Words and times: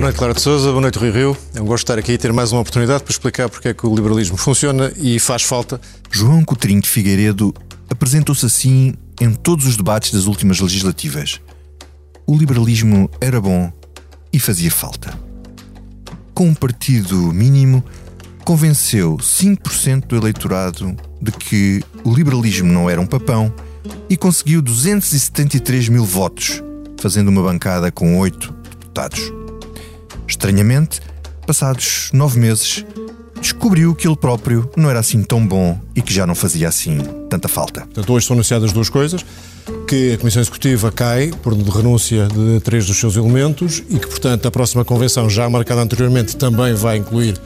Boa 0.00 0.08
noite, 0.08 0.16
Clara 0.16 0.32
de 0.32 0.40
Souza. 0.40 0.70
Boa 0.70 0.80
noite, 0.80 0.98
Rui 0.98 1.10
Rio. 1.10 1.36
É 1.54 1.60
um 1.60 1.66
gosto 1.66 1.84
estar 1.84 1.98
aqui 1.98 2.12
e 2.12 2.16
ter 2.16 2.32
mais 2.32 2.52
uma 2.52 2.62
oportunidade 2.62 3.02
para 3.02 3.12
explicar 3.12 3.50
porque 3.50 3.68
é 3.68 3.74
que 3.74 3.86
o 3.86 3.94
liberalismo 3.94 4.34
funciona 4.34 4.90
e 4.96 5.20
faz 5.20 5.42
falta. 5.42 5.78
João 6.10 6.42
Coutrinho 6.42 6.80
de 6.80 6.88
Figueiredo 6.88 7.52
apresentou-se 7.90 8.46
assim 8.46 8.94
em 9.20 9.34
todos 9.34 9.66
os 9.66 9.76
debates 9.76 10.10
das 10.10 10.24
últimas 10.24 10.58
legislativas. 10.58 11.38
O 12.26 12.34
liberalismo 12.34 13.10
era 13.20 13.42
bom 13.42 13.70
e 14.32 14.40
fazia 14.40 14.70
falta. 14.70 15.12
Com 16.32 16.48
um 16.48 16.54
partido 16.54 17.14
mínimo, 17.34 17.84
convenceu 18.42 19.18
5% 19.18 20.06
do 20.06 20.16
eleitorado 20.16 20.96
de 21.20 21.30
que 21.30 21.84
o 22.04 22.14
liberalismo 22.14 22.72
não 22.72 22.88
era 22.88 22.98
um 22.98 23.06
papão 23.06 23.52
e 24.08 24.16
conseguiu 24.16 24.62
273 24.62 25.90
mil 25.90 26.06
votos, 26.06 26.62
fazendo 26.98 27.28
uma 27.28 27.42
bancada 27.42 27.92
com 27.92 28.18
oito 28.18 28.50
deputados. 28.70 29.39
Estranhamente, 30.30 31.00
passados 31.44 32.08
nove 32.12 32.38
meses, 32.38 32.84
descobriu 33.40 33.96
que 33.96 34.06
ele 34.06 34.16
próprio 34.16 34.70
não 34.76 34.88
era 34.88 35.00
assim 35.00 35.24
tão 35.24 35.44
bom 35.44 35.76
e 35.94 36.00
que 36.00 36.14
já 36.14 36.24
não 36.24 36.36
fazia 36.36 36.68
assim 36.68 36.98
tanta 37.28 37.48
falta. 37.48 37.80
Portanto, 37.80 38.12
hoje 38.12 38.26
são 38.26 38.34
anunciadas 38.34 38.72
duas 38.72 38.88
coisas. 38.88 39.26
Que 39.88 40.14
a 40.14 40.18
Comissão 40.18 40.40
Executiva 40.40 40.92
cai 40.92 41.32
por 41.42 41.52
renúncia 41.52 42.28
de 42.28 42.60
três 42.60 42.86
dos 42.86 42.96
seus 42.96 43.16
elementos 43.16 43.82
e 43.90 43.98
que, 43.98 44.06
portanto, 44.06 44.46
a 44.46 44.50
próxima 44.52 44.84
convenção, 44.84 45.28
já 45.28 45.50
marcada 45.50 45.82
anteriormente, 45.82 46.36
também 46.36 46.74
vai 46.74 46.98
incluir 46.98 47.36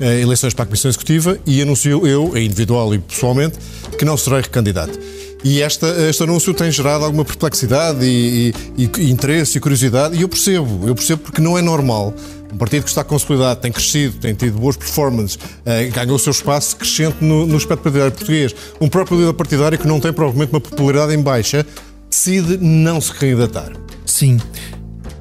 eh, 0.00 0.20
eleições 0.20 0.54
para 0.54 0.62
a 0.62 0.66
Comissão 0.66 0.88
Executiva 0.88 1.38
e 1.46 1.60
anuncio 1.60 2.06
eu, 2.06 2.36
individual 2.36 2.94
e 2.94 2.98
pessoalmente, 2.98 3.58
que 3.98 4.06
não 4.06 4.16
serei 4.16 4.40
recandidato. 4.40 4.98
E 5.44 5.60
esta, 5.60 5.88
este 6.08 6.22
anúncio 6.22 6.54
tem 6.54 6.70
gerado 6.70 7.04
alguma 7.04 7.24
perplexidade 7.24 8.04
e, 8.04 8.54
e, 8.78 8.90
e, 8.98 9.10
interesse 9.10 9.58
e 9.58 9.60
curiosidade, 9.60 10.16
e 10.16 10.22
eu 10.22 10.28
percebo, 10.28 10.86
eu 10.86 10.94
percebo 10.94 11.22
porque 11.22 11.40
não 11.40 11.58
é 11.58 11.62
normal. 11.62 12.14
Um 12.52 12.56
partido 12.56 12.84
que 12.84 12.90
está 12.90 13.02
consolidado, 13.02 13.60
tem 13.60 13.72
crescido, 13.72 14.18
tem 14.18 14.34
tido 14.34 14.58
boas 14.58 14.76
performances, 14.76 15.38
eh, 15.64 15.86
ganhou 15.86 16.16
o 16.16 16.18
seu 16.18 16.30
espaço 16.30 16.76
crescente 16.76 17.16
no, 17.20 17.46
no 17.46 17.56
espectro 17.56 17.84
partidário 17.84 18.12
português. 18.12 18.54
Um 18.80 18.88
próprio 18.88 19.18
líder 19.18 19.32
partidário 19.32 19.78
que 19.78 19.88
não 19.88 19.98
tem 19.98 20.12
provavelmente 20.12 20.52
uma 20.52 20.60
popularidade 20.60 21.14
em 21.14 21.22
baixa, 21.22 21.66
decide 22.10 22.58
não 22.58 23.00
se 23.00 23.12
candidatar. 23.14 23.72
Sim, 24.04 24.38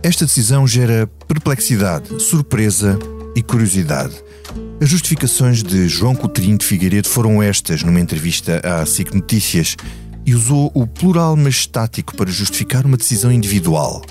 esta 0.04 0.26
decisão 0.26 0.68
gera 0.68 1.10
perplexidade, 1.28 2.22
surpresa 2.22 3.00
e 3.36 3.42
curiosidade. 3.42 4.14
As 4.82 4.90
justificações 4.90 5.64
de 5.64 5.88
João 5.88 6.14
Coutrinho 6.14 6.58
de 6.58 6.66
Figueiredo 6.66 7.08
foram 7.08 7.42
estas 7.42 7.84
numa 7.84 8.00
entrevista 8.00 8.60
à 8.64 8.86
SIC 8.86 9.14
Notícias 9.14 9.78
e 10.26 10.36
usou 10.36 10.72
o 10.74 10.86
plural 10.86 11.36
majestático 11.36 12.16
para 12.16 12.30
justificar 12.30 12.86
uma 12.86 12.98
decisão 12.98 13.32
individual. 13.32 14.02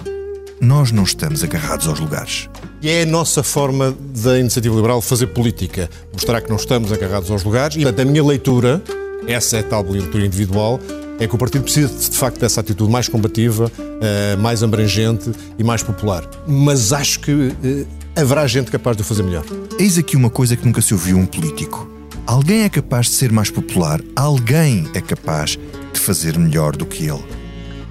Nós 0.60 0.92
não 0.92 1.04
estamos 1.04 1.42
agarrados 1.42 1.86
aos 1.86 1.98
lugares. 1.98 2.48
E 2.82 2.88
é 2.88 3.02
a 3.02 3.06
nossa 3.06 3.42
forma 3.42 3.96
da 4.22 4.38
iniciativa 4.38 4.74
liberal 4.74 5.00
fazer 5.00 5.28
política, 5.28 5.88
mostrar 6.12 6.40
que 6.40 6.48
não 6.48 6.56
estamos 6.56 6.92
agarrados 6.92 7.30
aos 7.30 7.44
lugares. 7.44 7.76
E, 7.76 7.82
portanto, 7.82 8.00
a 8.00 8.10
minha 8.10 8.24
leitura, 8.24 8.82
essa 9.26 9.58
é 9.58 9.60
a 9.60 9.62
tal 9.62 9.82
leitura 9.82 10.24
individual, 10.24 10.80
é 11.18 11.26
que 11.26 11.34
o 11.34 11.38
partido 11.38 11.62
precisa 11.62 11.88
de 11.88 12.16
facto 12.16 12.40
dessa 12.40 12.60
atitude 12.60 12.90
mais 12.90 13.06
combativa, 13.06 13.70
eh, 14.00 14.36
mais 14.36 14.62
abrangente 14.62 15.30
e 15.58 15.62
mais 15.62 15.82
popular. 15.82 16.24
Mas 16.48 16.92
acho 16.94 17.20
que 17.20 17.54
eh, 17.62 17.84
haverá 18.16 18.46
gente 18.46 18.70
capaz 18.70 18.96
de 18.96 19.02
o 19.02 19.04
fazer 19.04 19.22
melhor. 19.22 19.44
Eis 19.78 19.98
aqui 19.98 20.16
uma 20.16 20.30
coisa 20.30 20.56
que 20.56 20.64
nunca 20.64 20.80
se 20.80 20.94
ouviu 20.94 21.18
um 21.18 21.26
político. 21.26 21.88
Alguém 22.26 22.62
é 22.62 22.68
capaz 22.70 23.06
de 23.06 23.12
ser 23.12 23.30
mais 23.30 23.50
popular, 23.50 24.00
alguém 24.16 24.88
é 24.94 25.00
capaz 25.00 25.58
de 25.92 26.00
fazer 26.00 26.38
melhor 26.38 26.76
do 26.76 26.86
que 26.86 27.06
ele. 27.06 27.24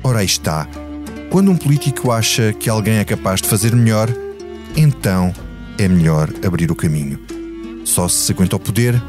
Ora 0.04 0.20
aí 0.20 0.26
está. 0.26 0.68
Quando 1.30 1.52
um 1.52 1.58
político 1.58 2.12
acha 2.12 2.54
que 2.54 2.70
alguém 2.70 2.98
é 2.98 3.06
capaz 3.06 3.42
de 3.42 3.48
fazer 3.48 3.76
melhor, 3.76 4.10
então 4.76 5.34
é 5.78 5.88
melhor 5.88 6.30
abrir 6.46 6.72
o 6.72 6.76
caminho. 6.76 7.20
Só 7.86 8.08
se 8.08 8.32
aguenta 8.32 8.56
ao 8.56 8.60
poder 8.60 9.02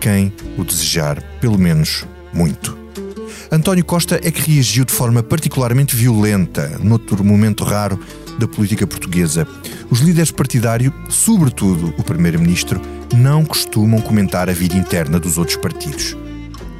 quem 0.00 0.32
o 0.56 0.64
desejar, 0.64 1.22
pelo 1.40 1.58
menos 1.58 2.04
muito. 2.32 2.76
António 3.50 3.84
Costa 3.84 4.20
é 4.22 4.30
que 4.30 4.50
reagiu 4.52 4.84
de 4.84 4.92
forma 4.92 5.22
particularmente 5.22 5.96
violenta, 5.96 6.78
noutro 6.82 7.24
momento 7.24 7.64
raro 7.64 7.98
da 8.38 8.46
política 8.46 8.86
portuguesa. 8.86 9.48
Os 9.90 10.00
líderes 10.00 10.30
partidários, 10.30 10.92
sobretudo 11.08 11.94
o 11.96 12.02
primeiro-ministro, 12.02 12.80
não 13.14 13.44
costumam 13.44 14.00
comentar 14.00 14.50
a 14.50 14.52
vida 14.52 14.76
interna 14.76 15.18
dos 15.18 15.38
outros 15.38 15.56
partidos. 15.56 16.14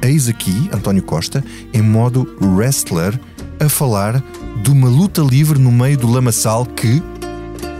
Eis 0.01 0.29
aqui 0.29 0.69
António 0.73 1.03
Costa, 1.03 1.43
em 1.73 1.81
modo 1.81 2.25
wrestler, 2.41 3.19
a 3.59 3.67
falar 3.67 4.23
de 4.63 4.71
uma 4.71 4.87
luta 4.87 5.21
livre 5.21 5.59
no 5.59 5.71
meio 5.71 5.97
do 5.97 6.09
lamaçal 6.09 6.65
que 6.65 7.03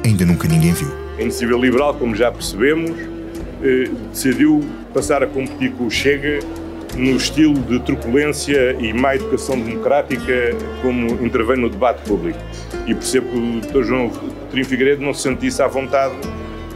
ainda 0.06 0.25
nunca 0.25 0.46
ninguém 0.46 0.74
viu. 0.74 0.90
A 1.18 1.22
Iniciativa 1.22 1.57
Liberal, 1.57 1.94
como 1.94 2.13
já 2.13 2.30
percebemos, 2.30 2.91
eh, 3.63 3.90
decidiu 4.12 4.62
passar 4.94 5.24
a 5.24 5.28
competir 5.28 5.72
com 5.72 5.88
o 5.88 5.91
Chega 5.91 6.40
no 6.97 7.16
estilo 7.16 7.53
de 7.53 7.80
truculência 7.80 8.75
e 8.78 8.91
má 8.91 9.16
educação 9.16 9.57
democrática 9.57 10.53
como 10.81 11.24
intervém 11.25 11.57
no 11.57 11.69
debate 11.69 12.01
público. 12.01 12.40
E 12.86 12.94
percebo 12.94 13.30
que 13.30 13.38
o 13.38 13.62
Dr. 13.62 13.84
João 13.88 14.09
Coutinho 14.09 14.66
Figueiredo 14.66 15.01
não 15.01 15.13
se 15.13 15.22
sentisse 15.22 15.62
à 15.62 15.68
vontade 15.68 16.16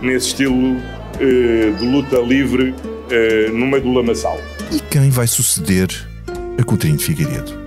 nesse 0.01 0.27
estilo 0.27 0.77
eh, 1.19 1.73
de 1.77 1.85
luta 1.85 2.17
livre 2.19 2.73
eh, 3.13 3.49
no 3.51 3.67
meio 3.67 3.83
do 3.83 3.93
lamaçal. 3.93 4.39
E 4.71 4.79
quem 4.79 5.11
vai 5.11 5.27
suceder 5.27 5.87
a 6.57 6.63
Coutinho 6.63 6.97
de 6.97 7.05
Figueiredo? 7.05 7.61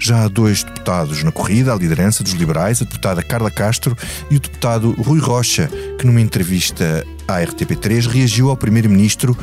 Já 0.00 0.24
há 0.24 0.28
dois 0.28 0.64
deputados 0.64 1.22
na 1.22 1.30
corrida, 1.30 1.72
a 1.72 1.76
liderança 1.76 2.24
dos 2.24 2.32
liberais, 2.32 2.82
a 2.82 2.84
deputada 2.84 3.22
Carla 3.22 3.50
Castro 3.50 3.96
e 4.30 4.36
o 4.36 4.40
deputado 4.40 4.90
Rui 4.92 5.20
Rocha, 5.20 5.68
que 5.98 6.06
numa 6.06 6.20
entrevista 6.20 7.04
à 7.26 7.40
RTP3 7.40 8.06
reagiu 8.06 8.50
ao 8.50 8.56
primeiro-ministro 8.56 9.36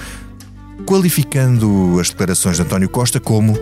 qualificando 0.86 1.98
as 2.00 2.10
declarações 2.10 2.58
de 2.58 2.64
António 2.64 2.90
Costa 2.90 3.20
como 3.20 3.58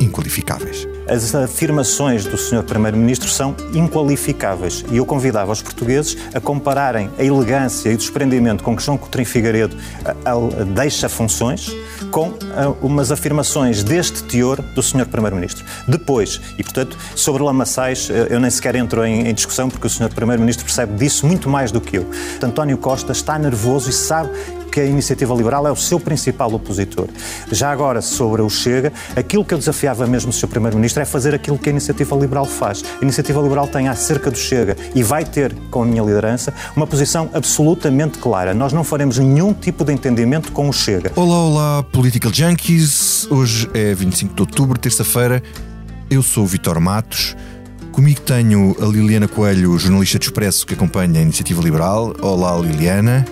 inqualificáveis. 0.00 0.91
As 1.08 1.34
afirmações 1.34 2.24
do 2.24 2.36
Sr. 2.36 2.62
Primeiro-Ministro 2.62 3.28
são 3.28 3.56
inqualificáveis 3.74 4.84
e 4.90 4.98
eu 4.98 5.04
convidava 5.04 5.50
os 5.50 5.60
portugueses 5.60 6.16
a 6.32 6.40
compararem 6.40 7.10
a 7.18 7.24
elegância 7.24 7.90
e 7.90 7.94
o 7.94 7.98
desprendimento 7.98 8.62
com 8.62 8.76
que 8.76 8.82
João 8.82 8.96
Coutinho 8.96 9.26
Figueiredo 9.26 9.76
deixa 10.74 11.08
funções 11.08 11.70
com 12.10 12.32
umas 12.80 13.10
afirmações 13.10 13.82
deste 13.82 14.22
teor 14.24 14.60
do 14.74 14.82
Sr. 14.82 15.06
Primeiro-Ministro. 15.06 15.64
Depois, 15.88 16.40
e 16.56 16.62
portanto, 16.62 16.96
sobre 17.16 17.42
lamaçais, 17.42 18.08
eu 18.30 18.38
nem 18.38 18.50
sequer 18.50 18.76
entro 18.76 19.04
em, 19.04 19.28
em 19.28 19.34
discussão 19.34 19.68
porque 19.68 19.86
o 19.86 19.90
Sr. 19.90 20.12
Primeiro-Ministro 20.14 20.64
percebe 20.64 20.94
disso 20.96 21.26
muito 21.26 21.48
mais 21.48 21.72
do 21.72 21.80
que 21.80 21.98
eu. 21.98 22.08
António 22.42 22.78
Costa 22.78 23.12
está 23.12 23.38
nervoso 23.38 23.90
e 23.90 23.92
sabe 23.92 24.30
que 24.72 24.80
a 24.80 24.84
Iniciativa 24.86 25.34
Liberal 25.34 25.66
é 25.66 25.70
o 25.70 25.76
seu 25.76 26.00
principal 26.00 26.52
opositor. 26.54 27.06
Já 27.50 27.70
agora, 27.70 28.00
sobre 28.00 28.40
o 28.40 28.48
Chega, 28.48 28.90
aquilo 29.14 29.44
que 29.44 29.52
eu 29.52 29.58
desafiava 29.58 30.06
mesmo 30.06 30.30
o 30.30 30.32
Sr. 30.32 30.48
Primeiro-Ministro 30.48 31.02
é 31.02 31.04
fazer 31.04 31.34
aquilo 31.34 31.58
que 31.58 31.68
a 31.68 31.72
Iniciativa 31.72 32.16
Liberal 32.16 32.46
faz. 32.46 32.82
A 33.00 33.04
Iniciativa 33.04 33.40
Liberal 33.42 33.68
tem 33.68 33.86
acerca 33.88 34.30
do 34.30 34.38
Chega 34.38 34.74
e 34.94 35.02
vai 35.02 35.26
ter, 35.26 35.54
com 35.70 35.82
a 35.82 35.84
minha 35.84 36.02
liderança, 36.02 36.54
uma 36.74 36.86
posição 36.86 37.28
absolutamente 37.34 38.18
clara. 38.18 38.54
Nós 38.54 38.72
não 38.72 38.82
faremos 38.82 39.18
nenhum 39.18 39.52
tipo 39.52 39.84
de 39.84 39.92
entendimento 39.92 40.50
com 40.52 40.70
o 40.70 40.72
Chega. 40.72 41.12
Olá, 41.14 41.36
olá, 41.36 41.82
Political 41.82 42.32
Junkies. 42.32 43.28
Hoje 43.30 43.68
é 43.74 43.94
25 43.94 44.34
de 44.34 44.40
outubro, 44.40 44.78
terça-feira. 44.78 45.42
Eu 46.08 46.22
sou 46.22 46.44
o 46.44 46.46
Vitor 46.46 46.80
Matos. 46.80 47.36
Comigo 47.92 48.22
tenho 48.22 48.74
a 48.80 48.86
Liliana 48.86 49.28
Coelho, 49.28 49.78
jornalista 49.78 50.18
de 50.18 50.24
Expresso 50.24 50.66
que 50.66 50.72
acompanha 50.72 51.20
a 51.20 51.22
Iniciativa 51.22 51.62
Liberal. 51.62 52.14
Olá, 52.22 52.58
Liliana. 52.58 53.22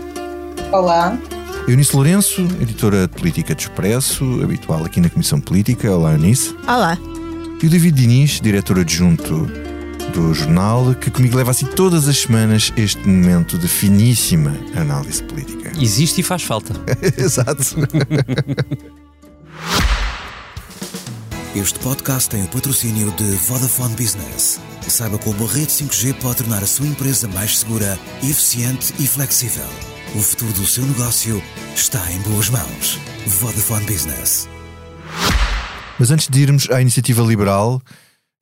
Olá. 0.73 1.19
Eunice 1.67 1.97
Lourenço, 1.97 2.43
editora 2.61 3.09
de 3.09 3.17
política 3.17 3.57
de 3.57 3.63
Expresso, 3.63 4.41
habitual 4.43 4.85
aqui 4.85 5.01
na 5.01 5.11
Comissão 5.11 5.41
Política. 5.41 5.91
Olá, 5.91 6.13
Eunice. 6.13 6.55
Olá. 6.63 6.97
E 7.61 7.67
o 7.67 7.71
David 7.71 8.01
Diniz, 8.01 8.41
diretor 8.41 8.79
adjunto 8.79 9.51
do 10.15 10.33
jornal, 10.33 10.95
que 10.95 11.11
comigo 11.11 11.37
leva 11.37 11.51
assim 11.51 11.67
todas 11.67 12.07
as 12.07 12.19
semanas 12.19 12.73
este 12.77 13.07
momento 13.07 13.59
de 13.59 13.67
finíssima 13.67 14.57
análise 14.77 15.23
política. 15.25 15.73
Existe 15.77 16.21
e 16.21 16.25
faz 16.25 16.45
falta. 16.45 16.73
Exato. 17.19 17.77
Este 21.55 21.79
podcast 21.81 22.31
tem 22.31 22.45
o 22.45 22.49
patrocínio 22.49 23.11
de 23.13 23.25
Vodafone 23.25 23.97
Business. 23.97 24.61
Saiba 24.87 25.19
como 25.19 25.45
a 25.45 25.49
rede 25.49 25.73
5G 25.73 26.15
pode 26.15 26.37
tornar 26.37 26.63
a 26.63 26.67
sua 26.67 26.87
empresa 26.87 27.29
mais 27.29 27.59
segura, 27.59 27.99
eficiente 28.23 28.95
e 28.99 29.07
flexível. 29.07 29.67
O 30.13 30.21
futuro 30.21 30.53
do 30.55 30.67
seu 30.67 30.85
negócio 30.85 31.41
está 31.73 32.11
em 32.11 32.21
boas 32.23 32.51
mãos. 32.51 32.99
Vodafone 33.29 33.87
Business. 33.87 34.49
Mas 36.01 36.11
antes 36.11 36.27
de 36.29 36.41
irmos 36.41 36.69
à 36.69 36.83
iniciativa 36.83 37.23
liberal, 37.23 37.81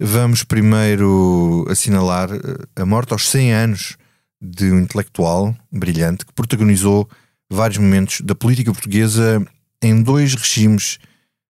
vamos 0.01 0.43
primeiro 0.43 1.67
assinalar 1.69 2.31
eh, 2.33 2.81
a 2.81 2.87
morte 2.87 3.13
aos 3.13 3.29
100 3.29 3.53
anos 3.53 3.97
de 4.41 4.73
um 4.73 4.79
intelectual 4.79 5.55
brilhante 5.71 6.25
que 6.25 6.33
protagonizou 6.33 7.07
vários 7.51 7.77
momentos 7.77 8.23
da 8.23 8.35
política 8.35 8.73
portuguesa 8.73 9.47
em 9.83 10.03
dois 10.03 10.35
regimes 10.35 10.99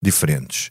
diferentes. 0.03 0.71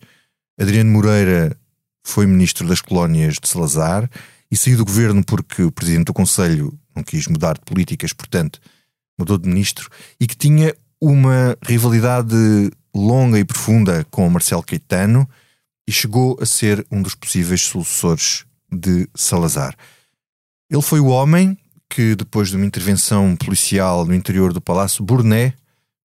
Adriano 0.60 0.90
Moreira 0.90 1.56
foi 2.04 2.25
ministro 2.25 2.68
das 2.68 2.81
colónias 2.81 3.36
de 3.40 3.48
Salazar 3.48 4.10
e 4.50 4.57
saiu 4.57 4.78
do 4.78 4.86
governo 4.86 5.24
porque 5.24 5.62
o 5.62 5.72
presidente 5.72 6.06
do 6.06 6.13
Conselho 6.13 6.74
não 6.95 7.04
quis 7.04 7.28
mudar 7.28 7.54
de 7.54 7.62
políticas, 7.62 8.13
portanto, 8.13 8.60
mudou 9.18 9.38
de 9.38 9.48
ministro, 9.48 9.90
e 10.19 10.28
que 10.28 10.36
tinha 10.36 10.75
uma 11.02 11.58
rivalidade 11.62 12.36
longa 12.94 13.40
e 13.40 13.46
profunda 13.46 14.06
com 14.10 14.30
Marcelo 14.30 14.64
Caetano 14.64 15.28
e 15.88 15.92
chegou 15.92 16.38
a 16.42 16.46
ser 16.46 16.86
um 16.92 17.02
dos 17.02 17.16
possíveis 17.16 17.62
sucessores 17.62 18.46
de 18.72 19.08
Salazar. 19.16 19.75
Ele 20.69 20.81
foi 20.81 21.00
o 21.00 21.08
homem 21.08 21.58
que, 21.90 22.16
depois 22.16 22.50
de 22.50 22.58
uma 22.58 22.66
intervenção 22.66 23.36
policial 23.36 24.06
no 24.06 24.14
interior 24.14 24.52
do 24.52 24.60
Palácio 24.60 25.04
Burné, 25.04 25.54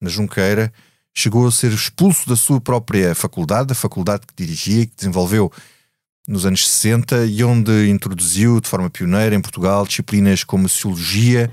na 0.00 0.08
Junqueira, 0.08 0.72
chegou 1.14 1.46
a 1.46 1.52
ser 1.52 1.72
expulso 1.72 2.28
da 2.28 2.36
sua 2.36 2.60
própria 2.60 3.14
faculdade, 3.14 3.72
a 3.72 3.74
faculdade 3.74 4.26
que 4.26 4.34
dirigia 4.36 4.82
e 4.82 4.86
que 4.86 4.96
desenvolveu 4.96 5.50
nos 6.28 6.46
anos 6.46 6.68
60 6.68 7.26
e 7.26 7.42
onde 7.42 7.88
introduziu 7.88 8.60
de 8.60 8.68
forma 8.68 8.88
pioneira 8.88 9.34
em 9.34 9.40
Portugal 9.40 9.84
disciplinas 9.84 10.44
como 10.44 10.68
Sociologia 10.68 11.50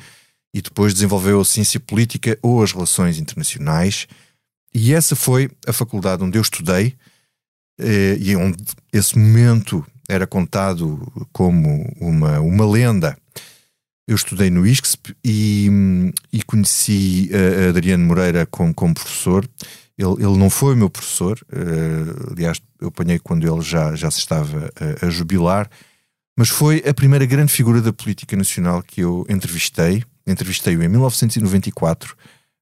e 0.54 0.62
depois 0.62 0.94
desenvolveu 0.94 1.40
a 1.42 1.46
Ciência 1.46 1.80
Política 1.80 2.38
ou 2.42 2.64
as 2.64 2.72
Relações 2.72 3.20
Internacionais. 3.20 4.08
E 4.74 4.94
essa 4.94 5.16
foi 5.16 5.50
a 5.68 5.74
faculdade 5.74 6.24
onde 6.24 6.38
eu 6.38 6.42
estudei 6.42 6.96
eh, 7.80 8.18
e 8.20 8.36
onde 8.36 8.64
esse 8.92 9.18
momento 9.18 9.86
era 10.10 10.26
contado 10.26 11.00
como 11.32 11.88
uma, 12.02 12.40
uma 12.40 12.70
lenda. 12.70 13.16
Eu 14.08 14.16
estudei 14.16 14.50
no 14.50 14.66
ISCSP 14.66 15.16
e, 15.24 15.70
e 16.34 16.42
conheci 16.42 17.30
uh, 17.32 17.70
Adriano 17.70 18.06
Moreira 18.06 18.44
como, 18.48 18.74
como 18.74 18.96
professor. 18.96 19.48
Ele, 19.96 20.14
ele, 20.14 20.36
não 20.36 20.50
foi 20.50 20.76
meu 20.76 20.90
professor, 20.90 21.40
uh, 21.54 22.32
aliás, 22.32 22.60
eu 22.82 22.88
apanhei 22.88 23.20
quando 23.20 23.48
ele 23.48 23.62
já, 23.62 23.94
já 23.96 24.10
se 24.10 24.18
estava 24.18 24.72
a, 25.02 25.06
a 25.06 25.10
jubilar, 25.12 25.70
mas 26.36 26.50
foi 26.50 26.84
a 26.88 26.94
primeira 26.94 27.26
grande 27.26 27.52
figura 27.52 27.82
da 27.82 27.94
política 27.94 28.36
nacional 28.36 28.82
que 28.82 29.02
eu 29.02 29.26
entrevistei. 29.30 30.04
Entrevistei-o 30.30 30.84
em 30.84 30.88
1994 30.88 32.16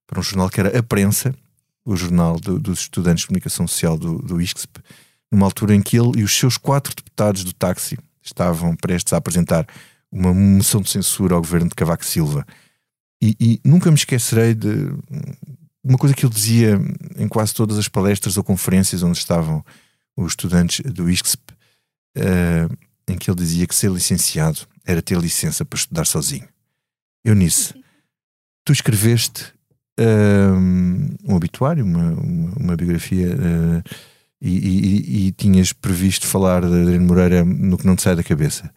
para 0.05 0.19
um 0.19 0.23
jornal 0.23 0.49
que 0.49 0.59
era 0.59 0.77
A 0.77 0.81
Prensa, 0.81 1.35
o 1.85 1.95
jornal 1.95 2.39
do, 2.39 2.59
dos 2.59 2.81
estudantes 2.81 3.21
de 3.21 3.27
comunicação 3.27 3.67
social 3.67 3.97
do, 3.97 4.19
do 4.19 4.41
ISCSP 4.41 4.81
numa 5.31 5.45
altura 5.45 5.75
em 5.75 5.81
que 5.81 5.97
ele 5.97 6.19
e 6.19 6.23
os 6.23 6.37
seus 6.37 6.57
quatro 6.57 6.95
deputados 6.95 7.43
do 7.43 7.53
táxi 7.53 7.97
estavam 8.21 8.75
prestes 8.75 9.13
a 9.13 9.17
apresentar 9.17 9.67
uma 10.11 10.33
moção 10.33 10.81
de 10.81 10.89
censura 10.89 11.35
ao 11.35 11.41
governo 11.41 11.69
de 11.69 11.75
Cavaco 11.75 12.05
Silva. 12.05 12.45
E, 13.21 13.35
e, 13.39 13.61
nunca 13.63 13.89
me 13.89 13.97
esquecerei 13.97 14.53
de 14.53 14.91
uma 15.83 15.97
coisa 15.97 16.15
que 16.15 16.25
ele 16.25 16.33
dizia 16.33 16.79
em 17.17 17.27
quase 17.27 17.53
todas 17.53 17.77
as 17.77 17.87
palestras 17.87 18.37
ou 18.37 18.43
conferências 18.43 19.03
onde 19.03 19.17
estavam 19.17 19.63
os 20.15 20.31
estudantes 20.31 20.79
do 20.91 21.09
ISCSP, 21.09 21.53
uh, 22.17 22.77
em 23.07 23.17
que 23.17 23.29
ele 23.29 23.37
dizia 23.37 23.67
que 23.67 23.75
ser 23.75 23.91
licenciado 23.91 24.59
era 24.85 25.01
ter 25.01 25.17
licença 25.17 25.65
para 25.65 25.77
estudar 25.77 26.05
sozinho. 26.05 26.47
Eunice, 27.29 27.73
tu 28.65 28.71
escreveste 28.71 29.45
uh, 29.99 31.23
um 31.23 31.35
obituário, 31.35 31.83
uma, 31.83 32.11
uma, 32.13 32.53
uma 32.57 32.75
biografia 32.75 33.35
uh, 33.35 33.83
e, 34.41 34.57
e, 34.57 35.27
e, 35.27 35.31
tinhas 35.31 35.73
previsto 35.73 36.27
falar 36.27 36.61
de 36.61 36.67
Adriano 36.67 37.07
Moreira 37.07 37.43
no 37.43 37.77
que 37.77 37.87
não 37.87 37.95
te 37.95 38.03
sai 38.03 38.15
da 38.15 38.23
cabeça? 38.23 38.71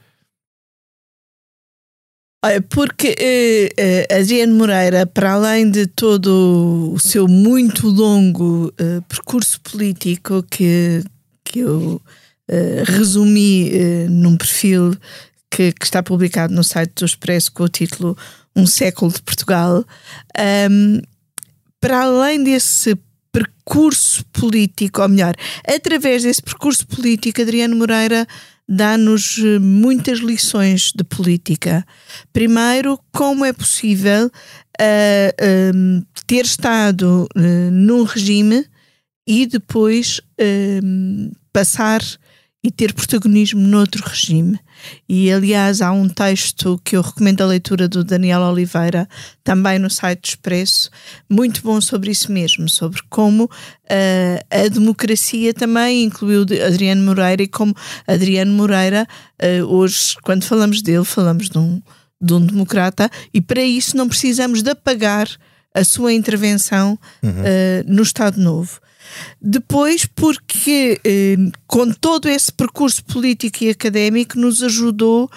Porque 2.70 3.68
uh, 3.78 4.18
Adriano 4.18 4.54
Moreira, 4.54 5.04
para 5.04 5.32
além 5.32 5.70
de 5.70 5.86
todo 5.86 6.90
o 6.94 6.98
seu 6.98 7.28
muito 7.28 7.86
longo 7.86 8.68
uh, 8.80 9.02
percurso 9.02 9.60
político 9.60 10.42
que, 10.44 11.04
que 11.44 11.58
eu 11.58 12.00
uh, 12.00 12.84
resumi 12.86 13.70
num 14.08 14.38
perfil 14.38 14.96
que, 15.50 15.70
que, 15.72 15.84
está 15.84 16.02
publicado 16.02 16.54
no 16.54 16.64
site 16.64 16.94
do 16.94 17.04
Expresso 17.04 17.52
com 17.52 17.64
o 17.64 17.68
título 17.68 18.16
Um 18.54 18.66
Século 18.66 19.12
de 19.12 19.22
Portugal, 19.22 19.84
um, 20.70 21.00
para 21.80 22.02
além 22.02 22.42
desse 22.42 22.98
percurso 23.32 24.24
político, 24.26 25.00
ou 25.00 25.08
melhor, 25.08 25.34
através 25.66 26.22
desse 26.24 26.42
percurso 26.42 26.86
político, 26.86 27.40
Adriano 27.40 27.76
Moreira 27.76 28.26
dá-nos 28.70 29.38
eh, 29.38 29.58
muitas 29.58 30.20
lições 30.20 30.92
de 30.94 31.02
política. 31.02 31.84
Primeiro, 32.32 33.00
como 33.12 33.44
é 33.44 33.52
possível 33.52 34.26
uh, 34.26 35.74
um, 35.74 36.02
ter 36.24 36.44
estado 36.44 37.28
uh, 37.36 37.70
num 37.72 38.04
regime 38.04 38.64
e 39.26 39.44
depois 39.46 40.20
passar 41.52 42.00
e 42.64 42.70
ter 42.70 42.92
protagonismo 42.92 43.60
noutro 43.60 44.02
regime. 44.04 44.58
E 45.08 45.32
aliás, 45.32 45.80
há 45.82 45.92
um 45.92 46.08
texto 46.08 46.80
que 46.84 46.96
eu 46.96 47.02
recomendo 47.02 47.42
a 47.42 47.46
leitura 47.46 47.88
do 47.88 48.04
Daniel 48.04 48.40
Oliveira, 48.42 49.08
também 49.42 49.78
no 49.78 49.90
site 49.90 50.20
do 50.20 50.28
Expresso, 50.28 50.90
muito 51.28 51.62
bom 51.62 51.80
sobre 51.80 52.10
isso 52.10 52.30
mesmo, 52.30 52.68
sobre 52.68 53.00
como 53.08 53.44
uh, 53.44 53.48
a 54.50 54.68
democracia 54.68 55.52
também 55.52 56.04
incluiu 56.04 56.42
Adriano 56.66 57.02
Moreira 57.02 57.42
e 57.42 57.48
como 57.48 57.74
Adriano 58.06 58.52
Moreira, 58.52 59.06
uh, 59.42 59.64
hoje, 59.66 60.16
quando 60.22 60.44
falamos 60.44 60.82
dele, 60.82 61.04
falamos 61.04 61.48
de 61.48 61.58
um, 61.58 61.82
de 62.20 62.34
um 62.34 62.44
democrata, 62.44 63.10
e 63.32 63.40
para 63.40 63.62
isso 63.62 63.96
não 63.96 64.08
precisamos 64.08 64.62
de 64.62 64.70
apagar 64.70 65.28
a 65.74 65.84
sua 65.84 66.12
intervenção 66.12 66.98
uhum. 67.22 67.30
uh, 67.30 67.84
no 67.86 68.02
Estado 68.02 68.40
Novo. 68.40 68.80
Depois, 69.40 70.04
porque 70.04 71.00
eh, 71.04 71.36
com 71.66 71.90
todo 71.90 72.28
esse 72.28 72.52
percurso 72.52 73.04
político 73.04 73.64
e 73.64 73.70
académico 73.70 74.38
nos 74.38 74.62
ajudou 74.62 75.30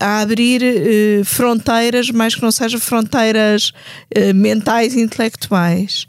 a 0.00 0.20
abrir 0.20 0.62
eh, 0.62 1.22
fronteiras, 1.24 2.10
mais 2.10 2.34
que 2.34 2.42
não 2.42 2.50
sejam 2.50 2.80
fronteiras 2.80 3.72
eh, 4.10 4.32
mentais 4.32 4.94
e 4.94 5.00
intelectuais. 5.00 6.06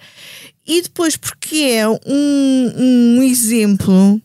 E 0.65 0.81
depois, 0.81 1.17
porque 1.17 1.57
é 1.57 1.87
um, 1.87 1.97
um 2.07 3.23
exemplo 3.23 4.21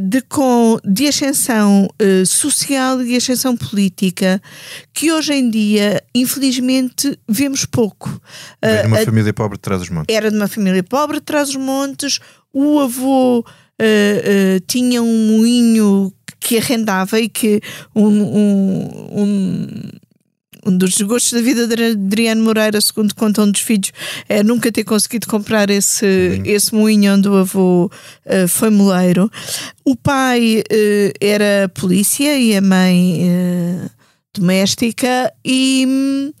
de, 0.00 0.20
com, 0.22 0.78
de 0.84 1.06
ascensão 1.06 1.88
uh, 2.00 2.26
social 2.26 3.00
e 3.02 3.06
de 3.08 3.16
ascensão 3.16 3.56
política 3.56 4.40
que 4.92 5.12
hoje 5.12 5.34
em 5.34 5.48
dia, 5.48 6.02
infelizmente, 6.14 7.18
vemos 7.28 7.64
pouco. 7.64 8.20
Era 8.60 8.82
de 8.82 8.88
uma 8.88 9.00
uh, 9.00 9.04
família 9.04 9.32
pobre 9.32 9.58
de 9.58 9.62
Trás-os-Montes. 9.62 10.14
Era 10.14 10.30
de 10.30 10.36
uma 10.36 10.48
família 10.48 10.82
pobre 10.82 11.18
de 11.18 11.22
Trás-os-Montes. 11.22 12.20
O 12.52 12.80
avô 12.80 13.44
tinha 14.68 15.02
um 15.02 15.26
moinho 15.38 16.12
que 16.38 16.58
arrendava 16.58 17.18
e 17.18 17.28
que 17.28 17.60
um, 17.94 18.06
um, 18.06 19.08
um 19.10 19.66
um 20.64 20.76
dos 20.76 21.00
gostos 21.02 21.32
da 21.32 21.40
vida 21.40 21.66
de 21.66 21.92
Adriano 21.92 22.44
Moreira, 22.44 22.80
segundo 22.80 23.14
contam 23.14 23.50
dos 23.50 23.60
filhos, 23.60 23.92
é 24.28 24.42
nunca 24.42 24.70
ter 24.70 24.84
conseguido 24.84 25.26
comprar 25.26 25.70
esse, 25.70 26.04
uhum. 26.04 26.42
esse 26.44 26.74
moinho 26.74 27.14
onde 27.14 27.28
o 27.28 27.36
avô 27.36 27.86
uh, 27.86 28.48
foi 28.48 28.70
moleiro. 28.70 29.30
O 29.84 29.96
pai 29.96 30.62
uh, 30.62 31.12
era 31.20 31.68
polícia 31.74 32.38
e 32.38 32.56
a 32.56 32.60
mãe 32.60 33.22
uh, 33.24 33.90
doméstica 34.34 35.32
e, 35.44 36.32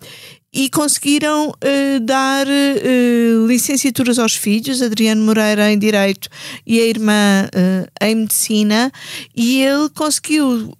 e 0.52 0.70
conseguiram 0.70 1.48
uh, 1.48 2.00
dar 2.00 2.46
uh, 2.46 3.46
licenciaturas 3.46 4.18
aos 4.18 4.34
filhos, 4.34 4.82
Adriano 4.82 5.24
Moreira 5.24 5.70
em 5.70 5.78
Direito 5.78 6.28
e 6.66 6.80
a 6.80 6.86
irmã 6.86 7.48
uh, 7.48 7.88
em 8.00 8.14
Medicina, 8.14 8.92
e 9.34 9.62
ele 9.62 9.88
conseguiu 9.90 10.72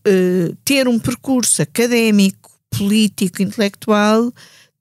ter 0.65 0.87
um 0.87 0.99
percurso 0.99 1.63
académico 1.63 2.42
político, 2.76 3.43
intelectual 3.43 4.33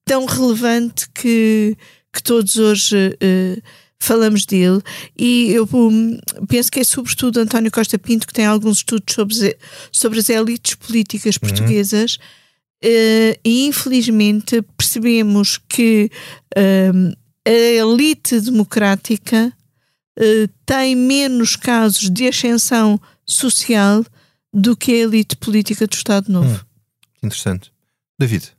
tão 0.06 0.26
relevante 0.26 1.10
que, 1.14 1.78
que 2.12 2.24
todos 2.24 2.58
hoje 2.58 2.96
uh, 2.96 3.62
falamos 4.00 4.46
dele. 4.46 4.82
E 5.18 5.52
eu 5.52 5.70
um, 5.72 6.20
penso 6.48 6.72
que 6.72 6.80
é 6.80 6.84
sobretudo 6.84 7.40
António 7.40 7.72
Costa 7.72 7.98
Pinto 7.98 8.28
que 8.28 8.34
tem 8.34 8.46
alguns 8.46 8.78
estudos 8.78 9.14
sobre, 9.14 9.58
sobre 9.92 10.20
as 10.20 10.30
elites 10.30 10.76
políticas 10.76 11.36
uhum. 11.36 11.48
portuguesas. 11.48 12.18
Uh, 12.84 13.38
e 13.46 13.68
infelizmente 13.68 14.60
percebemos 14.76 15.60
que 15.70 16.10
uh, 16.58 17.16
a 17.46 17.52
elite 17.52 18.42
democrática 18.42 19.54
uh, 20.20 20.50
tem 20.66 20.96
menos 20.96 21.56
casos 21.56 22.10
de 22.10 22.28
ascensão 22.28 23.00
social 23.24 24.04
do 24.52 24.76
que 24.76 24.92
a 24.94 24.98
elite 24.98 25.36
política 25.36 25.86
do 25.86 25.94
Estado 25.94 26.32
Novo. 26.32 26.56
Hum, 26.56 27.28
interessante. 27.28 27.72
David. 28.22 28.52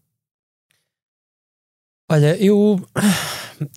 Olha, 2.10 2.36
eu, 2.36 2.84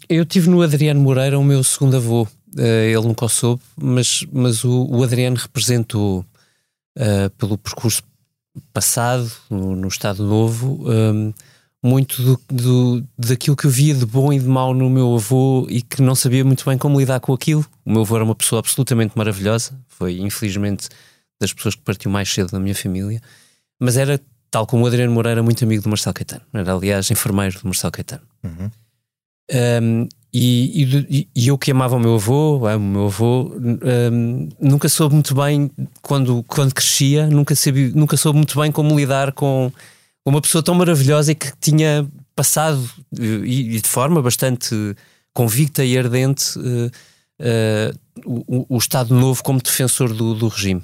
eu 0.09 0.25
tive 0.25 0.49
no 0.49 0.61
Adriano 0.61 0.99
Moreira 0.99 1.37
o 1.37 1.43
meu 1.43 1.63
segundo 1.63 1.97
avô. 1.97 2.23
Uh, 2.57 2.61
ele 2.61 3.01
nunca 3.01 3.25
o 3.25 3.29
soube, 3.29 3.61
mas, 3.75 4.25
mas 4.31 4.63
o, 4.63 4.87
o 4.89 5.03
Adriano 5.03 5.35
representou, 5.35 6.25
uh, 6.97 7.29
pelo 7.37 7.57
percurso 7.57 8.01
passado, 8.73 9.31
no, 9.49 9.75
no 9.75 9.87
Estado 9.87 10.23
Novo, 10.23 10.89
um, 10.89 11.33
muito 11.83 12.21
do, 12.23 12.41
do, 12.49 13.07
daquilo 13.17 13.55
que 13.55 13.67
eu 13.67 13.71
via 13.71 13.93
de 13.93 14.05
bom 14.05 14.33
e 14.33 14.39
de 14.39 14.47
mau 14.47 14.73
no 14.73 14.89
meu 14.89 15.13
avô 15.13 15.67
e 15.69 15.81
que 15.81 16.01
não 16.01 16.15
sabia 16.15 16.43
muito 16.43 16.65
bem 16.65 16.77
como 16.77 16.99
lidar 16.99 17.19
com 17.19 17.33
aquilo. 17.33 17.65
O 17.85 17.91
meu 17.91 18.01
avô 18.01 18.15
era 18.15 18.23
uma 18.23 18.33
pessoa 18.33 18.59
absolutamente 18.59 19.15
maravilhosa, 19.15 19.77
foi 19.87 20.17
infelizmente 20.17 20.89
das 21.39 21.53
pessoas 21.53 21.75
que 21.75 21.81
partiu 21.81 22.09
mais 22.09 22.33
cedo 22.33 22.51
da 22.51 22.59
minha 22.59 22.73
família, 22.73 23.21
mas 23.79 23.97
era 23.97 24.19
tal 24.49 24.65
como 24.65 24.83
o 24.83 24.87
Adriano 24.87 25.13
Moreira, 25.13 25.43
muito 25.43 25.63
amigo 25.63 25.83
do 25.83 25.89
Marcelo 25.89 26.13
Caetano. 26.13 26.41
Era, 26.53 26.73
aliás, 26.73 27.09
enfermeiro 27.11 27.59
do 27.59 27.65
Marcelo 27.65 27.91
Caetano. 27.91 28.23
Uhum. 28.43 28.71
Um, 29.51 30.07
e, 30.33 30.83
e, 30.83 31.29
e, 31.33 31.47
eu 31.47 31.57
que 31.57 31.71
amava 31.71 31.95
o 31.95 31.99
meu 31.99 32.15
avô, 32.15 32.67
amo 32.67 32.85
o 32.85 32.91
meu 32.91 33.05
avô, 33.05 33.53
um, 34.11 34.49
nunca 34.59 34.89
soube 34.89 35.13
muito 35.13 35.33
bem, 35.33 35.71
quando, 36.01 36.43
quando 36.43 36.73
crescia, 36.73 37.27
nunca, 37.27 37.55
sabia, 37.55 37.89
nunca 37.95 38.17
soube 38.17 38.37
muito 38.37 38.59
bem 38.59 38.69
como 38.69 38.97
lidar 38.97 39.31
com 39.31 39.71
uma 40.25 40.41
pessoa 40.41 40.61
tão 40.61 40.75
maravilhosa 40.75 41.31
e 41.31 41.35
que 41.35 41.53
tinha 41.61 42.05
passado, 42.35 42.83
e, 43.17 43.77
e 43.77 43.81
de 43.81 43.87
forma 43.87 44.21
bastante 44.21 44.75
convicta 45.33 45.85
e 45.85 45.97
ardente, 45.97 46.59
uh, 46.59 46.91
uh, 47.39 48.45
o, 48.47 48.75
o, 48.75 48.77
Estado 48.77 49.15
Novo 49.15 49.41
como 49.41 49.61
defensor 49.61 50.13
do, 50.13 50.33
do 50.33 50.49
regime. 50.49 50.83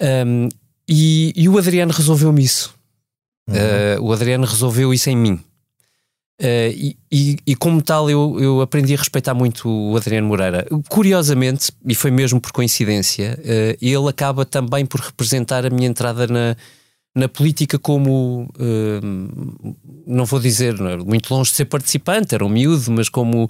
Um, 0.00 0.48
e, 0.88 1.32
e, 1.34 1.48
o 1.48 1.58
Adriano 1.58 1.92
resolveu-me 1.92 2.42
isso. 2.42 2.74
Uhum. 3.48 3.54
Uh, 3.54 4.02
o 4.04 4.12
Adriano 4.12 4.46
resolveu 4.46 4.92
isso 4.92 5.10
em 5.10 5.16
mim. 5.16 5.40
Uh, 6.38 6.68
e, 6.70 6.98
e, 7.10 7.36
e, 7.46 7.56
como 7.56 7.80
tal, 7.80 8.10
eu, 8.10 8.36
eu 8.38 8.60
aprendi 8.60 8.92
a 8.94 8.98
respeitar 8.98 9.32
muito 9.32 9.68
o 9.68 9.96
Adriano 9.96 10.28
Moreira. 10.28 10.66
Curiosamente, 10.88 11.72
e 11.86 11.94
foi 11.94 12.10
mesmo 12.10 12.40
por 12.40 12.52
coincidência, 12.52 13.38
uh, 13.40 13.78
ele 13.80 14.08
acaba 14.08 14.44
também 14.44 14.84
por 14.84 15.00
representar 15.00 15.64
a 15.64 15.70
minha 15.70 15.88
entrada 15.88 16.26
na, 16.26 16.54
na 17.14 17.26
política 17.26 17.78
como, 17.78 18.50
uh, 18.58 19.76
não 20.06 20.26
vou 20.26 20.38
dizer 20.38 20.78
não, 20.78 20.98
muito 20.98 21.32
longe 21.32 21.50
de 21.50 21.56
ser 21.56 21.64
participante, 21.64 22.34
era 22.34 22.44
um 22.44 22.50
miúdo, 22.50 22.90
mas 22.90 23.08
como 23.08 23.48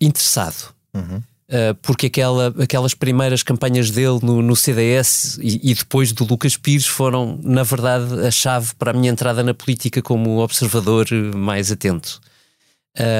interessado. 0.00 0.74
Uhum. 0.92 1.22
Uh, 1.52 1.74
porque 1.82 2.06
aquela, 2.06 2.46
aquelas 2.58 2.94
primeiras 2.94 3.42
campanhas 3.42 3.90
dele 3.90 4.20
no, 4.22 4.40
no 4.40 4.56
CDS 4.56 5.38
e, 5.38 5.70
e, 5.70 5.74
depois 5.74 6.10
do 6.10 6.24
Lucas 6.24 6.56
Pires 6.56 6.86
foram, 6.86 7.38
na 7.42 7.62
verdade, 7.62 8.26
a 8.26 8.30
chave 8.30 8.74
para 8.78 8.90
a 8.90 8.94
minha 8.94 9.12
entrada 9.12 9.42
na 9.42 9.52
política 9.52 10.00
como 10.00 10.38
observador 10.38 11.06
mais 11.36 11.70
atento. 11.70 12.22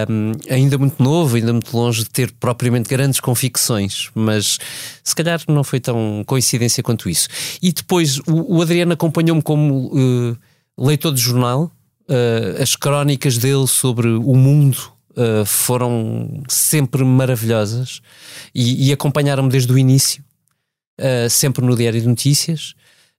Um, 0.09 0.33
ainda 0.51 0.79
muito 0.79 1.03
novo, 1.03 1.37
ainda 1.37 1.53
muito 1.53 1.77
longe 1.77 2.05
de 2.05 2.11
ter 2.11 2.33
propriamente 2.33 2.89
grandes 2.89 3.21
convicções, 3.21 4.11
mas 4.15 4.59
se 5.05 5.15
calhar 5.15 5.39
não 5.47 5.63
foi 5.63 5.81
tão 5.81 6.23
coincidência 6.27 6.83
quanto 6.83 7.11
isso. 7.11 7.29
E 7.61 7.71
depois 7.71 8.19
o, 8.21 8.57
o 8.57 8.63
Adriano 8.63 8.95
acompanhou-me 8.95 9.43
como 9.43 9.89
uh, 9.89 10.39
leitor 10.79 11.13
de 11.13 11.21
jornal, 11.21 11.71
uh, 12.09 12.63
as 12.63 12.77
crónicas 12.77 13.37
dele 13.37 13.67
sobre 13.67 14.09
o 14.09 14.35
mundo 14.35 14.91
uh, 15.17 15.45
foram 15.45 16.43
sempre 16.49 17.05
maravilhosas 17.05 18.01
e, 18.55 18.89
e 18.89 18.93
acompanharam-me 18.93 19.51
desde 19.51 19.73
o 19.73 19.79
início, 19.79 20.25
uh, 21.01 21.29
sempre 21.31 21.65
no 21.65 21.77
Diário 21.77 22.01
de 22.01 22.09
Notícias, 22.09 22.75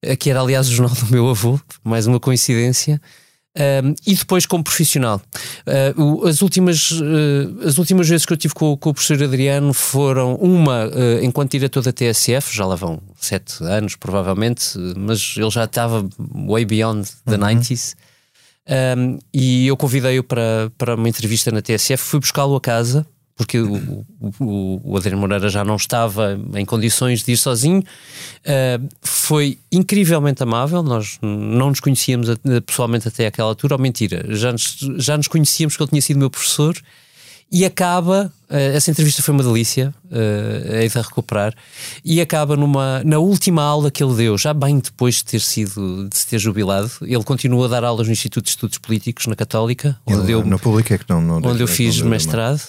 uh, 0.06 0.18
que 0.18 0.30
era 0.30 0.40
aliás 0.40 0.68
o 0.68 0.72
jornal 0.72 0.96
do 0.96 1.12
meu 1.12 1.30
avô, 1.30 1.60
mais 1.84 2.08
uma 2.08 2.20
coincidência. 2.20 3.02
Um, 3.56 3.94
e 4.08 4.16
depois 4.16 4.48
como 4.48 4.64
profissional. 4.64 5.22
Uh, 5.96 6.28
as, 6.28 6.42
últimas, 6.42 6.90
uh, 6.90 7.68
as 7.68 7.78
últimas 7.78 8.10
vezes 8.10 8.26
que 8.26 8.34
eu 8.34 8.38
tive 8.38 8.54
com, 8.56 8.76
com 8.76 8.90
o 8.90 8.94
professor 8.94 9.22
Adriano 9.22 9.74
foram 9.74 10.34
uma 10.36 10.88
uh, 10.88 11.24
enquanto 11.24 11.52
diretor 11.52 11.84
da 11.84 11.94
TSF, 11.94 12.56
já 12.56 12.66
lá 12.66 12.76
vão 12.76 13.00
sete 13.16 13.64
anos 13.64 13.96
provavelmente, 13.96 14.76
mas 14.98 15.36
ele 15.38 15.52
já 15.52 15.66
estava 15.66 16.04
way 16.48 16.66
beyond 16.66 17.08
the 17.26 17.36
uhum. 17.36 17.42
90s. 17.42 17.96
Um, 18.68 19.20
e 19.34 19.68
eu 19.68 19.76
convidei-o 19.76 20.24
para, 20.24 20.72
para 20.78 20.96
uma 20.96 21.10
entrevista 21.10 21.52
na 21.52 21.62
TSF, 21.62 21.98
fui 21.98 22.20
buscá-lo 22.20 22.56
a 22.56 22.62
casa, 22.62 23.06
porque 23.36 23.60
o, 23.60 24.06
o, 24.40 24.82
o 24.84 24.98
Adriano 24.98 25.20
Moreira 25.20 25.50
já 25.50 25.66
não 25.66 25.76
estava 25.76 26.40
em 26.56 26.64
condições 26.64 27.24
de 27.24 27.34
ir 27.34 27.38
sozinho. 27.38 27.80
Uh, 27.80 28.88
foi 29.02 29.58
incrivelmente 29.72 30.42
amável, 30.44 30.82
nós 30.84 31.18
não 31.22 31.70
nos 31.70 31.80
conhecíamos 31.80 32.28
pessoalmente 32.66 33.08
até 33.08 33.28
aquela 33.28 33.50
altura, 33.50 33.76
ou 33.76 33.82
mentira, 33.82 34.26
já 34.30 34.52
nos, 34.52 34.78
já 34.98 35.18
nos 35.18 35.28
conhecíamos 35.28 35.76
que 35.76 35.84
ele 35.84 35.90
tinha 35.90 36.02
sido 36.02 36.18
meu 36.18 36.30
professor 36.30 36.76
e 37.52 37.66
acaba, 37.66 38.32
uh, 38.50 38.56
essa 38.56 38.90
entrevista 38.90 39.22
foi 39.22 39.34
uma 39.34 39.44
delícia, 39.44 39.94
uh, 40.06 40.76
hei 40.76 40.90
de 40.90 40.98
recuperar, 40.98 41.54
e 42.04 42.20
acaba 42.20 42.56
numa, 42.56 43.04
na 43.04 43.20
última 43.20 43.62
aula 43.64 43.92
que 43.92 44.04
ele 44.04 44.16
deu, 44.16 44.38
já 44.38 44.54
bem 44.54 44.80
depois 44.80 45.16
de 45.16 45.26
ter 45.26 45.40
sido, 45.40 46.08
de 46.10 46.18
se 46.18 46.28
ter 46.28 46.40
jubilado, 46.40 46.92
ele 47.02 47.24
continua 47.24 47.66
a 47.66 47.70
dar 47.70 47.84
aulas 47.84 48.08
no 48.08 48.14
Instituto 48.14 48.46
de 48.46 48.50
Estudos 48.50 48.78
Políticos, 48.78 49.28
na 49.28 49.36
Católica, 49.36 49.98
onde 50.06 50.32
eu, 50.32 50.44
na 50.44 50.58
pública 50.58 50.96
é 50.96 50.98
que 50.98 51.06
não, 51.08 51.22
não 51.22 51.38
onde 51.38 51.62
eu 51.62 51.68
fiz 51.68 52.02
mestrado. 52.02 52.62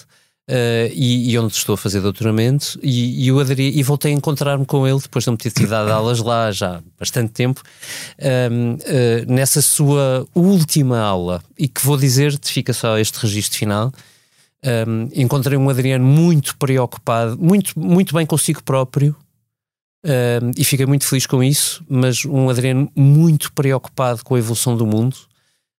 Uh, 0.47 0.93
e, 0.93 1.31
e, 1.31 1.39
onde 1.39 1.55
estou 1.55 1.73
a 1.73 1.77
fazer 1.77 2.01
doutoramento 2.01 2.79
e, 2.83 3.23
e 3.23 3.29
eu 3.29 3.39
aderi, 3.39 3.75
e 3.75 3.81
voltei 3.81 4.11
a 4.11 4.15
encontrar-me 4.15 4.63
com 4.63 4.85
ele 4.87 4.99
depois 4.99 5.23
de 5.23 5.31
não 5.31 5.35
ter 5.35 5.49
tido 5.49 5.69
dado 5.69 5.89
aulas 5.91 6.19
lá 6.19 6.51
já 6.51 6.75
há 6.75 6.81
bastante 6.99 7.31
tempo 7.31 7.63
uh, 8.19 9.33
nessa 9.33 9.59
sua 9.59 10.27
última 10.35 10.99
aula 10.99 11.41
e 11.57 11.67
que 11.67 11.83
vou 11.83 11.97
dizer-te, 11.97 12.53
fica 12.53 12.73
só 12.73 12.95
este 12.99 13.17
registro 13.21 13.57
final 13.57 13.91
um, 14.87 15.09
encontrei 15.13 15.57
um 15.57 15.69
Adriano 15.69 16.05
muito 16.05 16.57
preocupado, 16.57 17.37
muito, 17.37 17.79
muito 17.79 18.13
bem 18.13 18.25
consigo 18.25 18.63
próprio, 18.63 19.15
um, 20.05 20.51
e 20.55 20.63
fiquei 20.63 20.85
muito 20.85 21.07
feliz 21.07 21.25
com 21.25 21.43
isso, 21.43 21.83
mas 21.89 22.25
um 22.25 22.47
Adriano 22.47 22.91
muito 22.95 23.51
preocupado 23.53 24.23
com 24.23 24.35
a 24.35 24.39
evolução 24.39 24.77
do 24.77 24.85
mundo. 24.85 25.15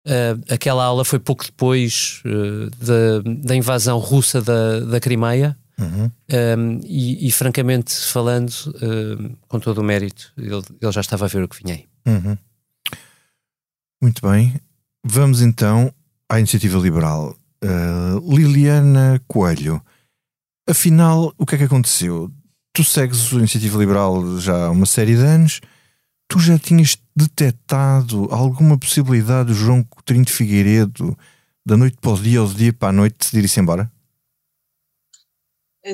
Uh, 0.07 0.53
aquela 0.53 0.83
aula 0.83 1.05
foi 1.05 1.19
pouco 1.19 1.45
depois 1.45 2.21
uh, 2.25 2.69
da, 2.83 3.31
da, 3.43 3.55
invasão 3.55 3.97
russa 3.99 4.41
da, 4.41 4.79
da 4.79 4.99
Crimeia. 4.99 5.57
Uhum. 5.77 6.09
Um, 6.31 6.79
e, 6.85 7.27
e, 7.27 7.31
francamente 7.31 7.93
falando, 7.93 8.49
uh, 8.49 9.37
com 9.47 9.59
todo 9.59 9.79
o 9.79 9.83
mérito, 9.83 10.31
ele, 10.37 10.55
ele, 10.55 10.91
já 10.91 11.01
estava 11.01 11.25
a 11.25 11.27
ver 11.27 11.43
o 11.43 11.49
que 11.49 11.61
vinha 11.61 11.75
aí. 11.75 11.85
Uhum. 12.05 12.37
Muito 14.01 14.21
bem, 14.25 14.55
vamos 15.03 15.41
então 15.41 15.91
à 16.29 16.39
iniciativa 16.39 16.79
liberal. 16.79 17.35
Uh, 17.65 18.19
Liliana 18.35 19.19
Coelho, 19.27 19.81
afinal, 20.69 21.33
o 21.35 21.45
que 21.47 21.55
é 21.55 21.57
que 21.57 21.63
aconteceu? 21.63 22.29
Tu 22.71 22.83
segues 22.83 23.33
a 23.33 23.37
Iniciativa 23.37 23.79
Liberal 23.79 24.37
já 24.39 24.67
há 24.67 24.69
uma 24.69 24.85
série 24.85 25.15
de 25.15 25.23
anos. 25.23 25.61
Tu 26.27 26.39
já 26.39 26.59
tinhas 26.59 26.95
detectado 27.15 28.27
alguma 28.29 28.77
possibilidade 28.77 29.47
do 29.49 29.55
João 29.55 29.83
Coutinho 29.83 30.23
de 30.23 30.31
Figueiredo 30.31 31.17
da 31.65 31.75
noite 31.75 31.97
para 31.99 32.11
o 32.11 32.19
dia 32.19 32.41
ou 32.41 32.47
do 32.47 32.53
dia 32.53 32.71
para 32.71 32.89
a 32.89 32.93
noite 32.93 33.17
decidir-se 33.17 33.59
embora? 33.59 33.91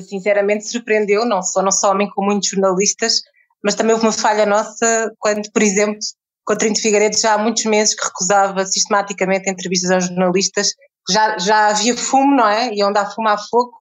Sinceramente 0.09 0.67
surpreendeu, 0.67 1.25
não 1.25 1.41
só, 1.41 1.61
não 1.61 1.71
só 1.71 1.91
a 1.91 1.95
mim 1.95 2.09
como 2.09 2.31
muitos 2.31 2.49
jornalistas, 2.49 3.21
mas 3.63 3.75
também 3.75 3.93
houve 3.93 4.05
uma 4.05 4.11
falha 4.11 4.45
nossa 4.45 5.13
quando, 5.19 5.49
por 5.51 5.61
exemplo, 5.61 5.99
Coutinho 6.43 6.73
de 6.73 6.81
Figueiredo 6.81 7.17
já 7.17 7.35
há 7.35 7.37
muitos 7.37 7.63
meses 7.63 7.95
que 7.95 8.05
recusava 8.05 8.65
sistematicamente 8.65 9.49
entrevistas 9.49 9.91
aos 9.91 10.07
jornalistas 10.07 10.73
já, 11.09 11.37
já 11.37 11.67
havia 11.67 11.95
fumo, 11.97 12.35
não 12.35 12.47
é? 12.47 12.73
E 12.73 12.83
onde 12.83 12.99
há 12.99 13.05
fumo 13.05 13.27
há 13.27 13.37
fogo, 13.37 13.71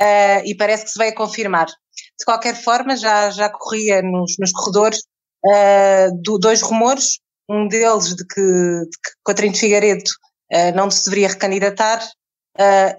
uh, 0.00 0.42
e 0.44 0.54
parece 0.56 0.84
que 0.84 0.90
se 0.90 0.98
veio 0.98 1.12
a 1.12 1.16
confirmar. 1.16 1.66
De 1.66 2.24
qualquer 2.24 2.54
forma, 2.54 2.96
já, 2.96 3.30
já 3.30 3.48
corria 3.48 4.02
nos, 4.02 4.34
nos 4.38 4.52
corredores 4.52 5.00
uh, 5.44 6.22
do, 6.22 6.38
dois 6.38 6.62
rumores, 6.62 7.18
um 7.48 7.68
deles 7.68 8.14
de 8.14 8.26
que, 8.26 8.40
de 8.40 9.44
que 9.52 9.58
Figueiredo 9.58 10.10
uh, 10.52 10.74
não 10.74 10.90
se 10.90 11.04
deveria 11.04 11.28
recandidatar, 11.28 12.02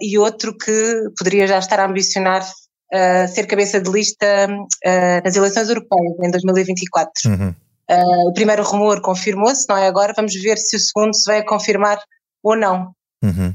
e 0.02 0.18
outro 0.18 0.54
que 0.54 1.04
poderia 1.16 1.46
já 1.46 1.58
estar 1.58 1.80
a 1.80 1.86
ambicionar 1.86 2.46
ser 3.32 3.46
cabeça 3.46 3.80
de 3.80 3.90
lista 3.90 4.46
nas 5.24 5.34
eleições 5.34 5.70
europeias 5.70 6.14
em 6.22 6.30
2024. 6.30 7.30
Uhum. 7.30 7.54
o 8.28 8.34
primeiro 8.34 8.62
rumor 8.62 9.00
confirmou-se, 9.00 9.66
não 9.66 9.78
é? 9.78 9.86
Agora 9.86 10.12
vamos 10.14 10.34
ver 10.34 10.58
se 10.58 10.76
o 10.76 10.78
segundo 10.78 11.14
se 11.14 11.24
vai 11.24 11.38
a 11.38 11.46
confirmar 11.46 11.98
ou 12.42 12.54
não. 12.54 12.92
Uhum. 13.26 13.54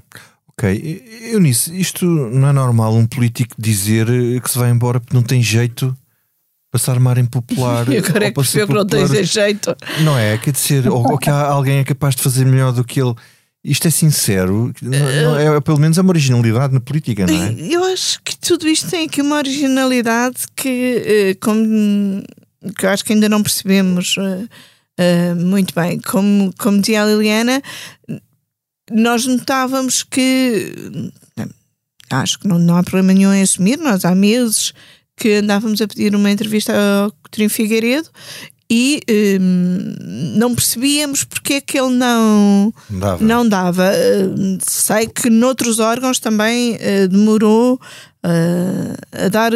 Ok, 0.50 1.04
Eunice, 1.32 1.80
isto 1.80 2.06
não 2.06 2.50
é 2.50 2.54
normal 2.54 2.94
um 2.96 3.08
político 3.08 3.56
dizer 3.58 4.06
que 4.42 4.52
se 4.52 4.58
vai 4.58 4.70
embora 4.70 5.00
porque 5.00 5.16
não 5.16 5.24
tem 5.24 5.42
jeito 5.42 5.96
para 6.72 6.80
se 6.80 6.90
armar 6.90 7.18
em 7.18 7.26
popular. 7.26 7.88
E 7.92 7.98
agora 7.98 8.26
é 8.26 8.30
que 8.30 8.36
percebeu 8.36 8.68
que 8.68 8.74
não 8.74 8.86
tem 8.86 9.24
jeito. 9.26 9.76
Não 10.02 10.18
é? 10.18 10.38
Quer 10.38 10.52
dizer, 10.52 10.88
ou, 10.88 11.12
ou 11.12 11.18
que 11.18 11.30
alguém 11.30 11.80
é 11.80 11.84
capaz 11.84 12.16
de 12.16 12.24
fazer 12.24 12.46
melhor 12.46 12.72
do 12.72 12.84
que 12.84 13.02
ele. 13.02 13.14
Isto 13.64 13.88
é 13.88 13.92
sincero, 13.92 14.74
não, 14.82 15.00
não 15.00 15.56
é, 15.56 15.62
pelo 15.62 15.78
menos 15.78 15.96
é 15.96 16.02
uma 16.02 16.10
originalidade 16.10 16.74
na 16.74 16.80
política, 16.80 17.28
não 17.28 17.44
é? 17.44 17.56
Eu 17.60 17.84
acho 17.84 18.20
que 18.24 18.36
tudo 18.36 18.68
isto 18.68 18.90
tem 18.90 19.06
aqui 19.06 19.22
uma 19.22 19.36
originalidade 19.36 20.48
que, 20.56 21.04
eh, 21.06 21.36
como, 21.40 22.24
que 22.76 22.88
eu 22.88 22.90
acho 22.90 23.06
que 23.06 23.14
ainda 23.14 23.30
não 23.30 23.44
percebemos 23.44 24.16
muito 25.38 25.76
bem. 25.76 26.00
Como, 26.00 26.52
como 26.58 26.80
dizia 26.80 27.04
a 27.04 27.06
Liliana, 27.06 27.62
nós 28.92 29.26
notávamos 29.26 30.04
que 30.04 31.12
acho 32.10 32.40
que 32.40 32.48
não, 32.48 32.60
não 32.60 32.78
há 32.78 32.84
problema 32.84 33.14
nenhum 33.14 33.34
em 33.34 33.42
assumir, 33.42 33.78
nós 33.78 34.06
há 34.06 34.14
meses 34.14 34.74
que 35.16 35.36
andávamos 35.36 35.82
a 35.82 35.88
pedir 35.88 36.16
uma 36.16 36.32
entrevista 36.32 36.74
ao 36.74 37.12
Coutinho 37.12 37.50
Figueiredo 37.50 38.10
e 38.70 39.02
hum, 39.40 39.96
não 40.38 40.56
percebíamos 40.56 41.26
porque 41.26 41.56
é 41.56 41.62
que 41.62 41.78
ele 41.78 41.94
não 41.94 42.74
dava. 42.90 43.24
Não 43.24 43.48
dava. 43.48 43.92
Uh, 43.92 44.58
sei 44.62 45.08
que 45.08 45.30
noutros 45.30 45.80
órgãos 45.80 46.20
também 46.20 46.76
uh, 46.76 47.08
demorou 47.10 47.76
uh, 47.76 49.26
a 49.26 49.28
dar 49.28 49.52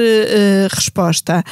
resposta. 0.70 1.44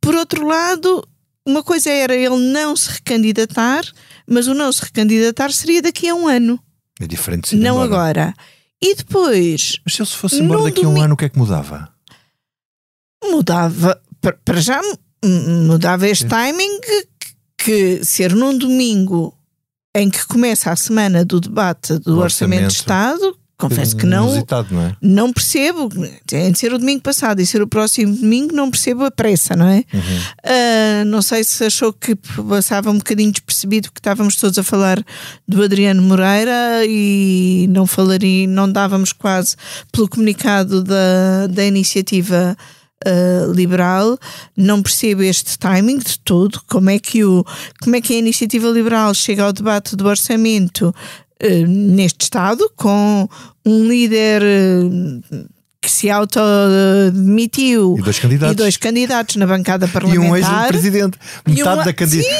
por 0.00 0.16
outro 0.16 0.44
lado, 0.44 1.06
uma 1.46 1.62
coisa 1.62 1.90
era 1.90 2.14
ele 2.14 2.52
não 2.52 2.74
se 2.74 2.90
recandidatar, 2.90 3.84
mas 4.26 4.48
o 4.48 4.54
não 4.54 4.72
se 4.72 4.82
recandidatar 4.82 5.52
seria 5.52 5.80
daqui 5.80 6.08
a 6.08 6.14
um 6.14 6.26
ano. 6.26 6.58
É 7.04 7.06
diferente 7.06 7.50
de 7.50 7.56
Não 7.62 7.74
embora. 7.84 7.84
agora. 7.84 8.34
E 8.82 8.94
depois 8.94 9.78
Mas 9.84 9.94
se 9.94 10.02
ele 10.02 10.08
se 10.08 10.16
fosse 10.16 10.40
embora 10.40 10.62
daqui 10.64 10.84
a 10.84 10.88
um 10.88 11.00
ano, 11.00 11.14
o 11.14 11.16
que 11.16 11.24
é 11.24 11.28
que 11.28 11.38
mudava? 11.38 11.88
mudava, 13.24 14.00
para- 14.20 14.60
já 14.60 14.80
mudava 15.66 16.06
este 16.06 16.26
timing 16.26 16.80
que, 16.80 17.06
que 17.58 18.04
ser 18.04 18.34
num 18.34 18.56
domingo 18.56 19.36
em 19.96 20.10
que 20.10 20.26
começa 20.26 20.70
a 20.70 20.76
semana 20.76 21.24
do 21.24 21.40
debate 21.40 21.94
do 21.94 22.00
Do 22.16 22.20
Orçamento 22.20 22.60
de 22.60 22.66
orçamento. 22.66 22.70
Estado, 22.74 23.38
confesso 23.68 23.96
que 23.96 24.06
não, 24.06 24.44
não 24.70 24.82
é? 24.82 24.96
não 25.00 25.32
percebo, 25.32 25.88
tem 26.26 26.52
de 26.52 26.58
ser 26.58 26.72
o 26.72 26.78
domingo 26.78 27.02
passado 27.02 27.40
e 27.40 27.46
ser 27.46 27.62
o 27.62 27.66
próximo 27.66 28.14
domingo, 28.14 28.54
não 28.54 28.70
percebo 28.70 29.04
a 29.04 29.10
pressa, 29.10 29.56
não 29.56 29.66
é? 29.66 29.84
Ah, 30.44 31.04
não 31.06 31.22
sei 31.22 31.44
se 31.44 31.64
achou 31.64 31.92
que 31.92 32.14
passava 32.48 32.90
um 32.90 32.98
bocadinho 32.98 33.32
despercebido 33.32 33.90
que 33.92 34.00
estávamos 34.00 34.36
todos 34.36 34.58
a 34.58 34.62
falar 34.62 35.02
do 35.46 35.62
Adriano 35.62 36.02
Moreira 36.02 36.84
e 36.86 37.66
não 37.70 37.86
falaria, 37.86 38.46
não 38.46 38.70
dávamos 38.70 39.12
quase 39.12 39.56
pelo 39.92 40.08
comunicado 40.08 40.82
da, 40.82 41.46
da 41.48 41.64
iniciativa 41.64 42.56
ah, 43.04 43.52
liberal, 43.54 44.18
não 44.56 44.82
percebo 44.82 45.22
este 45.22 45.58
timing 45.58 45.98
de 45.98 46.18
todo, 46.20 46.62
como 46.66 46.88
é 46.88 46.98
que 46.98 47.22
o 47.22 47.44
como 47.82 47.96
é 47.96 48.00
que 48.00 48.14
a 48.14 48.18
iniciativa 48.18 48.68
liberal 48.68 49.12
chega 49.12 49.44
ao 49.44 49.52
debate 49.52 49.94
do 49.94 50.06
orçamento 50.06 50.94
eh, 51.38 51.66
neste 51.66 52.22
Estado, 52.22 52.70
com 52.74 53.28
um 53.66 53.86
líder 53.88 54.42
eh, 54.42 55.44
que 55.80 55.90
se 55.90 56.08
autodemitiu 56.10 57.96
E 57.98 58.02
dois 58.02 58.18
candidatos. 58.18 58.52
e 58.52 58.56
dois 58.56 58.76
candidatos 58.76 59.36
na 59.36 59.46
bancada 59.46 59.86
E 59.86 59.88
um 59.88 59.92
parlamentar. 59.92 60.62
ex-presidente. 60.64 61.18
E 61.46 61.50
Metade, 61.50 61.80
um- 61.80 61.84
da 61.84 61.92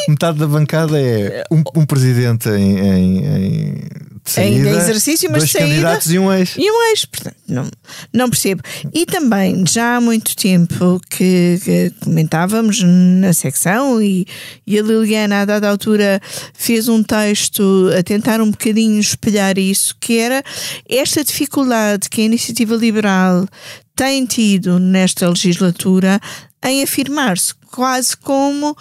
metade 0.09 0.39
da 0.39 0.47
bancada 0.47 0.99
é 1.01 1.45
um, 1.51 1.63
um 1.77 1.85
presidente 1.87 2.49
em, 2.49 2.79
em, 2.79 3.19
em 3.27 3.81
saída, 4.25 4.57
Ainda 4.57 4.71
em 4.71 4.77
exercício, 4.77 5.31
mas 5.31 5.41
dois 5.43 5.53
saída. 5.53 5.69
candidatos 5.69 6.11
e 6.13 6.19
um 6.19 6.33
ex. 6.33 6.55
E 6.57 6.71
um 6.71 6.83
ex, 6.91 7.05
portanto, 7.05 7.37
não, 7.47 7.69
não 8.13 8.31
percebo. 8.31 8.63
E 8.93 9.05
também, 9.05 9.65
já 9.67 9.97
há 9.97 10.01
muito 10.01 10.35
tempo 10.35 11.01
que, 11.11 11.61
que 11.63 11.93
comentávamos 12.03 12.83
na 12.83 13.33
secção, 13.33 14.01
e, 14.01 14.27
e 14.67 14.79
a 14.79 14.83
Liliana, 14.83 15.43
a 15.43 15.45
dada 15.45 15.69
altura, 15.69 16.21
fez 16.55 16.89
um 16.89 17.03
texto 17.03 17.91
a 17.99 18.03
tentar 18.03 18.41
um 18.41 18.51
bocadinho 18.51 18.99
espelhar 18.99 19.59
isso, 19.59 19.95
que 20.01 20.19
era 20.19 20.43
esta 20.89 21.23
dificuldade 21.23 22.09
que 22.09 22.23
a 22.23 22.25
iniciativa 22.25 22.75
liberal 22.75 23.47
tem 23.95 24.25
tido 24.27 24.79
nesta 24.79 25.29
legislatura 25.29 26.21
em 26.65 26.83
afirmar-se, 26.83 27.55
quase 27.71 28.17
como 28.17 28.77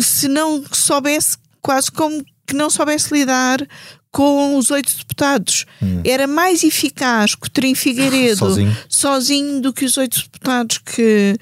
se 0.00 0.28
não 0.28 0.64
soubesse, 0.70 1.36
quase 1.60 1.90
como 1.90 2.24
que 2.46 2.54
não 2.54 2.68
soubesse 2.68 3.14
lidar 3.14 3.66
com 4.12 4.56
os 4.56 4.70
oito 4.70 4.94
deputados. 4.96 5.64
Era 6.04 6.26
mais 6.26 6.62
eficaz 6.62 7.34
que 7.34 7.46
o 7.46 7.50
Trim 7.50 7.74
Figueiredo 7.74 8.36
Sozinho. 8.38 8.76
sozinho 8.88 9.60
do 9.60 9.72
que 9.72 9.86
os 9.86 9.96
oito 9.96 10.20
deputados 10.22 10.78
que, 10.78 11.36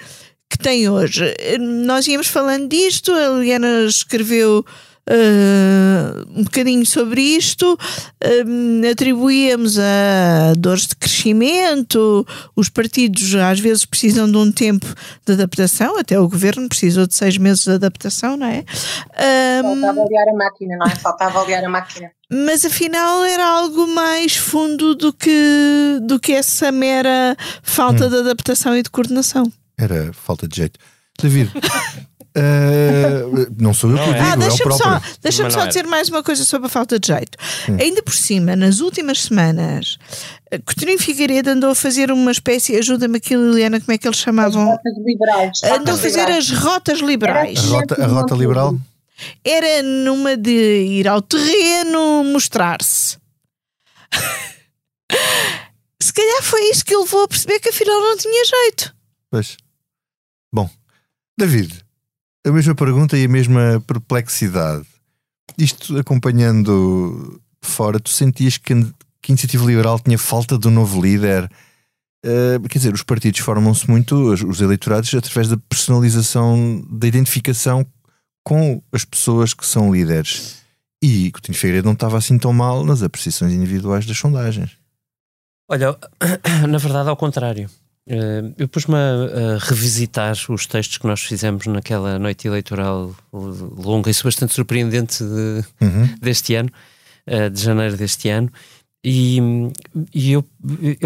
que 0.49 0.57
tem 0.57 0.89
hoje. 0.89 1.35
Nós 1.59 2.07
íamos 2.07 2.29
falando 2.29 2.69
disto, 2.69 3.13
a 3.13 3.29
Liliana 3.29 3.85
escreveu 3.87 4.65
eh, 5.09 6.25
um 6.37 6.45
bocadinho 6.45 6.87
sobre 6.87 7.21
isto, 7.21 7.77
eh, 8.21 8.45
atribuíamos 8.93 9.77
a 9.77 10.55
dores 10.57 10.87
de 10.87 10.95
crescimento, 10.95 12.25
os 12.55 12.69
partidos 12.69 13.35
às 13.35 13.59
vezes 13.59 13.85
precisam 13.85 14.31
de 14.31 14.37
um 14.37 14.53
tempo 14.53 14.87
de 15.27 15.33
adaptação, 15.33 15.99
até 15.99 16.21
o 16.21 16.29
governo 16.29 16.69
precisou 16.69 17.09
de 17.09 17.17
seis 17.17 17.37
meses 17.37 17.65
de 17.65 17.73
adaptação, 17.73 18.37
não 18.37 18.47
é? 18.47 18.65
Ah, 19.15 19.63
Faltava 19.63 20.03
aliar 20.03 20.29
a 20.29 20.37
máquina, 20.37 20.77
não 20.77 20.87
é? 20.87 20.91
Faltava 20.95 21.41
aliar 21.43 21.65
a 21.65 21.69
máquina. 21.69 22.11
Mas 22.31 22.65
afinal 22.65 23.25
era 23.25 23.45
algo 23.45 23.89
mais 23.89 24.37
fundo 24.37 24.95
do 24.95 25.13
que, 25.13 25.99
do 26.03 26.21
que 26.21 26.33
essa 26.33 26.71
mera 26.71 27.37
falta 27.63 28.09
de 28.09 28.17
adaptação 28.19 28.77
e 28.77 28.83
de 28.83 28.91
coordenação. 28.91 29.53
Era 29.77 30.13
falta 30.13 30.47
de 30.47 30.57
jeito. 30.57 30.79
David, 31.21 31.51
eh, 32.35 33.25
não 33.59 33.75
sou 33.75 33.91
eu 33.91 33.97
que 33.97 34.03
o 34.03 34.07
Não 34.07 34.13
digo, 34.13 34.25
é. 34.25 34.29
Ah, 34.29 34.33
é 34.33 34.37
o 34.37 34.39
deixa-me 34.39 34.73
só, 34.75 35.03
deixa 35.21 35.51
só 35.51 35.65
é. 35.65 35.67
dizer 35.67 35.87
mais 35.87 36.09
uma 36.09 36.23
coisa 36.23 36.45
sobre 36.45 36.67
a 36.67 36.71
falta 36.71 37.01
de 37.01 37.09
jeito. 37.09 37.37
Ainda 37.81 38.03
por 38.03 38.15
cima, 38.15 38.55
nas 38.55 38.81
últimas 38.81 39.23
semanas, 39.23 39.99
eh, 40.51 40.59
Coutinho 40.59 40.99
Figueiredo 40.99 41.51
andou 41.51 41.71
a 41.71 41.75
fazer 41.75 42.13
uma 42.13 42.31
espécie, 42.31 42.77
ajuda-me 42.77 43.17
aqui, 43.19 43.35
Liliana, 43.35 43.81
como 43.81 43.93
é 43.93 43.99
que 43.99 44.07
eles 44.07 44.19
chamavam? 44.19 44.67
Rotas 44.67 44.95
liberais. 45.05 45.61
Andou 45.65 45.95
a 45.95 45.99
fazer 45.99 46.21
liberais. 46.21 46.53
as 46.53 46.59
rotas 46.59 47.01
liberais. 47.01 47.59
A 47.59 47.77
rota, 47.77 48.05
a 48.05 48.07
rota 48.07 48.35
liberal? 48.35 48.79
Era 49.45 49.83
numa 49.83 50.37
de 50.37 50.51
ir 50.51 51.09
ao 51.09 51.23
terreno 51.23 52.25
mostrar-se. 52.25 53.19
Se 56.03 56.13
calhar 56.13 56.43
foi 56.43 56.63
isso 56.71 56.85
que 56.85 56.95
ele 56.95 57.03
levou 57.03 57.25
a 57.25 57.29
perceber 57.29 57.61
que 57.61 57.69
afinal 57.69 58.01
não 58.01 58.17
tinha 58.17 58.45
jeito. 58.45 58.95
Pois. 59.31 59.57
Bom, 60.53 60.69
David, 61.39 61.85
a 62.47 62.51
mesma 62.51 62.75
pergunta 62.75 63.17
e 63.19 63.25
a 63.25 63.29
mesma 63.29 63.83
perplexidade. 63.87 64.87
Isto 65.59 65.99
acompanhando 65.99 67.41
de 67.63 67.69
fora, 67.69 68.01
tu 68.01 68.11
sentias 68.11 68.57
que, 68.57 68.75
que 68.75 69.31
a 69.31 69.33
Iniciativa 69.33 69.65
Liberal 69.65 70.01
tinha 70.01 70.19
falta 70.19 70.59
de 70.59 70.67
um 70.69 70.71
novo 70.71 71.01
líder? 71.03 71.51
Eh, 72.25 72.59
quer 72.69 72.79
dizer, 72.79 72.95
os 72.95 73.03
partidos 73.03 73.41
formam-se 73.41 73.89
muito, 73.89 74.15
os 74.33 74.61
eleitorados, 74.61 75.15
através 75.15 75.49
da 75.49 75.57
personalização, 75.57 76.85
da 76.91 77.07
identificação 77.07 77.87
com 78.51 78.83
as 78.93 79.05
pessoas 79.05 79.55
que 79.55 79.65
são 79.65 79.93
líderes. 79.95 80.57
E 81.01 81.31
Coutinho 81.31 81.57
Figueiredo 81.57 81.87
não 81.87 81.93
estava 81.93 82.19
assim 82.19 82.37
tão 82.37 82.53
mal 82.53 82.85
nas 82.85 83.01
apreciações 83.01 83.53
individuais 83.53 84.05
das 84.05 84.19
sondagens. 84.19 84.73
Olha, 85.71 85.97
na 86.69 86.79
verdade, 86.79 87.09
ao 87.09 87.17
contrário. 87.17 87.71
Eh, 88.09 88.43
Eu 88.59 88.67
pus-me 88.67 88.97
a, 88.97 89.59
revisitar 89.61 90.35
os 90.49 90.67
textos 90.67 90.99
que 90.99 91.07
nós 91.07 91.21
fizemos 91.21 91.65
naquela 91.67 92.19
noite 92.19 92.49
eleitoral 92.49 93.15
longa 93.33 94.11
e 94.11 94.15
bastante 94.25 94.53
surpreendente 94.53 95.23
de- 95.23 95.65
Uhum. 95.81 96.09
deste 96.21 96.57
ano, 96.57 96.71
eh, 97.27 97.49
de 97.49 97.63
janeiro 97.63 97.97
deste 97.97 98.29
ano. 98.29 98.51
E, 99.05 99.39
e 100.13 100.33
eu, 100.33 100.45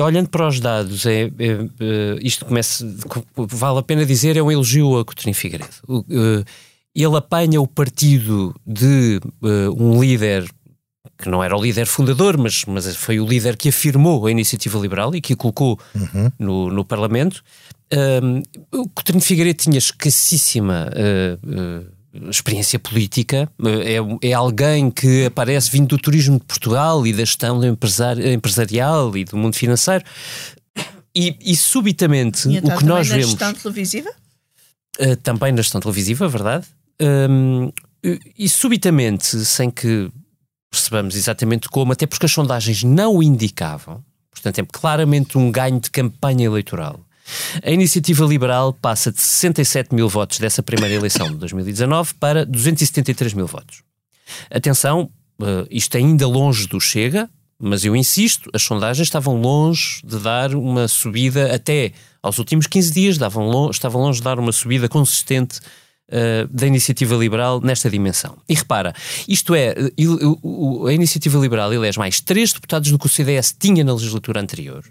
olhando 0.02 0.28
para 0.30 0.48
os 0.48 0.59
dados, 0.61 1.04
é, 1.07 1.24
é, 1.24 1.28
é, 1.28 2.18
isto 2.22 2.44
começa, 2.46 2.85
vale 3.37 3.78
a 3.78 3.83
pena 3.83 4.04
dizer, 4.07 4.37
é 4.37 4.42
um 4.42 4.50
elogio 4.50 4.98
a 4.98 5.04
Coutinho 5.04 5.35
Figueiredo. 5.35 5.74
O, 6.96 6.98
Ele 6.98 7.16
apanha 7.16 7.61
o 7.61 7.66
partido 7.66 8.54
de 8.66 9.20
eh, 9.42 9.68
um 9.76 10.00
líder 10.00 10.48
que 11.18 11.28
não 11.28 11.42
era 11.42 11.57
o 11.57 11.62
líder 11.62 11.87
fundador, 11.87 12.37
mas, 12.37 12.64
mas 12.66 12.96
foi 12.96 13.20
o 13.20 13.26
líder 13.26 13.57
que 13.57 13.68
afirmou 13.68 14.26
a 14.26 14.30
iniciativa 14.30 14.78
liberal 14.78 15.14
e 15.14 15.20
que 15.20 15.33
a 15.33 15.37
colocou 15.37 15.78
no, 16.38 16.70
no 16.70 16.85
Parlamento. 16.85 17.42
Um, 17.92 18.42
o 18.72 18.88
Coutinho 18.88 19.20
Figueiredo 19.20 19.62
tinha 19.62 19.78
escassíssima 19.78 20.88
uh, 20.90 22.26
uh, 22.26 22.30
experiência 22.30 22.78
política, 22.78 23.48
uh, 23.61 23.68
é, 24.22 24.28
é 24.30 24.33
alguém 24.33 24.90
que 24.90 25.26
aparece 25.26 25.70
vindo 25.70 25.88
do 25.88 25.98
turismo 25.98 26.38
de 26.38 26.44
Portugal 26.44 27.07
e 27.07 27.12
da 27.12 27.24
gestão 27.24 27.61
do 27.61 27.66
empresar, 27.66 28.18
empresarial 28.18 29.16
e 29.16 29.24
do 29.24 29.37
mundo 29.37 29.54
financeiro. 29.54 30.04
E, 31.14 31.37
e 31.40 31.57
subitamente 31.57 32.42
Tinha 32.42 32.61
o 32.61 32.64
estado 32.64 32.78
que 32.78 32.85
nós 32.85 33.07
também 33.07 33.20
na 33.20 33.26
vemos. 33.26 33.30
gestão 33.30 33.54
televisiva? 33.54 34.11
Uh, 34.98 35.16
também 35.16 35.52
na 35.52 35.62
gestão 35.62 35.80
televisiva, 35.80 36.26
verdade. 36.26 36.66
Um, 37.00 37.72
e 38.38 38.48
subitamente, 38.48 39.44
sem 39.44 39.70
que 39.70 40.11
percebamos 40.70 41.16
exatamente 41.16 41.68
como, 41.68 41.92
até 41.92 42.07
porque 42.07 42.26
as 42.26 42.33
sondagens 42.33 42.83
não 42.83 43.16
o 43.16 43.22
indicavam, 43.22 44.04
portanto, 44.30 44.59
é 44.59 44.64
claramente 44.70 45.38
um 45.38 45.50
ganho 45.50 45.80
de 45.80 45.90
campanha 45.90 46.46
eleitoral. 46.46 47.00
A 47.62 47.70
iniciativa 47.70 48.24
liberal 48.26 48.74
passa 48.74 49.11
de 49.11 49.20
67 49.20 49.94
mil 49.94 50.09
votos 50.09 50.38
dessa 50.38 50.62
primeira 50.62 50.94
eleição 50.94 51.28
de 51.28 51.37
2019 51.37 52.14
para 52.14 52.44
273 52.44 53.33
mil 53.33 53.46
votos. 53.46 53.83
Atenção, 54.50 55.11
uh, 55.40 55.66
isto 55.70 55.94
é 55.94 55.98
ainda 55.98 56.26
longe 56.26 56.66
do 56.66 56.78
Chega, 56.78 57.30
mas 57.59 57.85
eu 57.85 57.96
insisto, 57.96 58.50
as 58.52 58.62
sondagens 58.62 59.07
estavam 59.07 59.40
longe 59.40 60.00
de 60.04 60.18
dar 60.18 60.54
uma 60.54 60.87
subida 60.88 61.54
até 61.54 61.92
aos 62.22 62.38
últimos 62.38 62.66
15 62.66 62.92
dias, 62.92 63.18
davam 63.18 63.70
estavam 63.70 64.02
longe 64.02 64.18
de 64.18 64.24
dar 64.24 64.38
uma 64.38 64.52
subida 64.52 64.88
consistente 64.88 65.61
uh, 66.14 66.48
da 66.48 66.66
iniciativa 66.66 67.14
liberal 67.16 67.61
nesta 67.61 67.90
dimensão. 67.90 68.37
E 68.48 68.55
repara, 68.55 68.94
isto 69.29 69.55
é, 69.55 69.74
uh, 70.00 70.87
a 70.87 70.92
iniciativa 70.92 71.38
liberal 71.38 71.72
elege 71.72 71.98
mais 71.98 72.20
três 72.20 72.53
deputados 72.53 72.90
do 72.90 72.98
que 72.98 73.07
o 73.07 73.09
CDS 73.09 73.55
tinha 73.59 73.83
na 73.83 73.92
legislatura 73.92 74.40
anterior. 74.40 74.85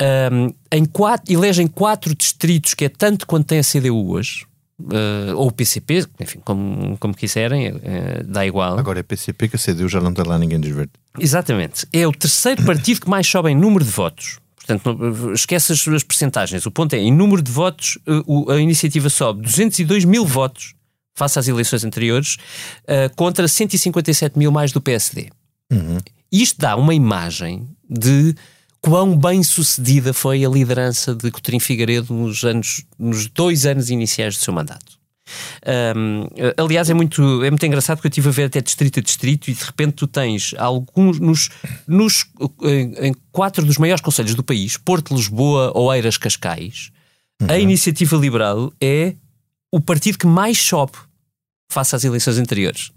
Um, 0.00 0.52
em 0.70 0.84
quatro, 0.84 1.32
elegem 1.32 1.66
quatro 1.66 2.14
distritos, 2.14 2.74
que 2.74 2.84
é 2.84 2.88
tanto 2.88 3.26
quanto 3.26 3.46
tem 3.46 3.58
a 3.58 3.62
CDU 3.62 4.10
hoje, 4.10 4.46
uh, 4.80 5.34
ou 5.36 5.48
o 5.48 5.52
PCP, 5.52 6.06
enfim, 6.20 6.40
como, 6.44 6.98
como 6.98 7.14
quiserem, 7.14 7.72
uh, 7.72 7.80
dá 8.24 8.46
igual. 8.46 8.78
Agora 8.78 9.00
é 9.00 9.02
PCP 9.02 9.48
que 9.48 9.56
a 9.56 9.58
CDU 9.58 9.88
já 9.88 10.00
não 10.00 10.12
tem 10.12 10.24
lá 10.24 10.38
ninguém 10.38 10.60
desverde. 10.60 10.92
Exatamente. 11.18 11.86
É 11.92 12.06
o 12.06 12.12
terceiro 12.12 12.62
partido 12.64 13.00
que 13.00 13.08
mais 13.08 13.26
sobe 13.26 13.50
em 13.50 13.56
número 13.56 13.84
de 13.84 13.90
votos. 13.90 14.38
Portanto, 14.66 15.32
esquece 15.32 15.72
as, 15.72 15.86
as 15.86 16.02
percentagens. 16.02 16.66
O 16.66 16.70
ponto 16.70 16.94
é, 16.94 16.98
em 16.98 17.12
número 17.12 17.40
de 17.40 17.52
votos, 17.52 17.98
a 18.48 18.56
iniciativa 18.56 19.08
sobe 19.08 19.42
202 19.42 20.04
mil 20.04 20.26
votos 20.26 20.74
face 21.16 21.38
às 21.38 21.48
eleições 21.48 21.82
anteriores, 21.82 22.36
uh, 22.82 23.14
contra 23.16 23.48
157 23.48 24.38
mil 24.38 24.52
mais 24.52 24.70
do 24.70 24.80
PSD. 24.80 25.30
Uhum. 25.72 25.98
Isto 26.30 26.60
dá 26.60 26.76
uma 26.76 26.94
imagem 26.94 27.66
de 27.88 28.34
quão 28.82 29.16
bem 29.16 29.42
sucedida 29.42 30.12
foi 30.12 30.44
a 30.44 30.48
liderança 30.48 31.14
de 31.14 31.30
Coutinho 31.30 31.58
Figueiredo 31.58 32.12
nos, 32.12 32.44
anos, 32.44 32.84
nos 32.98 33.26
dois 33.28 33.64
anos 33.64 33.88
iniciais 33.90 34.36
do 34.36 34.42
seu 34.42 34.52
mandato. 34.52 34.95
Um, 35.96 36.26
aliás, 36.56 36.88
é 36.88 36.94
muito, 36.94 37.42
é 37.42 37.50
muito 37.50 37.66
engraçado 37.66 37.96
porque 37.98 38.06
eu 38.06 38.10
estive 38.10 38.28
a 38.28 38.32
ver 38.32 38.44
até 38.44 38.60
distrito 38.60 39.00
a 39.00 39.02
distrito 39.02 39.50
e 39.50 39.54
de 39.54 39.64
repente 39.64 39.94
tu 39.94 40.06
tens 40.06 40.54
alguns 40.58 41.18
nos, 41.18 41.48
nos 41.86 42.26
em, 42.62 43.14
quatro 43.32 43.64
dos 43.64 43.78
maiores 43.78 44.00
conselhos 44.00 44.34
do 44.34 44.44
país, 44.44 44.76
Porto, 44.76 45.14
Lisboa, 45.14 45.76
Oeiras, 45.76 46.16
Cascais, 46.16 46.90
uhum. 47.40 47.48
a 47.50 47.58
iniciativa 47.58 48.16
liberal 48.16 48.72
é 48.80 49.14
o 49.72 49.80
partido 49.80 50.18
que 50.18 50.26
mais 50.26 50.58
sobe 50.58 50.92
face 51.68 51.96
às 51.96 52.04
eleições 52.04 52.38
anteriores. 52.38 52.92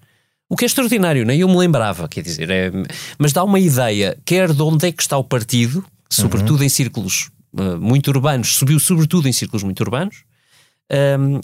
O 0.48 0.56
que 0.56 0.66
é 0.66 0.68
extraordinário, 0.68 1.26
nem 1.26 1.42
eu 1.42 1.48
me 1.48 1.58
lembrava, 1.58 2.08
quer 2.08 2.24
dizer, 2.24 2.50
é, 2.50 2.72
mas 3.20 3.32
dá 3.32 3.44
uma 3.44 3.60
ideia, 3.60 4.18
quer 4.26 4.52
de 4.52 4.62
onde 4.62 4.88
é 4.88 4.92
que 4.92 5.02
está 5.02 5.18
o 5.18 5.24
partido, 5.24 5.86
sobretudo 6.10 6.60
uhum. 6.60 6.66
em 6.66 6.70
círculos 6.70 7.30
uh, 7.54 7.78
muito 7.80 8.08
urbanos, 8.08 8.56
subiu 8.56 8.80
sobretudo 8.80 9.28
em 9.28 9.34
círculos 9.34 9.62
muito 9.62 9.80
urbanos, 9.82 10.24
um, 11.20 11.40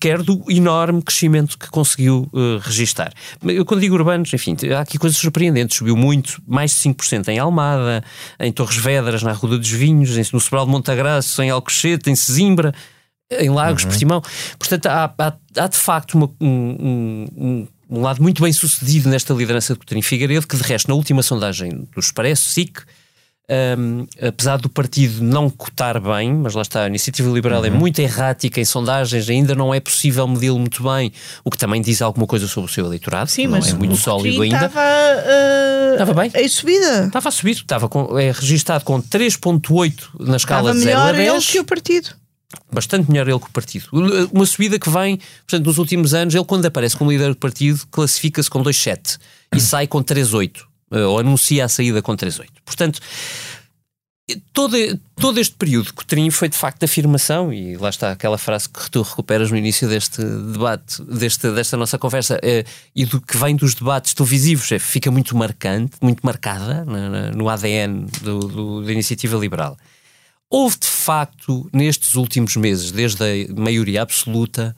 quer 0.00 0.22
do 0.22 0.42
enorme 0.48 1.02
crescimento 1.02 1.58
que 1.58 1.68
conseguiu 1.68 2.28
uh, 2.32 2.58
registar. 2.60 3.12
Eu, 3.42 3.64
quando 3.64 3.80
digo 3.80 3.94
urbanos, 3.94 4.32
enfim, 4.32 4.56
há 4.74 4.80
aqui 4.80 4.98
coisas 4.98 5.18
surpreendentes. 5.18 5.76
Subiu 5.76 5.96
muito, 5.96 6.42
mais 6.46 6.70
de 6.70 6.76
5% 6.88 7.28
em 7.28 7.38
Almada, 7.38 8.02
em 8.40 8.50
Torres 8.50 8.76
Vedras, 8.76 9.22
na 9.22 9.32
Rua 9.32 9.58
dos 9.58 9.70
Vinhos, 9.70 10.16
em, 10.16 10.24
no 10.32 10.40
Sobral 10.40 10.64
de 10.64 10.72
Montagraço, 10.72 11.42
em 11.42 11.50
Alcochete, 11.50 12.10
em 12.10 12.14
Sesimbra, 12.14 12.74
em 13.30 13.50
Lagos, 13.50 13.82
uhum. 13.82 13.90
Portimão. 13.90 14.22
Portanto, 14.58 14.86
há, 14.86 15.14
há, 15.18 15.32
há 15.56 15.66
de 15.66 15.76
facto 15.76 16.14
uma, 16.14 16.30
um, 16.40 17.26
um, 17.36 17.68
um, 17.90 18.00
lado 18.00 18.22
muito 18.22 18.42
bem 18.42 18.52
sucedido 18.52 19.08
nesta 19.08 19.34
liderança 19.34 19.74
de 19.74 19.80
Coutinho 19.80 20.02
Figueiredo, 20.02 20.46
que 20.46 20.56
de 20.56 20.62
resto, 20.62 20.88
na 20.88 20.94
última 20.94 21.22
sondagem 21.22 21.86
do 21.94 22.00
Expresso, 22.00 22.48
SIC, 22.48 22.80
um, 23.50 24.06
apesar 24.20 24.58
do 24.58 24.68
partido 24.68 25.22
não 25.22 25.48
cotar 25.48 26.00
bem, 26.00 26.34
mas 26.34 26.54
lá 26.54 26.62
está, 26.62 26.84
a 26.84 26.86
iniciativa 26.86 27.30
liberal 27.30 27.64
é 27.64 27.68
uhum. 27.68 27.76
é 27.76 27.78
muito 27.78 27.98
errática 27.98 28.60
em 28.60 28.64
sondagens, 28.64 29.28
ainda 29.28 29.54
não 29.54 29.72
é 29.72 29.80
possível 29.80 30.28
medi-lo 30.28 30.58
muito 30.58 30.82
bem, 30.82 31.12
o 31.44 31.50
que 31.50 31.56
também 31.56 31.80
diz 31.80 32.02
alguma 32.02 32.26
coisa 32.26 32.46
sobre 32.46 32.70
o 32.70 32.72
seu 32.72 32.84
eleitorado, 32.84 33.30
Sim, 33.30 33.46
não 33.46 33.52
mas 33.52 33.70
é 33.70 33.74
muito 33.74 33.96
sólido 33.96 34.42
ainda. 34.42 34.66
Estava, 34.66 34.80
uh, 34.80 35.92
estava 35.92 36.14
bem. 36.14 36.30
Em 36.34 36.48
subida. 36.48 37.06
Estava 37.06 37.28
a 37.28 37.32
subir, 37.32 37.52
estava 37.52 37.88
com, 37.88 38.18
é 38.18 38.30
registado 38.30 38.84
com 38.84 39.00
3.8 39.00 40.08
na 40.20 40.36
escala 40.36 40.70
estava 40.70 40.74
de 40.74 40.84
0 40.84 40.98
a 40.98 41.04
10. 41.12 41.16
melhor 41.16 41.36
ele 41.36 41.44
que 41.44 41.60
o 41.60 41.64
partido 41.64 42.10
bastante 42.70 43.10
melhor 43.10 43.28
ele 43.28 43.38
que 43.38 43.46
o 43.46 43.50
partido. 43.50 43.88
Uma 44.32 44.46
subida 44.46 44.78
que 44.78 44.88
vem, 44.88 45.18
portanto, 45.46 45.66
nos 45.66 45.78
últimos 45.78 46.14
anos, 46.14 46.34
ele 46.34 46.44
quando 46.44 46.64
aparece 46.66 46.96
como 46.96 47.10
líder 47.10 47.28
do 47.28 47.36
partido, 47.36 47.80
classifica-se 47.90 48.48
com 48.48 48.62
2,7 48.62 49.18
e 49.54 49.60
sai 49.60 49.86
com 49.86 50.02
3,8, 50.02 50.60
eh, 50.60 50.62
ou 50.90 51.18
anuncia 51.18 51.64
a 51.64 51.68
saída 51.68 52.02
com 52.02 52.16
3,8. 52.16 52.48
Portanto, 52.64 53.00
todo, 54.52 54.76
todo 55.16 55.40
este 55.40 55.54
período 55.54 55.92
que 55.92 56.02
o 56.02 56.06
Trim 56.06 56.30
foi 56.30 56.48
de 56.48 56.56
facto 56.56 56.80
de 56.80 56.84
afirmação, 56.84 57.52
e 57.52 57.76
lá 57.76 57.88
está 57.88 58.10
aquela 58.10 58.36
frase 58.36 58.68
que 58.68 58.90
tu 58.90 59.02
recuperas 59.02 59.50
no 59.50 59.56
início 59.56 59.88
deste 59.88 60.22
debate, 60.22 61.02
deste, 61.04 61.50
desta 61.50 61.76
nossa 61.76 61.98
conversa, 61.98 62.38
é, 62.42 62.64
e 62.94 63.04
do 63.04 63.20
que 63.20 63.36
vem 63.36 63.56
dos 63.56 63.74
debates 63.74 64.12
televisivos, 64.12 64.70
é, 64.72 64.78
fica 64.78 65.10
muito 65.10 65.36
marcante, 65.36 65.96
muito 66.02 66.20
marcada 66.24 66.84
no, 66.84 67.48
ADN 67.48 68.06
do, 68.22 68.38
do, 68.40 68.84
da 68.84 68.92
iniciativa 68.92 69.36
liberal. 69.38 69.76
Houve 70.50 70.78
de 70.78 70.86
facto, 70.86 71.68
nestes 71.72 72.14
últimos 72.14 72.56
meses, 72.56 72.90
desde 72.90 73.22
a 73.22 73.60
maioria 73.60 74.02
absoluta, 74.02 74.74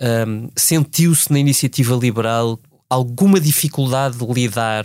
um, 0.00 0.48
sentiu-se 0.56 1.32
na 1.32 1.38
iniciativa 1.38 1.94
liberal 1.94 2.58
alguma 2.90 3.40
dificuldade 3.40 4.18
de 4.18 4.26
lidar 4.26 4.84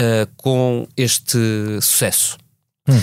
uh, 0.00 0.28
com 0.36 0.86
este 0.96 1.38
sucesso. 1.80 2.38
Hum. 2.88 3.00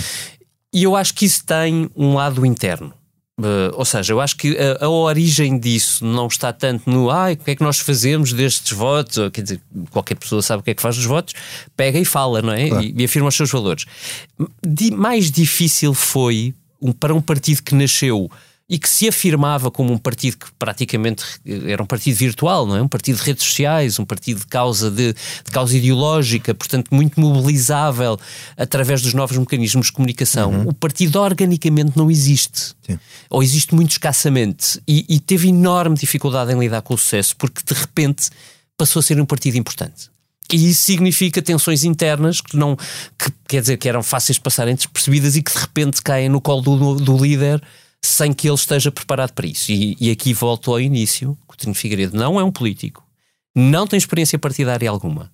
E 0.72 0.82
eu 0.82 0.96
acho 0.96 1.14
que 1.14 1.24
isso 1.24 1.44
tem 1.44 1.88
um 1.94 2.14
lado 2.14 2.44
interno. 2.44 2.92
Uh, 3.38 3.74
ou 3.74 3.84
seja, 3.84 4.12
eu 4.12 4.20
acho 4.20 4.36
que 4.36 4.56
a, 4.56 4.84
a, 4.84 4.88
origem 4.88 5.58
disso 5.58 6.04
não 6.04 6.28
está 6.28 6.52
tanto 6.52 6.88
no 6.88 7.10
ai, 7.10 7.32
o 7.32 7.36
que 7.36 7.50
é 7.50 7.56
que 7.56 7.64
nós 7.64 7.80
fazemos 7.80 8.32
destes 8.32 8.70
votos, 8.72 9.18
ou, 9.18 9.28
quer 9.28 9.42
dizer, 9.42 9.60
qualquer 9.90 10.14
pessoa 10.14 10.40
sabe 10.40 10.60
o 10.60 10.62
que 10.62 10.70
é 10.70 10.74
que 10.74 10.80
faz 10.80 10.94
dos 10.94 11.04
votos, 11.04 11.34
pega 11.76 11.98
e 11.98 12.04
fala, 12.04 12.40
não 12.40 12.52
é? 12.52 12.68
Claro. 12.68 12.84
E, 12.84 12.94
e, 12.96 13.04
afirma 13.04 13.28
os 13.28 13.34
seus 13.34 13.50
valores. 13.50 13.86
Di, 14.64 14.92
mais 14.92 15.32
difícil 15.32 15.94
foi 15.94 16.54
um, 16.80 16.92
para 16.92 17.12
um 17.12 17.20
partido 17.20 17.60
que 17.62 17.74
nasceu 17.74 18.30
e 18.68 18.78
que 18.78 18.88
se 18.88 19.06
afirmava 19.06 19.70
como 19.70 19.92
um 19.92 19.98
partido 19.98 20.38
que 20.38 20.46
praticamente 20.58 21.22
era 21.66 21.82
um 21.82 21.86
partido 21.86 22.16
virtual, 22.16 22.66
não 22.66 22.76
é? 22.76 22.82
Um 22.82 22.88
partido 22.88 23.18
de 23.18 23.22
redes 23.22 23.44
sociais, 23.44 23.98
um 23.98 24.06
partido 24.06 24.40
de 24.40 24.46
causa 24.46 24.90
de, 24.90 25.12
de 25.12 25.50
causa 25.52 25.76
ideológica, 25.76 26.54
portanto 26.54 26.88
muito 26.90 27.20
mobilizável 27.20 28.18
através 28.56 29.02
dos 29.02 29.12
novos 29.12 29.36
mecanismos 29.36 29.86
de 29.86 29.92
comunicação. 29.92 30.50
Uhum. 30.50 30.68
O 30.68 30.72
partido 30.72 31.20
organicamente 31.20 31.92
não 31.94 32.10
existe. 32.10 32.74
Sim. 32.86 32.98
Ou 33.28 33.42
existe 33.42 33.74
muito 33.74 33.90
escassamente 33.90 34.80
e, 34.88 35.04
e 35.10 35.20
teve 35.20 35.48
enorme 35.48 35.96
dificuldade 35.96 36.52
em 36.52 36.58
lidar 36.58 36.80
com 36.80 36.94
o 36.94 36.98
sucesso 36.98 37.36
porque 37.36 37.60
de 37.66 37.78
repente 37.78 38.30
passou 38.78 39.00
a 39.00 39.02
ser 39.02 39.20
um 39.20 39.26
partido 39.26 39.58
importante. 39.58 40.08
E 40.50 40.70
isso 40.70 40.82
significa 40.82 41.42
tensões 41.42 41.84
internas 41.84 42.40
que 42.40 42.56
não, 42.56 42.76
que, 42.76 43.30
quer 43.46 43.60
dizer, 43.60 43.76
que 43.76 43.88
eram 43.88 44.02
fáceis 44.02 44.36
de 44.36 44.42
passarem 44.42 44.74
despercebidas 44.74 45.36
e 45.36 45.42
que 45.42 45.52
de 45.52 45.58
repente 45.58 46.02
caem 46.02 46.28
no 46.28 46.40
colo 46.40 46.62
do, 46.62 46.94
do 46.96 47.16
líder 47.16 47.62
sem 48.06 48.32
que 48.32 48.48
ele 48.48 48.54
esteja 48.54 48.90
preparado 48.90 49.32
para 49.32 49.46
isso. 49.46 49.70
E, 49.72 49.96
e 50.00 50.10
aqui 50.10 50.32
volto 50.32 50.70
ao 50.70 50.80
início: 50.80 51.36
Coutinho 51.46 51.74
Figueiredo 51.74 52.16
não 52.16 52.38
é 52.38 52.44
um 52.44 52.52
político, 52.52 53.04
não 53.54 53.86
tem 53.86 53.96
experiência 53.96 54.38
partidária 54.38 54.88
alguma. 54.88 55.30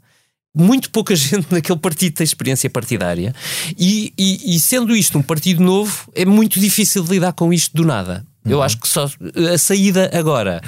Muito 0.55 0.91
pouca 0.91 1.15
gente 1.17 1.47
naquele 1.51 1.79
partido 1.79 2.15
tem 2.15 2.25
experiência 2.25 2.69
partidária, 2.69 3.35
e, 3.79 4.13
e, 4.19 4.57
e 4.57 4.61
sendo 4.61 4.95
isto 4.95 5.19
um 5.19 5.23
partido 5.23 5.63
novo, 5.63 6.11
é 6.15 6.25
muito 6.25 6.59
difícil 6.59 7.05
lidar 7.05 7.33
com 7.33 7.53
isto 7.53 7.77
do 7.77 7.85
nada. 7.85 8.27
Uhum. 8.45 8.53
Eu 8.53 8.63
acho 8.63 8.79
que 8.79 8.89
só 8.89 9.09
a 9.53 9.59
saída 9.59 10.11
agora, 10.13 10.61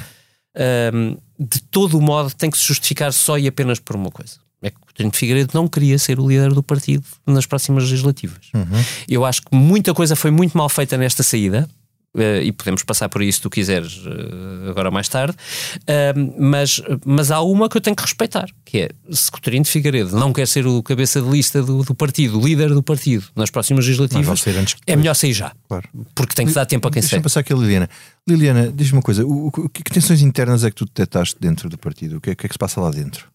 um, 0.95 1.17
de 1.39 1.61
todo 1.63 1.99
o 1.99 2.03
modo, 2.03 2.33
tem 2.35 2.51
que 2.51 2.59
se 2.59 2.65
justificar 2.67 3.13
só 3.13 3.39
e 3.39 3.49
apenas 3.49 3.79
por 3.79 3.97
uma 3.97 4.11
coisa 4.11 4.43
é 4.63 4.71
que 4.71 4.79
Coutinho 4.79 5.11
de 5.11 5.19
Figueiredo 5.19 5.51
não 5.55 5.67
queria 5.67 5.99
ser 5.99 6.21
o 6.21 6.29
líder 6.29 6.53
do 6.53 6.63
partido 6.63 7.05
nas 7.27 7.45
próximas 7.45 7.85
legislativas. 7.85 8.47
Uhum. 8.55 8.85
Eu 9.09 9.25
acho 9.25 9.43
que 9.43 9.55
muita 9.55 9.93
coisa 9.93 10.15
foi 10.15 10.31
muito 10.31 10.57
mal 10.57 10.69
feita 10.69 10.97
nesta 10.97 11.23
saída. 11.23 11.69
Uh, 12.15 12.43
e 12.43 12.53
podemos 12.53 12.83
passar 12.83 13.09
por 13.09 13.23
isso 13.23 13.37
se 13.37 13.43
tu 13.43 13.49
quiseres 13.49 14.05
uh, 14.05 14.69
agora 14.69 14.91
mais 14.91 15.09
tarde, 15.09 15.35
uh, 15.35 16.35
mas, 16.39 16.79
mas 17.07 17.31
há 17.31 17.41
uma 17.41 17.71
que 17.71 17.79
eu 17.79 17.81
tenho 17.81 17.97
que 17.97 18.03
respeitar, 18.03 18.47
que 18.67 18.81
é 18.81 18.91
se 19.11 19.31
Coutinho 19.31 19.63
de 19.63 19.71
Figueiredo 19.71 20.15
não 20.15 20.31
quer 20.31 20.47
ser 20.47 20.67
o 20.67 20.83
cabeça 20.83 21.23
de 21.23 21.31
lista 21.31 21.63
do, 21.63 21.83
do 21.83 21.95
partido, 21.95 22.39
o 22.39 22.47
líder 22.47 22.69
do 22.75 22.83
partido 22.83 23.25
nas 23.35 23.51
próximas 23.51 23.87
legislativas, 23.87 24.45
é 24.87 24.95
melhor 24.95 25.15
sair 25.15 25.33
já, 25.33 25.53
claro. 25.67 25.89
porque 26.15 26.35
tem 26.35 26.47
que 26.47 26.53
dar 26.53 26.67
tempo 26.67 26.87
a 26.87 26.91
quem 26.91 27.01
Deixa 27.01 27.17
Deixa-me 27.17 27.23
passar 27.23 27.41
aqui 27.41 27.55
a 27.55 27.57
Liliana. 27.57 27.89
Liliana, 28.29 28.71
diz-me 28.71 28.99
uma 28.99 29.03
coisa, 29.03 29.25
o, 29.25 29.47
o, 29.47 29.69
que, 29.71 29.83
que 29.83 29.91
tensões 29.91 30.21
internas 30.21 30.65
é 30.65 30.71
que 30.71 30.77
tu 30.77 30.85
detectaste 30.85 31.37
dentro 31.41 31.71
do 31.71 31.79
partido? 31.79 32.19
O 32.19 32.21
que 32.21 32.29
é, 32.29 32.35
que, 32.35 32.45
é 32.45 32.49
que 32.49 32.55
se 32.55 32.59
passa 32.59 32.79
lá 32.79 32.91
dentro? 32.91 33.33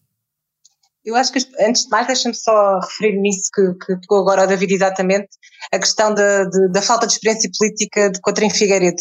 Eu 1.08 1.16
acho 1.16 1.32
que, 1.32 1.38
antes 1.60 1.84
de 1.84 1.88
mais, 1.88 2.06
deixa-me 2.06 2.34
só 2.34 2.80
referir 2.80 3.18
nisso 3.18 3.48
que, 3.54 3.62
que 3.82 4.00
tocou 4.02 4.18
agora 4.18 4.44
o 4.44 4.46
David 4.46 4.74
exatamente, 4.74 5.28
a 5.72 5.78
questão 5.78 6.12
da, 6.12 6.44
de, 6.44 6.68
da 6.68 6.82
falta 6.82 7.06
de 7.06 7.14
experiência 7.14 7.50
política 7.58 8.10
de 8.10 8.20
Cotrim 8.20 8.50
Figueiredo. 8.50 9.00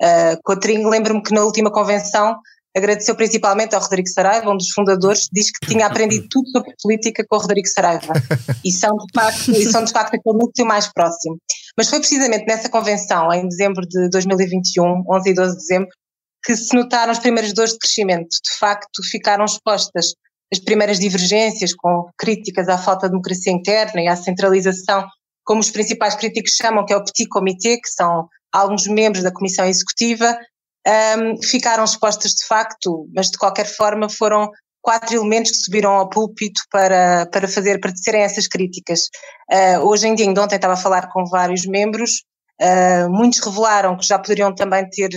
Uh, 0.00 0.38
Cotrim, 0.44 0.88
lembro-me 0.88 1.20
que 1.20 1.34
na 1.34 1.42
última 1.42 1.72
convenção 1.72 2.36
agradeceu 2.76 3.16
principalmente 3.16 3.74
ao 3.74 3.80
Rodrigo 3.80 4.06
Saraiva, 4.06 4.48
um 4.52 4.56
dos 4.56 4.70
fundadores, 4.70 5.28
diz 5.32 5.50
que 5.50 5.66
tinha 5.66 5.86
aprendido 5.86 6.28
tudo 6.30 6.48
sobre 6.50 6.74
política 6.80 7.24
com 7.28 7.34
o 7.34 7.40
Rodrigo 7.40 7.66
Saraiva. 7.66 8.12
E 8.64 8.70
são 8.70 8.96
de 8.96 9.12
facto, 9.12 9.50
e 9.50 9.64
são 9.64 9.82
de 9.82 9.92
facto 9.92 10.14
aquele 10.14 10.38
núcleo 10.38 10.64
mais 10.64 10.86
próximo. 10.92 11.38
Mas 11.76 11.90
foi 11.90 11.98
precisamente 11.98 12.46
nessa 12.46 12.68
convenção, 12.68 13.32
em 13.32 13.48
dezembro 13.48 13.84
de 13.84 14.08
2021, 14.10 15.02
11 15.10 15.28
e 15.28 15.34
12 15.34 15.50
de 15.50 15.58
dezembro, 15.58 15.88
que 16.44 16.54
se 16.54 16.72
notaram 16.76 17.10
as 17.10 17.18
primeiras 17.18 17.52
dores 17.52 17.72
de 17.72 17.78
crescimento. 17.80 18.28
De 18.28 18.56
facto, 18.60 19.02
ficaram 19.10 19.44
expostas 19.44 20.14
as 20.52 20.58
primeiras 20.58 20.98
divergências, 20.98 21.74
com 21.74 22.08
críticas 22.16 22.68
à 22.68 22.78
falta 22.78 23.06
de 23.06 23.12
democracia 23.12 23.52
interna 23.52 24.00
e 24.00 24.08
à 24.08 24.16
centralização, 24.16 25.06
como 25.44 25.60
os 25.60 25.70
principais 25.70 26.14
críticos 26.14 26.56
chamam, 26.56 26.84
que 26.84 26.92
é 26.92 26.96
o 26.96 27.04
Petit 27.04 27.28
Comité, 27.28 27.76
que 27.76 27.88
são 27.88 28.28
alguns 28.52 28.86
membros 28.86 29.22
da 29.22 29.32
Comissão 29.32 29.66
Executiva, 29.66 30.38
um, 30.86 31.42
ficaram 31.42 31.84
expostas 31.84 32.32
de 32.32 32.46
facto, 32.46 33.06
mas 33.14 33.30
de 33.30 33.38
qualquer 33.38 33.66
forma 33.66 34.08
foram 34.08 34.50
quatro 34.80 35.16
elementos 35.16 35.50
que 35.50 35.58
subiram 35.58 35.92
ao 35.92 36.08
púlpito 36.08 36.62
para, 36.70 37.26
para 37.26 37.46
fazer, 37.46 37.78
para 37.80 37.92
tecerem 37.92 38.22
essas 38.22 38.46
críticas. 38.46 39.08
Uh, 39.50 39.86
hoje 39.86 40.08
em 40.08 40.14
dia, 40.14 40.26
ainda 40.26 40.42
ontem 40.42 40.56
estava 40.56 40.74
a 40.74 40.78
falar 40.78 41.08
com 41.10 41.24
vários 41.26 41.66
membros, 41.66 42.22
uh, 42.60 43.10
muitos 43.10 43.40
revelaram 43.40 43.96
que 43.96 44.06
já 44.06 44.18
poderiam 44.18 44.54
também 44.54 44.88
ter, 44.88 45.10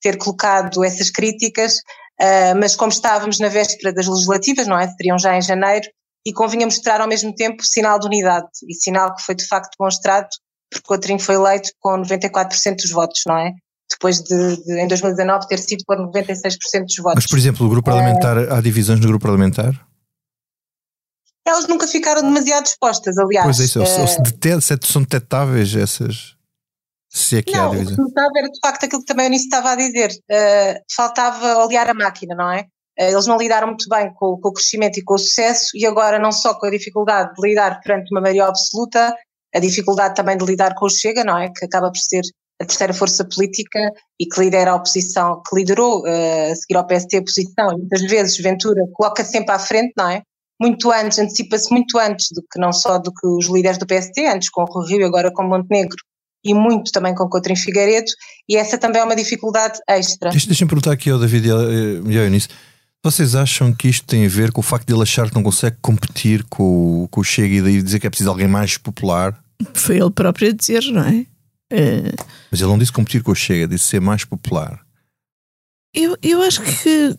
ter 0.00 0.16
colocado 0.18 0.82
essas 0.82 1.10
críticas, 1.10 1.78
Uh, 2.20 2.54
mas 2.58 2.76
como 2.76 2.92
estávamos 2.92 3.38
na 3.38 3.48
véspera 3.48 3.92
das 3.92 4.06
legislativas, 4.06 4.66
não 4.66 4.78
é? 4.78 4.88
Seriam 4.88 5.18
já 5.18 5.36
em 5.36 5.42
janeiro, 5.42 5.86
e 6.26 6.32
convinha 6.32 6.66
mostrar 6.66 7.00
ao 7.00 7.08
mesmo 7.08 7.34
tempo 7.34 7.62
sinal 7.64 7.98
de 7.98 8.06
unidade, 8.06 8.48
e 8.68 8.74
sinal 8.74 9.14
que 9.14 9.22
foi 9.22 9.34
de 9.34 9.46
facto 9.46 9.70
demonstrado 9.78 10.28
porque 10.74 10.86
Coutrinho 10.86 11.20
foi 11.20 11.36
eleito 11.36 11.70
com 11.78 12.00
94% 12.00 12.76
dos 12.76 12.90
votos, 12.90 13.22
não 13.26 13.38
é? 13.38 13.52
Depois 13.90 14.20
de, 14.22 14.56
de, 14.64 14.80
em 14.80 14.88
2019 14.88 15.46
ter 15.46 15.58
sido 15.58 15.84
por 15.86 15.96
96% 15.98 16.84
dos 16.84 16.96
votos. 16.96 17.14
Mas, 17.16 17.26
por 17.26 17.38
exemplo, 17.38 17.66
o 17.66 17.68
grupo 17.68 17.90
parlamentar, 17.90 18.36
é... 18.38 18.52
há 18.52 18.60
divisões 18.60 18.98
no 18.98 19.06
grupo 19.06 19.22
parlamentar? 19.22 19.72
Elas 21.46 21.68
nunca 21.68 21.86
ficaram 21.86 22.22
demasiado 22.22 22.66
expostas, 22.66 23.18
aliás. 23.18 23.44
Pois 23.44 23.60
é, 23.60 23.64
isso, 23.64 23.82
é... 23.82 24.60
se 24.60 24.78
são 24.90 25.02
detetáveis 25.02 25.76
essas. 25.76 26.34
Se 27.14 27.38
é 27.38 27.42
que 27.42 27.52
não, 27.52 27.70
há 27.70 27.76
era 28.36 28.50
de 28.50 28.58
facto 28.60 28.84
aquilo 28.84 29.00
que 29.00 29.06
também 29.06 29.28
o 29.28 29.30
Nisso 29.30 29.44
estava 29.44 29.70
a 29.70 29.76
dizer. 29.76 30.10
Uh, 30.10 30.82
faltava 30.92 31.64
olhar 31.64 31.88
a 31.88 31.94
máquina, 31.94 32.34
não 32.34 32.50
é? 32.50 32.62
Uh, 32.98 33.12
eles 33.12 33.26
não 33.28 33.38
lidaram 33.38 33.68
muito 33.68 33.88
bem 33.88 34.12
com, 34.14 34.36
com, 34.40 34.48
o 34.48 34.52
crescimento 34.52 34.98
e 34.98 35.04
com 35.04 35.14
o 35.14 35.18
sucesso, 35.18 35.70
e 35.76 35.86
agora 35.86 36.18
não 36.18 36.32
só 36.32 36.54
com 36.54 36.66
a 36.66 36.70
dificuldade 36.70 37.32
de 37.32 37.48
lidar 37.48 37.80
perante 37.82 38.12
uma 38.12 38.20
maioria 38.20 38.46
absoluta, 38.46 39.14
a 39.54 39.58
dificuldade 39.60 40.16
também 40.16 40.36
de 40.36 40.44
lidar 40.44 40.74
com 40.74 40.86
o 40.86 40.90
Chega, 40.90 41.22
não 41.22 41.38
é? 41.38 41.52
Que 41.56 41.64
acaba 41.66 41.88
por 41.88 41.98
ser 41.98 42.22
a 42.60 42.64
terceira 42.64 42.92
força 42.92 43.24
política 43.24 43.78
e 44.18 44.26
que 44.26 44.40
lidera 44.40 44.72
a 44.72 44.74
oposição, 44.74 45.40
que 45.48 45.54
liderou 45.54 46.00
uh, 46.00 46.50
a 46.50 46.56
seguir 46.56 46.76
ao 46.76 46.84
PST 46.84 47.16
a 47.16 47.20
oposição, 47.20 47.72
e 47.74 47.76
muitas 47.76 48.02
vezes 48.02 48.36
Ventura 48.38 48.82
coloca 48.92 49.24
sempre 49.24 49.54
à 49.54 49.58
frente, 49.60 49.92
não 49.96 50.10
é? 50.10 50.20
Muito 50.60 50.90
antes, 50.90 51.20
antecipa-se 51.20 51.70
muito 51.70 51.96
antes 51.96 52.32
do 52.32 52.42
que 52.42 52.58
não 52.58 52.72
só 52.72 52.98
do 52.98 53.12
que 53.14 53.24
os 53.24 53.46
líderes 53.46 53.78
do 53.78 53.86
PST, 53.86 54.26
antes 54.26 54.50
com 54.50 54.64
o 54.64 54.84
Rio 54.84 55.00
e 55.00 55.04
agora 55.04 55.32
com 55.32 55.44
Montenegro, 55.44 55.98
e 56.44 56.52
muito 56.52 56.92
também 56.92 57.14
com 57.14 57.28
Coutinho 57.28 57.56
Figueiredo, 57.56 58.10
e 58.48 58.56
essa 58.56 58.76
também 58.76 59.00
é 59.00 59.04
uma 59.04 59.16
dificuldade 59.16 59.78
extra. 59.88 60.30
Deixa-me 60.30 60.68
perguntar 60.68 60.92
aqui 60.92 61.10
ao 61.10 61.18
David 61.18 61.48
e 61.48 61.50
ao 61.50 62.24
Eunice, 62.24 62.48
vocês 63.02 63.34
acham 63.34 63.72
que 63.72 63.88
isto 63.88 64.06
tem 64.06 64.24
a 64.24 64.28
ver 64.28 64.52
com 64.52 64.60
o 64.60 64.64
facto 64.64 64.86
de 64.86 64.94
ele 64.94 65.02
achar 65.02 65.28
que 65.28 65.34
não 65.34 65.42
consegue 65.42 65.76
competir 65.82 66.44
com, 66.44 67.06
com 67.10 67.20
o 67.20 67.24
Chega 67.24 67.54
e 67.54 67.62
daí 67.62 67.82
dizer 67.82 68.00
que 68.00 68.06
é 68.06 68.10
preciso 68.10 68.30
alguém 68.30 68.48
mais 68.48 68.78
popular? 68.78 69.38
Foi 69.74 69.98
ele 69.98 70.10
próprio 70.10 70.48
a 70.48 70.52
dizer, 70.52 70.82
não 70.84 71.02
é? 71.02 71.26
Uh... 71.72 72.24
Mas 72.50 72.60
ele 72.60 72.70
não 72.70 72.78
disse 72.78 72.92
competir 72.92 73.22
com 73.22 73.32
o 73.32 73.34
Chega, 73.34 73.68
disse 73.68 73.84
ser 73.84 74.00
mais 74.00 74.24
popular. 74.24 74.80
Eu, 75.94 76.16
eu 76.22 76.42
acho 76.42 76.62
que 76.62 77.16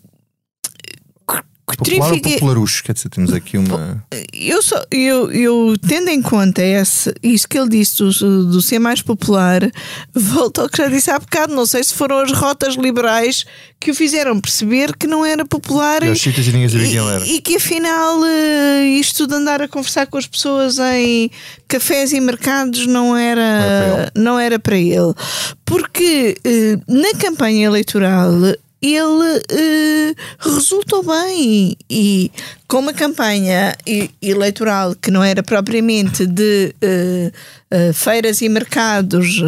Popular 1.66 2.12
ou 2.12 2.20
popularucho? 2.20 2.84
Quer 2.84 2.92
dizer, 2.92 3.08
temos 3.08 3.32
aqui 3.32 3.58
uma. 3.58 4.04
Eu, 4.32 4.62
só, 4.62 4.80
eu, 4.88 5.32
eu 5.32 5.74
tendo 5.76 6.08
em 6.08 6.22
conta 6.22 6.62
esse, 6.62 7.12
isso 7.20 7.48
que 7.48 7.58
ele 7.58 7.68
disse 7.68 7.98
do, 7.98 8.44
do 8.44 8.62
ser 8.62 8.78
mais 8.78 9.02
popular, 9.02 9.68
volto 10.14 10.60
ao 10.60 10.68
que 10.68 10.78
já 10.78 10.88
disse 10.88 11.10
há 11.10 11.18
bocado. 11.18 11.52
Não 11.54 11.66
sei 11.66 11.82
se 11.82 11.92
foram 11.92 12.20
as 12.20 12.30
rotas 12.30 12.76
liberais 12.76 13.44
que 13.80 13.90
o 13.90 13.94
fizeram 13.94 14.40
perceber 14.40 14.96
que 14.96 15.08
não 15.08 15.24
era 15.24 15.44
popular 15.44 16.04
e, 16.04 16.06
e, 16.06 16.96
era. 16.96 17.26
e 17.26 17.40
que 17.40 17.56
afinal 17.56 18.24
eh, 18.24 18.86
isto 18.98 19.26
de 19.26 19.34
andar 19.34 19.60
a 19.60 19.68
conversar 19.68 20.06
com 20.06 20.18
as 20.18 20.26
pessoas 20.26 20.78
em 20.78 21.30
cafés 21.66 22.12
e 22.12 22.20
mercados 22.20 22.86
não 22.86 23.16
era, 23.16 24.12
não 24.14 24.38
era 24.38 24.58
para 24.58 24.78
ele. 24.78 25.12
Porque 25.64 26.36
eh, 26.44 26.78
na 26.86 27.12
campanha 27.18 27.66
eleitoral 27.66 28.30
ele 28.80 29.38
uh, 29.38 30.14
resultou 30.38 31.02
bem 31.02 31.76
e 31.88 32.30
com 32.68 32.80
uma 32.80 32.92
campanha 32.92 33.74
eleitoral 34.20 34.94
que 34.94 35.10
não 35.10 35.22
era 35.22 35.42
propriamente 35.42 36.26
de 36.26 36.74
uh, 36.82 37.32
uh, 37.74 37.94
feiras 37.94 38.42
e 38.42 38.48
mercados, 38.48 39.40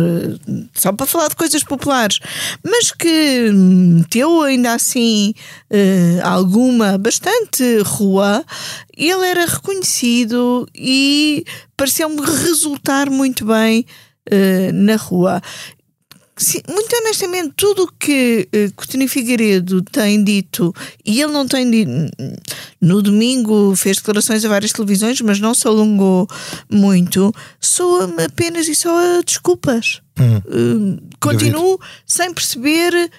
só 0.72 0.92
para 0.92 1.06
falar 1.06 1.28
de 1.28 1.36
coisas 1.36 1.62
populares, 1.62 2.20
mas 2.64 2.90
que 2.90 3.50
meteu 3.52 4.42
ainda 4.42 4.72
assim 4.72 5.34
alguma, 6.22 6.96
bastante 6.96 7.80
rua, 7.84 8.44
ele 8.96 9.26
era 9.26 9.46
reconhecido 9.46 10.68
e 10.74 11.44
pareceu-me 11.76 12.20
resultar 12.20 13.10
muito 13.10 13.44
bem 13.44 13.84
na 14.72 14.96
rua. 14.96 15.42
Sim, 16.38 16.60
muito 16.68 16.94
honestamente, 16.96 17.52
tudo 17.56 17.82
o 17.82 17.92
que 17.98 18.48
uh, 18.54 18.72
Coutinho 18.74 19.08
Figueiredo 19.08 19.82
tem 19.82 20.22
dito, 20.22 20.72
e 21.04 21.20
ele 21.20 21.32
não 21.32 21.46
tem 21.46 21.68
dito, 21.68 21.90
no 22.80 23.02
domingo 23.02 23.74
fez 23.74 23.96
declarações 23.96 24.44
a 24.44 24.48
várias 24.48 24.72
televisões, 24.72 25.20
mas 25.20 25.40
não 25.40 25.52
se 25.52 25.66
alongou 25.66 26.28
muito, 26.70 27.34
soa 27.60 28.08
apenas 28.24 28.68
e 28.68 28.74
só 28.74 29.20
desculpas. 29.22 30.00
Hum. 30.18 30.96
Uh, 30.96 31.08
continuo 31.20 31.78
sem 32.06 32.32
perceber 32.32 32.92
eh, 32.94 33.10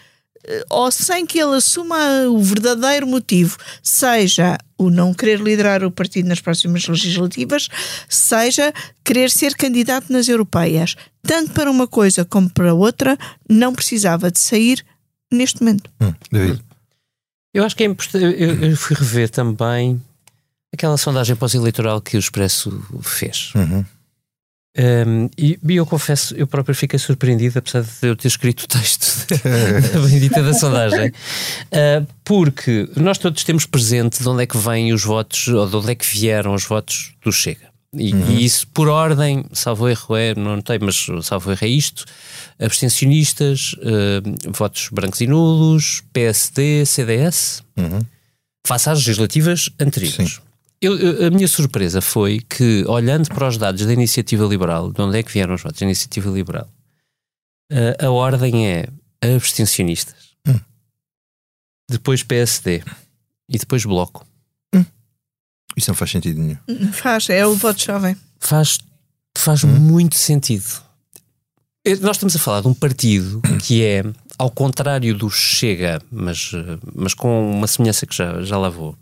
ou 0.70 0.92
sem 0.92 1.26
que 1.26 1.40
ele 1.40 1.56
assuma 1.56 1.98
o 2.28 2.40
verdadeiro 2.40 3.06
motivo, 3.06 3.58
seja 3.84 4.58
o 4.78 4.90
não 4.90 5.14
querer 5.14 5.40
liderar 5.40 5.84
o 5.84 5.92
partido 5.92 6.28
nas 6.28 6.40
próximas 6.40 6.88
legislativas, 6.88 7.68
seja 8.08 8.74
querer 9.04 9.30
ser 9.30 9.56
candidato 9.56 10.12
nas 10.12 10.28
europeias. 10.28 10.96
Tanto 11.22 11.52
para 11.52 11.70
uma 11.70 11.88
coisa 11.88 12.24
como 12.24 12.50
para 12.50 12.74
outra, 12.74 13.18
não 13.48 13.74
precisava 13.74 14.32
de 14.32 14.40
sair 14.40 14.84
neste 15.32 15.62
momento. 15.62 15.90
Hum, 16.02 16.14
eu 17.54 17.64
acho 17.64 17.76
que 17.76 17.84
é 17.84 17.88
importante. 17.88 18.24
Eu, 18.24 18.32
eu, 18.32 18.78
fui 18.78 18.96
rever 18.96 19.30
também 19.30 20.02
aquela 20.74 20.98
sondagem 20.98 21.36
pós-eleitoral 21.36 22.02
que 22.02 22.16
o 22.16 22.20
Expresso 22.20 22.72
fez. 23.02 23.52
Uhum. 23.56 23.86
Um, 24.80 25.30
e, 25.38 25.60
e, 25.62 25.76
eu 25.76 25.86
confesso, 25.86 26.34
eu 26.36 26.48
próprio 26.48 26.74
fiquei 26.74 26.98
surpreendido, 26.98 27.60
apesar 27.60 27.82
de 27.82 27.90
eu 28.08 28.16
ter 28.16 28.30
escrito 28.30 28.62
o 28.62 28.68
texto 28.68 29.28
da 29.94 30.00
bendita 30.08 30.42
da 30.42 30.54
sondagem, 30.54 31.10
uh, 31.10 32.08
porque 32.24 32.90
nós 32.96 33.18
todos 33.18 33.44
temos 33.44 33.66
presente 33.66 34.24
de 34.24 34.30
onde 34.30 34.44
é 34.44 34.46
que 34.46 34.58
vêm 34.58 34.94
os 34.94 35.04
votos, 35.04 35.50
ou 35.50 35.68
de 35.68 35.76
onde 35.76 35.92
é 35.92 35.96
que 35.96 36.06
vieram 36.06 36.54
os 36.54 36.64
votos 36.64 37.14
do 37.22 37.30
Chega. 37.30 37.68
E, 37.94 38.14
uhum. 38.14 38.32
e 38.32 38.46
isso 38.46 38.68
por 38.68 38.88
ordem, 38.88 39.46
salvo 39.52 39.90
erro 39.90 40.16
é, 40.16 40.34
não 40.36 40.62
tem, 40.62 40.80
mas 40.80 41.08
salvo 41.24 41.52
erro 41.52 41.66
é 41.66 41.68
isto: 41.68 42.06
abstencionistas, 42.58 43.74
uh, 43.80 44.52
votos 44.56 44.88
brancos 44.94 45.20
e 45.20 45.28
nulos, 45.28 46.04
PSD, 46.14 46.86
CDS, 46.86 47.64
uhum. 47.76 48.00
face 48.66 48.90
às 48.90 49.00
legislativas 49.00 49.70
anteriores. 49.78 50.36
Sim. 50.36 50.49
Eu, 50.82 51.28
a 51.28 51.30
minha 51.30 51.48
surpresa 51.48 52.00
foi 52.02 52.40
que, 52.40 52.86
olhando 52.88 53.28
para 53.30 53.48
os 53.48 53.58
dados 53.58 53.86
da 53.86 53.92
Iniciativa 53.92 54.46
Liberal, 54.46 54.92
de 54.92 55.02
onde 55.02 55.18
é 55.18 55.24
que 55.24 55.32
vieram 55.32 55.54
os 55.54 55.62
votos 55.62 55.80
da 55.80 55.86
Iniciativa 55.86 56.30
Liberal, 56.30 56.70
a, 58.00 58.06
a 58.06 58.10
ordem 58.10 58.68
é 58.68 58.88
abstencionistas, 59.22 60.36
hum. 60.48 60.60
depois 61.90 62.24
PSD 62.24 62.82
e 63.50 63.58
depois 63.58 63.84
Bloco. 63.84 64.26
Hum. 64.74 64.86
Isso 65.76 65.90
não 65.90 65.96
faz 65.96 66.12
sentido 66.12 66.40
nenhum. 66.40 66.94
Faz, 66.94 67.30
é 67.30 67.46
o 67.46 67.56
voto 67.56 67.82
jovem. 67.84 68.16
Faz, 68.40 68.80
faz 69.38 69.66
hum. 69.66 69.68
muito 69.68 70.16
sentido. 70.16 70.82
Nós 72.02 72.16
estamos 72.16 72.36
a 72.38 72.40
falar 72.40 72.62
de 72.62 72.68
um 72.70 72.74
partido 72.74 73.42
que 73.64 73.84
é, 73.84 74.04
ao 74.38 74.50
contrário 74.50 75.14
do 75.18 75.30
Chega, 75.30 76.02
mas, 76.10 76.52
mas 76.96 77.14
com 77.14 77.52
uma 77.52 77.68
semelhança 77.68 78.06
que 78.06 78.16
já, 78.16 78.42
já 78.44 78.58
lá 78.58 78.70
vou 78.70 78.96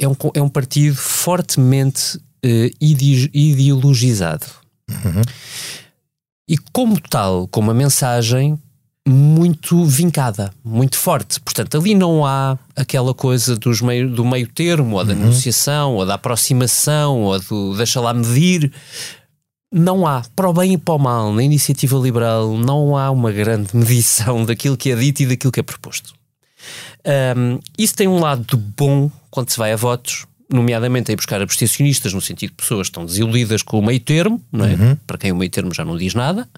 é, 0.00 0.08
um, 0.08 0.16
é 0.34 0.42
um 0.42 0.48
partido 0.48 0.96
fortemente 0.96 2.16
uh, 2.16 2.70
ideologizado. 2.80 4.46
Uhum. 4.90 5.22
E 6.48 6.56
como 6.72 7.00
tal, 7.00 7.46
com 7.48 7.60
uma 7.60 7.74
mensagem 7.74 8.58
muito 9.06 9.84
vincada, 9.84 10.52
muito 10.64 10.96
forte. 10.96 11.40
Portanto, 11.40 11.76
ali 11.76 11.94
não 11.94 12.24
há 12.24 12.58
aquela 12.74 13.14
coisa 13.14 13.56
dos 13.56 13.80
meio, 13.80 14.10
do 14.10 14.24
meio 14.24 14.48
termo, 14.48 14.96
ou 14.96 15.04
da 15.04 15.12
uhum. 15.12 15.20
negociação, 15.20 15.94
ou 15.94 16.06
da 16.06 16.14
aproximação, 16.14 17.22
ou 17.22 17.38
do 17.38 17.76
deixa 17.76 18.00
lá 18.00 18.12
medir. 18.12 18.72
Não 19.72 20.06
há, 20.06 20.22
para 20.34 20.48
o 20.48 20.52
bem 20.52 20.74
e 20.74 20.78
para 20.78 20.94
o 20.94 20.98
mal, 20.98 21.32
na 21.32 21.42
iniciativa 21.42 21.96
liberal, 21.98 22.56
não 22.56 22.96
há 22.96 23.10
uma 23.10 23.30
grande 23.30 23.74
medição 23.76 24.44
daquilo 24.44 24.76
que 24.76 24.90
é 24.90 24.96
dito 24.96 25.22
e 25.22 25.26
daquilo 25.26 25.52
que 25.52 25.60
é 25.60 25.62
proposto. 25.62 26.14
Um, 27.36 27.58
isso 27.78 27.94
tem 27.94 28.08
um 28.08 28.18
lado 28.18 28.56
bom 28.56 29.10
quando 29.30 29.50
se 29.50 29.58
vai 29.58 29.72
a 29.72 29.76
votos, 29.76 30.26
nomeadamente 30.52 31.12
a 31.12 31.16
buscar 31.16 31.40
abstencionistas, 31.40 32.12
no 32.12 32.20
sentido 32.20 32.50
de 32.50 32.56
pessoas 32.56 32.88
que 32.88 32.92
estão 32.92 33.04
desiludidas 33.04 33.62
com 33.62 33.78
o 33.78 33.84
meio 33.84 34.00
termo, 34.00 34.40
é? 34.54 34.56
Uhum. 34.56 34.96
para 35.06 35.18
quem 35.18 35.32
o 35.32 35.36
meio 35.36 35.50
termo 35.50 35.74
já 35.74 35.84
não 35.84 35.96
diz 35.96 36.14
nada. 36.14 36.48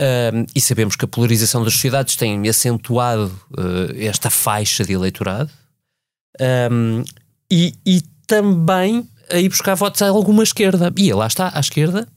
Um, 0.00 0.46
e 0.54 0.60
sabemos 0.60 0.96
que 0.96 1.04
a 1.04 1.08
polarização 1.08 1.62
das 1.62 1.74
sociedades 1.74 2.16
tem 2.16 2.48
acentuado 2.48 3.38
uh, 3.50 3.94
esta 3.98 4.30
faixa 4.30 4.82
de 4.82 4.94
eleitorado. 4.94 5.50
Um, 6.72 7.04
e, 7.50 7.74
e 7.84 8.00
também 8.26 9.06
a 9.30 9.38
ir 9.38 9.48
buscar 9.48 9.74
votos 9.74 10.00
a 10.00 10.08
alguma 10.08 10.42
esquerda. 10.42 10.92
E 10.96 11.12
lá 11.12 11.26
está, 11.26 11.52
à 11.54 11.60
esquerda, 11.60 12.08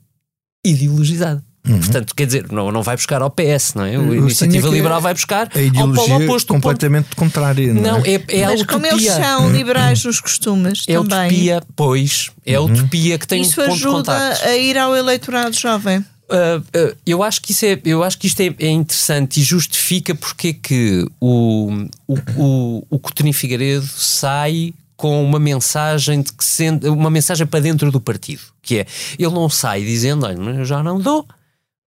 ideologizada. 0.66 1.44
Uhum. 1.68 1.80
Portanto, 1.80 2.14
quer 2.14 2.26
dizer, 2.26 2.52
não, 2.52 2.72
não 2.72 2.84
vai 2.84 2.98
buscar 2.98 3.22
ao 3.22 3.30
PS, 3.30 3.76
não 3.76 3.86
é? 3.86 3.96
A 3.96 4.00
Iniciativa 4.00 4.68
Liberal 4.68 5.00
vai 5.00 5.14
buscar 5.14 5.50
a 5.56 5.62
ideologia 5.62 6.04
ao 6.04 6.20
polo 6.20 6.24
oposto. 6.26 6.54
completamente 6.54 7.16
contrária. 7.16 7.74
Não, 7.74 7.82
não 7.82 7.98
é? 8.00 8.16
é, 8.16 8.24
é 8.28 8.46
Mas 8.46 8.60
a 8.60 8.64
utopia. 8.64 8.66
como 8.66 8.86
eles 8.86 9.06
são 9.06 9.52
liberais 9.52 10.04
nos 10.04 10.20
costumes 10.20 10.84
é 10.88 10.94
também. 10.94 11.28
utopia, 11.28 11.64
pois. 11.74 12.32
É 12.46 12.56
a 12.56 12.62
uhum. 12.62 12.74
utopia 12.74 13.18
que 13.18 13.26
tem 13.26 13.42
Isso 13.42 13.62
um 13.62 13.66
ponto 13.66 13.76
ajuda 13.76 14.34
de 14.34 14.44
a 14.44 14.58
ir 14.58 14.78
ao 14.78 14.94
eleitorado 14.94 15.56
jovem. 15.56 16.00
Uh, 16.00 16.60
uh, 16.60 16.98
eu 17.06 17.24
acho 17.24 17.42
que 17.42 17.52
isso 17.54 17.66
é, 17.66 17.80
eu 17.86 18.04
acho 18.04 18.18
que 18.18 18.28
isto 18.28 18.42
é, 18.42 18.54
é 18.60 18.70
interessante 18.70 19.40
e 19.40 19.44
justifica 19.44 20.16
porque 20.16 20.50
é 20.50 20.54
que 20.54 21.08
o, 21.20 21.86
o, 22.08 22.18
o, 22.38 22.88
o 22.90 23.00
Coutinho 23.00 23.34
Figueiredo 23.34 23.88
sai 23.88 24.74
com 24.98 25.24
uma 25.24 25.40
mensagem 25.40 26.22
de 26.22 26.32
que 26.34 26.44
sente, 26.44 26.88
uma 26.88 27.10
mensagem 27.10 27.46
para 27.46 27.60
dentro 27.60 27.92
do 27.92 28.02
partido, 28.02 28.42
que 28.62 28.80
é 28.80 28.86
ele 29.20 29.34
não 29.34 29.50
sai 29.50 29.84
dizendo, 29.84 30.26
olha, 30.26 30.38
eu 30.38 30.66
já 30.66 30.82
não 30.82 31.00
dou, 31.00 31.26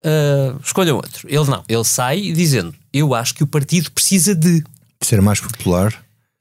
uh, 0.07 0.59
escolham 0.63 0.95
outro. 0.95 1.27
Ele 1.27 1.45
não, 1.45 1.63
ele 1.67 1.83
sai 1.83 2.31
dizendo, 2.31 2.73
eu 2.93 3.13
acho 3.13 3.33
que 3.33 3.43
o 3.43 3.47
partido 3.47 3.91
precisa 3.91 4.33
de 4.33 4.63
ser 5.01 5.21
mais 5.21 5.39
popular. 5.39 5.93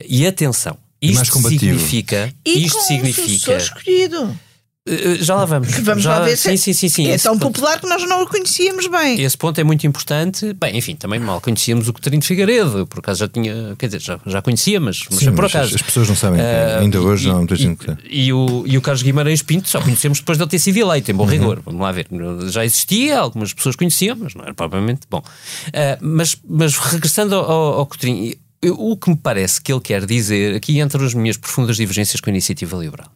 E 0.07 0.27
atenção, 0.27 0.79
isto 1.01 1.39
significa, 1.41 2.33
e 2.45 2.65
isto 2.65 2.79
com 2.79 2.85
significa 2.85 3.53
um 3.53 3.57
escolhido. 3.57 4.41
Uh, 4.87 5.23
já 5.23 5.35
lá 5.35 5.45
vamos. 5.45 5.69
Vamos 5.83 6.05
já, 6.05 6.19
lá 6.19 6.25
ver 6.25 6.37
sim, 6.37 6.57
sim, 6.57 6.73
sim, 6.73 6.89
sim. 6.89 7.09
É 7.09 7.19
tão 7.19 7.37
ponto, 7.37 7.55
popular 7.55 7.81
que 7.81 7.89
nós 7.89 8.03
não 8.09 8.23
o 8.23 8.27
conhecíamos 8.27 8.87
bem. 8.87 9.21
Esse 9.21 9.37
ponto 9.37 9.61
é 9.61 9.65
muito 9.65 9.85
importante. 9.85 10.53
Bem, 10.55 10.77
enfim, 10.77 10.95
também 10.95 11.19
mal 11.19 11.41
conhecíamos 11.41 11.89
o 11.89 11.93
Coutinho 11.93 12.21
de 12.21 12.27
Figueiredo, 12.27 12.87
por 12.87 13.01
acaso 13.01 13.21
já 13.21 13.29
tinha, 13.29 13.75
quer 13.77 13.87
dizer, 13.87 14.01
já, 14.01 14.21
já 14.25 14.41
conhecia, 14.41 14.79
mas, 14.79 15.03
mas 15.11 15.19
sim, 15.19 15.27
por 15.33 15.43
mas 15.43 15.55
acaso. 15.55 15.75
As 15.75 15.83
pessoas 15.83 16.09
não 16.09 16.15
sabem, 16.15 16.41
uh, 16.41 16.81
ainda 16.81 17.01
hoje 17.01 17.27
e, 17.27 17.29
não 17.29 17.39
muita 17.39 17.57
gente. 17.57 17.85
E, 18.09 18.27
e, 18.27 18.33
o, 18.33 18.65
e 18.65 18.79
o 18.79 18.81
Carlos 18.81 19.03
Guimarães 19.03 19.43
Pinto 19.43 19.69
só 19.69 19.81
conhecemos 19.81 20.21
depois 20.21 20.39
de 20.39 20.45
ele 20.45 20.51
ter 20.51 20.59
sido 20.61 20.77
eleito, 20.77 21.11
em 21.11 21.15
bom 21.15 21.25
uhum. 21.25 21.31
rigor. 21.31 21.61
Vamos 21.65 21.81
lá 21.81 21.91
ver. 21.91 22.07
Já 22.49 22.65
existia, 22.65 23.19
algumas 23.19 23.53
pessoas 23.53 23.75
conheciam, 23.75 24.17
mas 24.17 24.35
não 24.35 24.45
era 24.45 24.55
propriamente 24.55 25.01
bom. 25.11 25.19
Uh, 25.19 25.99
mas, 26.01 26.37
mas 26.49 26.77
regressando 26.77 27.35
ao, 27.35 27.81
ao 27.81 27.87
Coutinho, 27.87 28.37
o 28.63 28.97
que 28.97 29.11
me 29.11 29.17
parece 29.17 29.61
que 29.61 29.73
ele 29.73 29.81
quer 29.81 30.07
dizer, 30.07 30.55
aqui 30.55 30.79
entre 30.79 31.05
as 31.05 31.13
minhas 31.13 31.37
profundas 31.37 31.77
divergências 31.77 32.21
com 32.21 32.31
a 32.31 32.33
iniciativa 32.33 32.77
liberal 32.77 33.11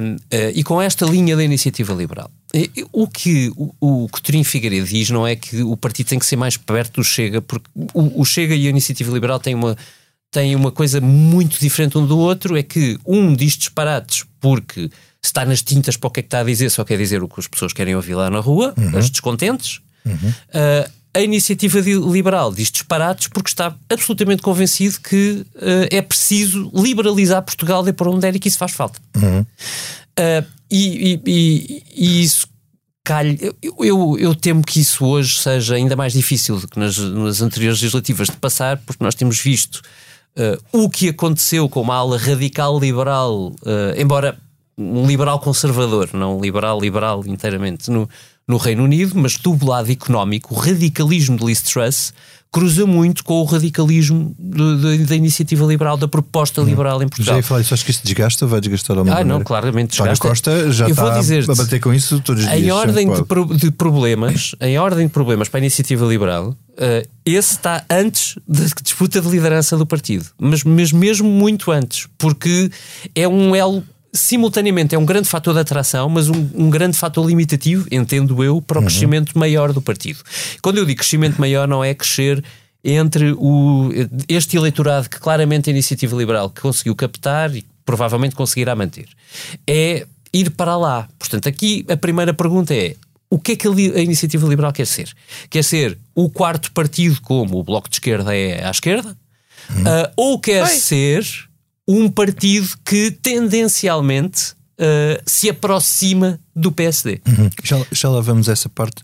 um, 0.00 0.14
uh, 0.14 0.18
e 0.54 0.62
com 0.62 0.80
esta 0.80 1.06
linha 1.06 1.36
da 1.36 1.44
iniciativa 1.44 1.92
liberal. 1.94 2.30
O 2.92 3.06
que 3.06 3.50
o, 3.56 3.74
o 3.80 4.08
Coutinho 4.08 4.44
Figueiredo 4.44 4.86
diz 4.86 5.10
não 5.10 5.26
é 5.26 5.36
que 5.36 5.62
o 5.62 5.76
partido 5.76 6.08
tem 6.08 6.18
que 6.18 6.24
ser 6.24 6.36
mais 6.36 6.56
perto 6.56 7.00
do 7.00 7.04
Chega, 7.04 7.42
porque 7.42 7.68
o, 7.92 8.22
o 8.22 8.24
Chega 8.24 8.54
e 8.54 8.66
a 8.66 8.70
iniciativa 8.70 9.12
liberal 9.12 9.38
têm 9.38 9.54
uma, 9.54 9.76
têm 10.30 10.54
uma 10.54 10.72
coisa 10.72 11.00
muito 11.00 11.58
diferente 11.60 11.98
um 11.98 12.06
do 12.06 12.18
outro, 12.18 12.56
é 12.56 12.62
que 12.62 12.98
um 13.04 13.34
diz 13.34 13.56
disparates 13.56 14.24
porque 14.40 14.90
está 15.22 15.44
nas 15.44 15.62
tintas 15.62 15.96
para 15.96 16.08
o 16.08 16.10
que 16.10 16.20
é 16.20 16.22
que 16.22 16.28
está 16.28 16.40
a 16.40 16.44
dizer, 16.44 16.70
só 16.70 16.84
quer 16.84 16.96
dizer 16.96 17.22
o 17.22 17.28
que 17.28 17.40
as 17.40 17.48
pessoas 17.48 17.72
querem 17.72 17.94
ouvir 17.94 18.14
lá 18.14 18.30
na 18.30 18.38
rua, 18.38 18.72
uhum. 18.76 18.96
as 18.96 19.10
descontentes. 19.10 19.80
Uhum. 20.04 20.14
Uh, 20.14 20.90
a 21.16 21.20
iniciativa 21.22 21.80
liberal 21.80 22.52
diz 22.52 22.70
disparates 22.70 23.28
porque 23.28 23.48
está 23.48 23.74
absolutamente 23.88 24.42
convencido 24.42 25.00
que 25.00 25.46
uh, 25.54 25.88
é 25.90 26.02
preciso 26.02 26.70
liberalizar 26.74 27.42
Portugal 27.42 27.82
de 27.82 27.92
por 27.92 28.08
onde 28.08 28.28
é 28.28 28.30
e 28.30 28.38
que 28.38 28.48
isso 28.48 28.58
faz 28.58 28.72
falta. 28.72 29.00
Uhum. 29.16 29.40
Uh, 29.40 30.46
e, 30.70 31.20
e, 31.24 31.82
e, 31.94 32.22
isso 32.22 32.46
calha. 33.02 33.38
Eu, 33.62 33.76
eu, 33.80 34.18
eu, 34.18 34.34
temo 34.34 34.62
que 34.62 34.80
isso 34.80 35.06
hoje 35.06 35.38
seja 35.38 35.76
ainda 35.76 35.96
mais 35.96 36.12
difícil 36.12 36.58
do 36.60 36.68
que 36.68 36.78
nas, 36.78 36.98
nas 36.98 37.40
anteriores 37.40 37.80
legislativas 37.80 38.28
de 38.28 38.36
passar, 38.36 38.76
porque 38.78 39.02
nós 39.02 39.14
temos 39.14 39.40
visto 39.40 39.76
uh, 40.36 40.60
o 40.84 40.90
que 40.90 41.08
aconteceu 41.08 41.66
com 41.66 41.80
uma 41.80 41.94
ala 41.94 42.18
radical 42.18 42.78
liberal, 42.78 43.54
embora 43.96 44.36
um 44.76 45.06
liberal 45.06 45.40
conservador, 45.40 46.10
não 46.12 46.36
um 46.36 46.40
liberal 46.42 46.78
liberal 46.78 47.24
inteiramente, 47.26 47.90
no, 47.90 48.06
no 48.48 48.56
Reino 48.56 48.84
Unido, 48.84 49.12
mas 49.16 49.36
do 49.36 49.58
lado 49.64 49.90
económico, 49.90 50.54
o 50.54 50.58
radicalismo 50.58 51.36
de 51.36 51.44
Liz 51.44 51.62
Truss 51.62 52.12
cruza 52.52 52.86
muito 52.86 53.22
com 53.24 53.34
o 53.34 53.44
radicalismo 53.44 54.34
de, 54.38 54.98
de, 54.98 55.04
da 55.04 55.14
iniciativa 55.16 55.66
liberal, 55.66 55.96
da 55.96 56.08
proposta 56.08 56.62
uhum. 56.62 56.66
liberal 56.66 57.02
em 57.02 57.08
Portugal. 57.08 57.34
Já 57.34 57.36
ia 57.36 57.42
falar 57.42 57.60
isso, 57.60 57.74
acho 57.74 57.84
que 57.84 57.90
isso 57.90 58.00
desgasta, 58.02 58.46
vai 58.46 58.60
desgastar 58.60 58.96
ao 58.96 59.04
mesmo 59.04 59.18
Ah, 59.18 59.24
não, 59.24 59.42
claramente 59.42 59.90
desgasta. 59.90 60.26
Costa 60.26 60.72
já 60.72 60.86
Eu 60.86 60.92
está 60.92 61.52
a 61.52 61.54
bater 61.54 61.80
com 61.80 61.92
isso 61.92 62.20
todos 62.20 62.44
os 62.44 62.50
em 62.50 62.62
dias. 62.62 62.74
Ordem 62.74 63.12
de, 63.12 63.24
pro, 63.24 63.44
de, 63.44 63.70
problemas, 63.70 64.54
em 64.60 64.78
ordem 64.78 65.06
de 65.06 65.12
problemas 65.12 65.48
para 65.48 65.58
a 65.58 65.62
iniciativa 65.62 66.06
liberal, 66.06 66.50
uh, 66.50 67.08
esse 67.26 67.52
está 67.52 67.84
antes 67.90 68.38
da 68.48 68.64
disputa 68.82 69.20
de 69.20 69.28
liderança 69.28 69.76
do 69.76 69.84
partido, 69.84 70.24
mas, 70.38 70.62
mas 70.62 70.92
mesmo 70.92 71.28
muito 71.28 71.70
antes, 71.70 72.08
porque 72.16 72.70
é 73.14 73.28
um 73.28 73.54
elo 73.54 73.84
simultaneamente 74.16 74.94
é 74.94 74.98
um 74.98 75.04
grande 75.04 75.28
fator 75.28 75.54
de 75.54 75.60
atração, 75.60 76.08
mas 76.08 76.28
um, 76.28 76.48
um 76.54 76.70
grande 76.70 76.96
fator 76.96 77.26
limitativo, 77.26 77.86
entendo 77.90 78.42
eu, 78.42 78.60
para 78.60 78.78
o 78.78 78.80
uhum. 78.80 78.86
crescimento 78.86 79.38
maior 79.38 79.72
do 79.72 79.80
partido. 79.82 80.20
Quando 80.62 80.78
eu 80.78 80.84
digo 80.84 80.98
crescimento 80.98 81.40
maior, 81.40 81.68
não 81.68 81.84
é 81.84 81.94
crescer 81.94 82.42
entre 82.82 83.32
o, 83.32 83.90
este 84.28 84.56
eleitorado 84.56 85.08
que 85.08 85.18
claramente 85.18 85.68
a 85.68 85.72
iniciativa 85.72 86.16
liberal 86.16 86.52
conseguiu 86.60 86.94
captar 86.94 87.54
e 87.54 87.64
provavelmente 87.84 88.34
conseguirá 88.34 88.74
manter. 88.74 89.08
É 89.66 90.06
ir 90.32 90.50
para 90.50 90.76
lá. 90.76 91.08
Portanto, 91.18 91.48
aqui 91.48 91.84
a 91.88 91.96
primeira 91.96 92.32
pergunta 92.32 92.74
é: 92.74 92.94
o 93.30 93.38
que 93.38 93.52
é 93.52 93.56
que 93.56 93.66
a 93.66 94.00
iniciativa 94.00 94.46
liberal 94.46 94.72
quer 94.72 94.86
ser? 94.86 95.12
Quer 95.50 95.64
ser 95.64 95.98
o 96.14 96.30
quarto 96.30 96.70
partido, 96.72 97.20
como 97.22 97.58
o 97.58 97.64
Bloco 97.64 97.88
de 97.88 97.96
Esquerda 97.96 98.36
é 98.36 98.64
à 98.64 98.70
esquerda? 98.70 99.16
Uhum. 99.70 99.82
Uh, 99.82 100.12
ou 100.16 100.38
quer 100.38 100.62
Oi. 100.62 100.68
ser 100.68 101.45
um 101.86 102.10
partido 102.10 102.68
que 102.84 103.10
tendencialmente 103.10 104.52
uh, 104.52 105.22
se 105.24 105.48
aproxima 105.48 106.40
do 106.54 106.72
PSD. 106.72 107.20
Uhum. 107.26 107.50
Já, 107.62 107.86
já 107.92 108.08
lá 108.08 108.20
vamos 108.20 108.48
a 108.48 108.52
essa 108.52 108.68
parte. 108.68 109.02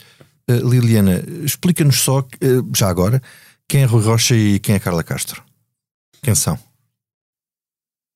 Uh, 0.50 0.68
Liliana, 0.68 1.22
explica-nos 1.44 2.00
só, 2.00 2.20
uh, 2.20 2.70
já 2.76 2.88
agora, 2.88 3.22
quem 3.68 3.82
é 3.82 3.84
Rui 3.84 4.02
Rocha 4.02 4.34
e 4.34 4.58
quem 4.58 4.74
é 4.74 4.78
Carla 4.78 5.02
Castro? 5.02 5.42
Quem 6.22 6.34
são? 6.34 6.58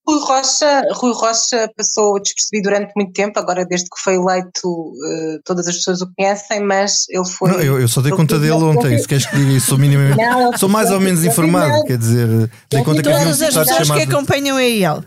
Rui 0.07 0.19
Rocha, 0.21 0.83
Rui 0.93 1.13
Rocha 1.13 1.69
passou 1.75 2.19
despercebido 2.21 2.69
durante 2.69 2.93
muito 2.95 3.11
tempo, 3.11 3.37
agora 3.37 3.65
desde 3.65 3.89
que 3.89 4.01
foi 4.01 4.15
eleito 4.15 4.69
uh, 4.69 5.41
todas 5.43 5.67
as 5.67 5.75
pessoas 5.75 6.01
o 6.01 6.09
conhecem, 6.15 6.61
mas 6.61 7.05
ele 7.09 7.25
foi. 7.25 7.51
Não, 7.51 7.59
eu, 7.59 7.81
eu 7.81 7.87
só 7.87 8.01
dei 8.01 8.11
conta 8.11 8.39
dele 8.39 8.53
ontem, 8.53 8.97
se 8.97 9.07
queres 9.07 9.25
que 9.25 9.35
diga 9.35 9.51
isso, 9.51 9.67
sou 9.67 9.77
minimamente. 9.77 10.17
Não, 10.17 10.57
sou 10.57 10.69
mais 10.69 10.91
ou 10.91 10.99
menos 10.99 11.25
informado, 11.25 11.83
quer 11.83 11.97
dizer, 11.97 12.49
dei 12.69 12.83
conta 12.83 13.01
que 13.03 13.09
havia 13.09 13.27
um 13.27 13.37
Todas 13.37 13.41
as 13.41 13.77
pessoas 13.77 13.91
que 13.91 14.01
acompanham 14.01 14.57
a 14.57 14.63
ele. 14.63 15.03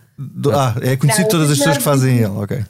Ah, 0.52 0.74
é 0.82 0.96
conhecido 0.96 1.24
não, 1.24 1.30
todas 1.30 1.50
as 1.50 1.58
pessoas 1.58 1.78
que 1.78 1.82
fazem 1.82 2.16
ele, 2.18 2.26
ok. 2.26 2.64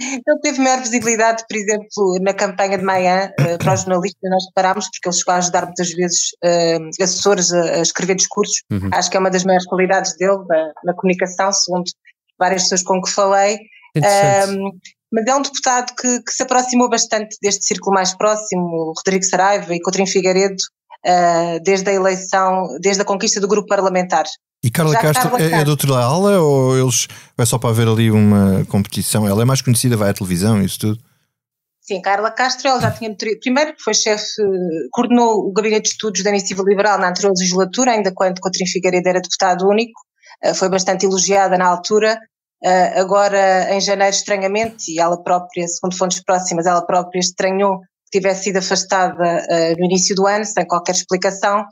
Ele 0.00 0.40
teve 0.42 0.60
maior 0.60 0.80
visibilidade, 0.80 1.44
por 1.48 1.56
exemplo, 1.56 2.18
na 2.22 2.32
campanha 2.32 2.78
de 2.78 2.84
Maia 2.84 3.34
uh, 3.38 3.58
para 3.58 3.74
os 3.74 3.80
jornalistas, 3.82 4.30
nós 4.30 4.46
reparámos, 4.46 4.86
porque 4.86 5.08
ele 5.08 5.16
chegou 5.16 5.34
a 5.34 5.36
ajudar 5.36 5.66
muitas 5.66 5.92
vezes 5.92 6.30
uh, 6.42 7.02
assessores 7.02 7.52
a, 7.52 7.62
a, 7.62 7.82
escrever 7.82 8.14
discursos. 8.14 8.62
Uhum. 8.72 8.88
Acho 8.92 9.10
que 9.10 9.16
é 9.16 9.20
uma 9.20 9.30
das 9.30 9.44
maiores 9.44 9.66
qualidades 9.66 10.16
dele 10.16 10.42
da, 10.48 10.72
na 10.84 10.94
comunicação, 10.94 11.52
segundo 11.52 11.84
várias 12.38 12.62
pessoas 12.62 12.82
com 12.82 13.02
que 13.02 13.10
falei. 13.10 13.58
Um, 13.96 14.70
mas 15.12 15.26
é 15.26 15.34
um 15.34 15.42
deputado 15.42 15.94
que, 15.96 16.22
que, 16.22 16.32
se 16.32 16.42
aproximou 16.42 16.88
bastante 16.88 17.36
deste 17.42 17.64
círculo 17.64 17.94
mais 17.94 18.14
próximo, 18.14 18.92
Rodrigo 18.96 19.24
Saraiva 19.24 19.74
e 19.74 19.80
Coutinho 19.80 20.06
Figueiredo, 20.06 20.62
uh, 21.06 21.62
desde 21.62 21.90
a 21.90 21.94
eleição, 21.94 22.66
desde 22.80 23.02
a 23.02 23.04
conquista 23.04 23.40
do 23.40 23.48
grupo 23.48 23.68
parlamentar. 23.68 24.24
E 24.62 24.70
Carla 24.70 24.92
Já 24.92 25.00
Castro 25.00 25.36
é, 25.38 25.60
é 25.60 25.64
de 25.64 25.70
outra 25.70 25.96
ala 25.96 26.38
ou 26.40 26.78
eles 26.78 27.08
é 27.38 27.44
só 27.46 27.58
para 27.58 27.70
haver 27.70 27.88
ali 27.88 28.10
uma 28.10 28.64
competição? 28.66 29.26
Ela 29.26 29.42
é 29.42 29.44
mais 29.44 29.62
conhecida, 29.62 29.96
vai 29.96 30.10
à 30.10 30.14
televisão, 30.14 30.60
isso 30.60 30.78
tudo? 30.78 31.00
Sim, 31.90 32.00
Carla 32.02 32.30
Castro, 32.30 32.68
ela 32.68 32.80
já 32.80 32.90
tinha. 32.90 33.12
Primeiro, 33.40 33.74
foi 33.82 33.94
chefe, 33.94 34.24
coordenou 34.92 35.48
o 35.48 35.52
Gabinete 35.52 35.84
de 35.84 35.88
Estudos 35.88 36.22
da 36.22 36.30
Iniciativa 36.30 36.62
Liberal 36.62 36.98
na 36.98 37.08
anterior 37.08 37.32
legislatura, 37.36 37.92
ainda 37.92 38.12
quando 38.14 38.40
Coutinho 38.40 38.70
Figueiredo 38.70 39.08
era 39.08 39.20
deputado 39.20 39.66
único, 39.66 40.00
eh, 40.42 40.54
foi 40.54 40.68
bastante 40.68 41.04
elogiada 41.06 41.58
na 41.58 41.66
altura. 41.66 42.20
Eh, 42.62 43.00
agora, 43.00 43.74
em 43.74 43.80
janeiro, 43.80 44.14
estranhamente, 44.14 44.92
e 44.92 45.00
ela 45.00 45.20
própria, 45.20 45.66
segundo 45.66 45.96
fontes 45.96 46.22
próximas, 46.22 46.66
ela 46.66 46.86
própria 46.86 47.18
estranhou 47.18 47.80
tivesse 48.10 48.44
sido 48.44 48.58
afastada 48.58 49.44
eh, 49.48 49.74
no 49.76 49.84
início 49.84 50.14
do 50.14 50.26
ano, 50.26 50.44
sem 50.44 50.66
qualquer 50.66 50.94
explicação, 50.94 51.64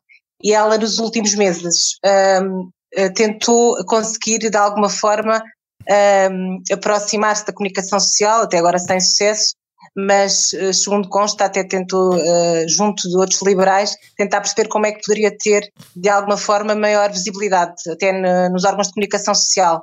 e 0.42 0.52
ela 0.52 0.78
nos 0.78 0.98
últimos 0.98 1.34
meses 1.34 1.96
um, 2.42 2.70
eh, 2.94 3.08
tentou 3.10 3.76
conseguir 3.86 4.38
de 4.38 4.56
alguma 4.56 4.88
forma 4.88 5.42
um, 5.90 5.92
ehm, 5.92 6.58
aproximar-se 6.72 7.46
da 7.46 7.52
comunicação 7.52 7.98
social, 7.98 8.42
até 8.42 8.58
agora 8.58 8.78
sem 8.78 9.00
sucesso, 9.00 9.54
mas 9.96 10.52
eh, 10.54 10.72
segundo 10.72 11.08
consta 11.08 11.44
até 11.44 11.64
tentou, 11.64 12.14
uh, 12.14 12.68
junto 12.68 13.08
de 13.08 13.16
outros 13.16 13.42
liberais, 13.42 13.96
tentar 14.16 14.40
perceber 14.40 14.68
como 14.68 14.86
é 14.86 14.92
que 14.92 15.00
poderia 15.04 15.36
ter 15.36 15.68
de 15.96 16.08
alguma 16.08 16.36
forma 16.36 16.74
maior 16.74 17.10
visibilidade, 17.10 17.74
até 17.90 18.12
no, 18.12 18.50
nos 18.50 18.64
órgãos 18.64 18.88
de 18.88 18.94
comunicação 18.94 19.34
social. 19.34 19.82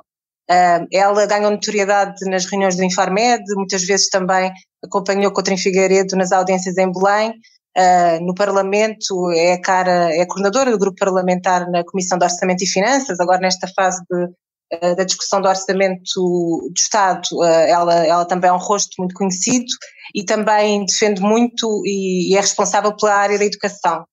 Ela 0.92 1.26
ganhou 1.26 1.50
notoriedade 1.50 2.24
nas 2.30 2.44
reuniões 2.44 2.76
do 2.76 2.84
Infarmed, 2.84 3.42
muitas 3.56 3.84
vezes 3.84 4.08
também 4.08 4.52
acompanhou 4.84 5.32
Coutinho 5.32 5.58
Figueiredo 5.58 6.16
nas 6.16 6.30
audiências 6.30 6.76
em 6.78 6.92
Belém, 6.92 7.34
Uh, 7.76 8.24
no 8.24 8.34
Parlamento, 8.34 9.30
é 9.32 9.52
a 9.52 9.60
cara, 9.60 10.10
é 10.10 10.22
a 10.22 10.26
coordenadora 10.26 10.70
do 10.70 10.78
grupo 10.78 10.96
parlamentar 10.98 11.70
na 11.70 11.84
Comissão 11.84 12.16
de 12.16 12.24
Orçamento 12.24 12.64
e 12.64 12.66
Finanças, 12.66 13.20
agora 13.20 13.38
nesta 13.38 13.68
fase 13.68 14.02
de, 14.10 14.24
uh, 14.24 14.96
da 14.96 15.04
discussão 15.04 15.42
do 15.42 15.48
Orçamento 15.48 16.00
do 16.14 16.72
Estado, 16.74 17.28
uh, 17.34 17.44
ela, 17.44 18.06
ela 18.06 18.24
também 18.24 18.48
é 18.48 18.52
um 18.54 18.58
rosto 18.58 18.94
muito 18.98 19.14
conhecido 19.14 19.66
e 20.14 20.24
também 20.24 20.86
defende 20.86 21.20
muito 21.20 21.82
e, 21.84 22.32
e 22.32 22.36
é 22.38 22.40
responsável 22.40 22.96
pela 22.96 23.14
área 23.14 23.38
da 23.38 23.44
educação. 23.44 24.06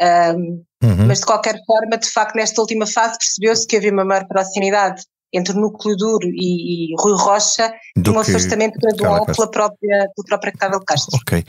Um, 0.00 0.64
uhum. 0.82 1.06
Mas 1.06 1.20
de 1.20 1.26
qualquer 1.26 1.56
forma, 1.64 1.96
de 1.96 2.10
facto, 2.10 2.34
nesta 2.34 2.60
última 2.60 2.84
fase 2.84 3.16
percebeu-se 3.16 3.64
que 3.64 3.76
havia 3.76 3.92
uma 3.92 4.04
maior 4.04 4.26
proximidade 4.26 5.04
entre 5.36 5.56
o 5.56 5.60
núcleo 5.60 5.96
duro 5.96 6.28
e, 6.28 6.92
e 6.92 6.94
Rui 6.98 7.16
Rocha 7.16 7.72
do 7.96 8.12
um 8.12 8.18
afastamento 8.18 8.78
gradual 8.78 9.26
pela 9.26 9.50
própria, 9.50 10.08
pela 10.14 10.26
própria 10.26 10.52
Carla 10.52 10.80
Castro. 10.84 11.16
Ok. 11.16 11.44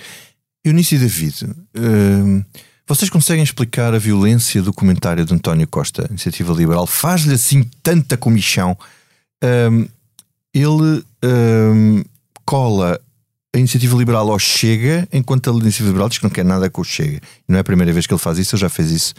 Eunice 0.63 0.95
e 0.95 0.97
David, 0.97 1.43
uh, 1.43 2.45
vocês 2.87 3.09
conseguem 3.09 3.43
explicar 3.43 3.93
a 3.93 3.99
violência 3.99 4.61
do 4.61 4.73
comentário 4.73 5.23
de 5.23 5.33
António 5.33 5.67
Costa, 5.67 6.07
Iniciativa 6.09 6.53
Liberal? 6.53 6.87
Faz-lhe 6.87 7.33
assim 7.33 7.63
tanta 7.83 8.17
comichão 8.17 8.77
um, 9.43 9.87
ele 10.53 11.03
um, 11.23 12.03
cola 12.45 12.99
a 13.53 13.57
iniciativa 13.57 13.95
liberal 13.95 14.29
ao 14.29 14.37
Chega, 14.37 15.07
enquanto 15.13 15.49
a 15.49 15.53
iniciativa 15.53 15.87
liberal 15.87 16.09
diz 16.09 16.17
que 16.17 16.25
não 16.25 16.31
quer 16.31 16.43
nada 16.43 16.69
com 16.69 16.81
o 16.81 16.83
Chega. 16.83 17.21
Não 17.47 17.57
é 17.57 17.61
a 17.61 17.63
primeira 17.63 17.93
vez 17.93 18.05
que 18.05 18.13
ele 18.13 18.19
faz 18.19 18.37
isso, 18.37 18.55
ele 18.55 18.61
já 18.61 18.69
fez 18.69 18.91
isso 18.91 19.13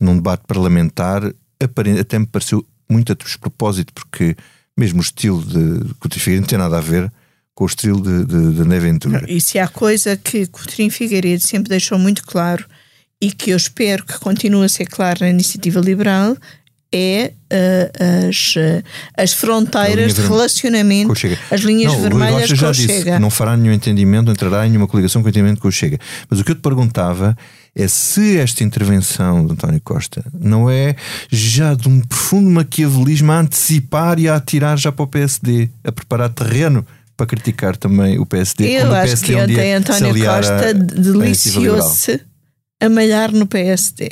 num 0.00 0.16
debate 0.16 0.42
parlamentar, 0.46 1.22
até 1.60 2.18
me 2.18 2.26
pareceu 2.26 2.64
muito 2.88 3.12
a 3.12 3.14
despropósito, 3.14 3.92
porque 3.92 4.36
mesmo 4.76 4.98
o 4.98 5.02
estilo 5.02 5.42
de 5.42 5.94
Coutinho 5.94 6.22
Figueiredo 6.22 6.42
não 6.42 6.48
tem 6.48 6.58
nada 6.58 6.78
a 6.78 6.80
ver 6.80 7.12
com 7.54 7.64
o 7.64 7.66
estilo 7.66 8.00
de, 8.00 8.24
de, 8.24 8.54
de 8.54 8.60
André 8.60 8.78
Ventura. 8.78 9.24
E 9.28 9.40
se 9.40 9.58
há 9.58 9.66
coisa 9.66 10.16
que 10.16 10.46
Coutinho 10.46 10.90
Figueiredo 10.90 11.42
sempre 11.42 11.68
deixou 11.68 11.98
muito 11.98 12.22
claro 12.22 12.64
e 13.20 13.32
que 13.32 13.50
eu 13.50 13.56
espero 13.56 14.04
que 14.04 14.18
continue 14.20 14.64
a 14.64 14.68
ser 14.68 14.86
claro 14.86 15.18
na 15.20 15.30
iniciativa 15.30 15.80
liberal 15.80 16.36
é 16.90 17.32
uh, 17.52 18.28
as, 18.28 18.56
uh, 18.56 18.82
as 19.16 19.32
fronteiras 19.32 20.14
de 20.14 20.22
relacionamento, 20.22 21.12
as 21.50 21.60
linhas 21.60 21.92
não, 21.92 22.00
vermelhas 22.00 22.52
com 22.52 22.72
Chega. 22.72 23.18
não 23.18 23.28
fará 23.28 23.56
nenhum 23.56 23.74
entendimento, 23.74 24.30
entrará 24.30 24.66
em 24.66 24.70
nenhuma 24.70 24.86
coligação 24.86 25.20
com 25.20 25.26
o 25.26 25.30
entendimento 25.30 25.60
com 25.60 25.68
o 25.68 25.72
Chega. 25.72 25.98
Mas 26.30 26.40
o 26.40 26.44
que 26.44 26.52
eu 26.52 26.54
te 26.54 26.62
perguntava 26.62 27.36
é 27.78 27.86
se 27.86 28.36
esta 28.38 28.64
intervenção 28.64 29.46
de 29.46 29.52
António 29.52 29.80
Costa 29.80 30.24
não 30.34 30.68
é 30.68 30.96
já 31.30 31.74
de 31.74 31.88
um 31.88 32.00
profundo 32.00 32.50
maquiavelismo 32.50 33.30
a 33.30 33.38
antecipar 33.38 34.18
e 34.18 34.28
a 34.28 34.34
atirar 34.34 34.76
já 34.76 34.90
para 34.90 35.04
o 35.04 35.06
PSD, 35.06 35.70
a 35.84 35.92
preparar 35.92 36.28
terreno 36.30 36.84
para 37.16 37.26
criticar 37.26 37.76
também 37.76 38.18
o 38.18 38.26
PSD. 38.26 38.68
Eu 38.68 38.92
acho 38.92 39.22
PSD 39.22 39.26
que 39.26 39.40
ontem 39.40 39.74
António 39.74 40.24
Costa 40.24 40.74
deliciou-se 40.74 42.20
a 42.80 42.88
malhar 42.88 43.30
no 43.30 43.46
PSD. 43.46 44.10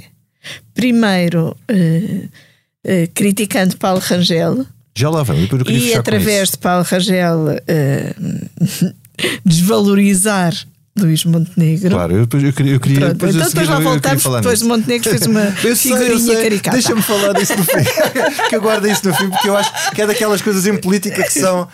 Primeiro, 0.73 1.57
uh, 1.69 2.25
uh, 2.25 3.09
criticando 3.15 3.77
Paulo 3.79 4.01
Rangel. 4.01 4.65
Já 4.95 5.11
lá 5.11 5.25
vamos. 5.25 5.49
E 5.69 5.93
através 5.93 6.53
de 6.53 6.59
Paulo 6.59 6.85
Rangel 6.85 7.47
uh, 7.49 8.95
desvalorizar 9.45 10.55
Luís 10.99 11.25
Montenegro. 11.25 11.91
Claro, 11.91 12.13
eu, 12.13 12.21
eu 12.21 12.53
queria. 12.53 12.73
Eu 12.73 12.81
queria 12.81 13.01
Pronto, 13.01 13.27
então 13.27 13.49
depois 13.49 13.69
já 13.69 13.79
voltamos, 13.79 14.23
depois 14.23 14.59
de 14.61 14.65
Montenegro 14.65 15.11
fez 15.11 15.27
uma 15.27 15.45
figurinha 15.77 16.43
caricata. 16.43 16.77
Deixa-me 16.77 17.03
falar 17.03 17.35
disso 17.35 17.55
no 17.57 17.65
fim. 17.65 17.85
que 18.49 18.57
eu 18.57 18.63
guardo 18.63 18.87
isso 18.87 19.07
no 19.07 19.15
fim, 19.15 19.29
porque 19.29 19.49
eu 19.49 19.57
acho 19.57 19.91
que 19.91 20.01
é 20.01 20.07
daquelas 20.07 20.41
coisas 20.41 20.67
em 20.67 20.77
política 20.79 21.23
que 21.23 21.39
são 21.39 21.69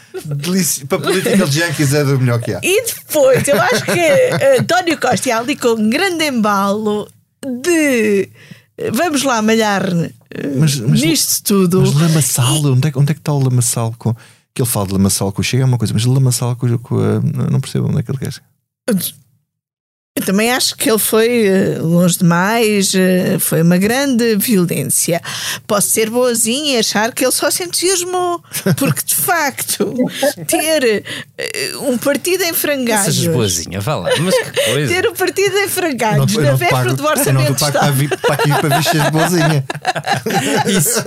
para 0.89 0.99
political 0.99 1.47
junkies 1.47 1.95
é 1.95 2.05
do 2.05 2.19
melhor 2.19 2.41
que 2.41 2.53
há. 2.53 2.61
E 2.63 2.85
depois, 2.85 3.47
eu 3.47 3.61
acho 3.61 3.85
que 3.85 3.93
uh, 3.93 4.61
António 4.61 4.99
Costa 5.01 5.29
e 5.29 5.33
ali 5.33 5.57
com 5.57 5.69
um 5.69 5.89
grande 5.89 6.25
embalo 6.25 7.09
de 7.63 8.29
vamos 8.93 9.23
lá 9.23 9.41
malhar 9.41 9.87
uh, 9.87 10.11
mas, 10.59 10.81
mas, 10.81 11.01
nisto 11.01 11.45
tudo. 11.45 11.83
Mas 11.83 11.95
Lamaçal, 11.95 12.57
e, 12.57 12.67
onde, 12.67 12.89
é, 12.89 12.93
onde 12.97 13.11
é 13.13 13.15
que 13.15 13.21
está 13.21 13.33
o 13.33 13.43
Lamaçal 13.43 13.95
com. 13.97 14.15
Que 14.55 14.61
ele 14.61 14.69
fala 14.69 14.87
de 14.89 14.93
Lamaçal 14.93 15.33
com 15.33 15.41
o 15.41 15.45
Chega 15.45 15.63
é 15.63 15.67
uma 15.67 15.79
coisa, 15.79 15.95
mas 15.95 16.05
Lamaçal 16.05 16.57
com, 16.57 16.79
com 16.79 16.99
a. 16.99 17.21
Não 17.51 17.61
percebo 17.61 17.89
onde 17.89 18.01
é 18.01 18.03
que 18.03 18.11
ele 18.11 18.19
quer. 18.19 18.35
Eu 20.15 20.27
também 20.27 20.53
acho 20.53 20.77
que 20.77 20.91
ele 20.91 20.99
foi 20.99 21.47
eh, 21.47 21.79
longe 21.81 22.19
demais, 22.19 22.95
eh, 22.95 23.39
foi 23.39 23.63
uma 23.63 23.79
grande 23.79 24.37
violência. 24.37 25.23
Posso 25.67 25.89
ser 25.89 26.11
boazinha 26.11 26.75
e 26.75 26.79
achar 26.79 27.13
que 27.13 27.25
ele 27.25 27.33
só 27.33 27.51
se 27.51 27.65
entusiasmou, 27.65 28.45
porque 28.77 29.07
de 29.07 29.15
facto 29.15 29.95
ter 30.47 31.03
eh, 31.39 31.77
um 31.81 31.97
partido 31.97 32.45
em 32.45 32.53
frangalhos. 32.53 33.15
Sejas 33.15 33.35
boazinha, 33.35 33.81
vá 33.81 33.95
lá, 33.95 34.11
mas 34.21 34.35
que 34.35 34.65
coisa. 34.65 34.95
Ter 34.95 35.09
um 35.09 35.15
partido 35.15 35.57
em 35.57 35.69
frangalhos 35.69 36.37
na 36.37 36.55
véspera 36.57 36.93
do 36.93 37.07
orçamento. 37.07 37.47
Eu 37.47 37.51
não 37.51 37.55
pago 37.55 37.79
para, 37.79 37.91
vir, 37.91 38.19
para 38.19 38.35
aqui 38.35 38.49
para 38.51 38.79
vir 38.79 38.85
ser 38.85 39.11
boazinha. 39.11 39.65
Isso. 40.69 41.05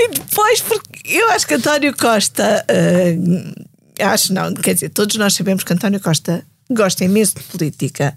e 0.00 0.08
depois, 0.08 0.60
porque 0.62 1.00
eu 1.04 1.30
acho 1.32 1.46
que 1.46 1.52
António 1.52 1.94
Costa. 1.94 2.64
Uh, 2.70 3.63
acho 4.00 4.32
não, 4.32 4.52
quer 4.54 4.74
dizer, 4.74 4.90
todos 4.90 5.16
nós 5.16 5.34
sabemos 5.34 5.64
que 5.64 5.72
António 5.72 6.00
Costa 6.00 6.44
gosta 6.70 7.04
imenso 7.04 7.36
de 7.36 7.42
política 7.44 8.16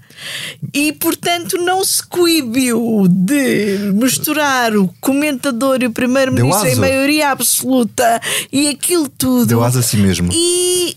e, 0.74 0.94
portanto, 0.94 1.58
não 1.58 1.84
se 1.84 2.06
coibiu 2.06 3.08
de 3.10 3.92
misturar 3.94 4.76
o 4.76 4.88
comentador 5.02 5.82
e 5.82 5.88
o 5.88 5.92
primeiro-ministro 5.92 6.68
em 6.68 6.76
maioria 6.76 7.32
absoluta 7.32 8.22
e 8.52 8.70
aquilo 8.70 9.10
tudo. 9.10 9.46
Deu 9.46 9.64
asa 9.64 9.80
a 9.80 9.84
si 9.84 9.98
mesmo. 9.98 10.30
E 10.34 10.96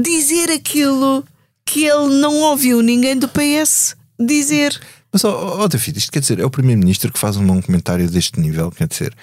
dizer 0.00 0.50
aquilo 0.50 1.24
que 1.64 1.84
ele 1.84 2.20
não 2.20 2.34
ouviu 2.42 2.80
ninguém 2.82 3.16
do 3.16 3.28
PS 3.28 3.96
dizer. 4.18 4.78
Mas, 5.12 5.24
ó, 5.24 5.62
oh, 5.62 5.68
David, 5.68 5.98
isto 5.98 6.12
quer 6.12 6.20
dizer, 6.20 6.38
é 6.38 6.44
o 6.44 6.50
primeiro-ministro 6.50 7.12
que 7.12 7.18
faz 7.18 7.36
um 7.36 7.60
comentário 7.60 8.08
deste 8.08 8.40
nível, 8.40 8.70
quer 8.70 8.88
dizer. 8.88 9.14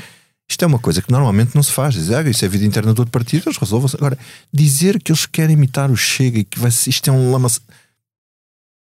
Isto 0.50 0.64
é 0.64 0.68
uma 0.68 0.80
coisa 0.80 1.02
que 1.02 1.12
normalmente 1.12 1.54
não 1.54 1.62
se 1.62 1.72
faz. 1.72 1.94
Dizer, 1.94 2.16
ah, 2.16 2.30
isso 2.30 2.44
é 2.44 2.48
vida 2.48 2.66
interna 2.66 2.94
do 2.94 3.00
outro 3.00 3.12
partido, 3.12 3.44
eles 3.48 3.58
resolvam-se. 3.58 3.96
Agora, 3.96 4.18
dizer 4.52 5.00
que 5.02 5.12
eles 5.12 5.28
querem 5.28 5.54
imitar 5.54 5.92
o 5.92 5.96
Chega 5.96 6.40
e 6.40 6.44
que 6.44 6.60
vai, 6.60 6.70
isto 6.70 7.08
é 7.08 7.14
um 7.14 7.32
lama. 7.32 7.48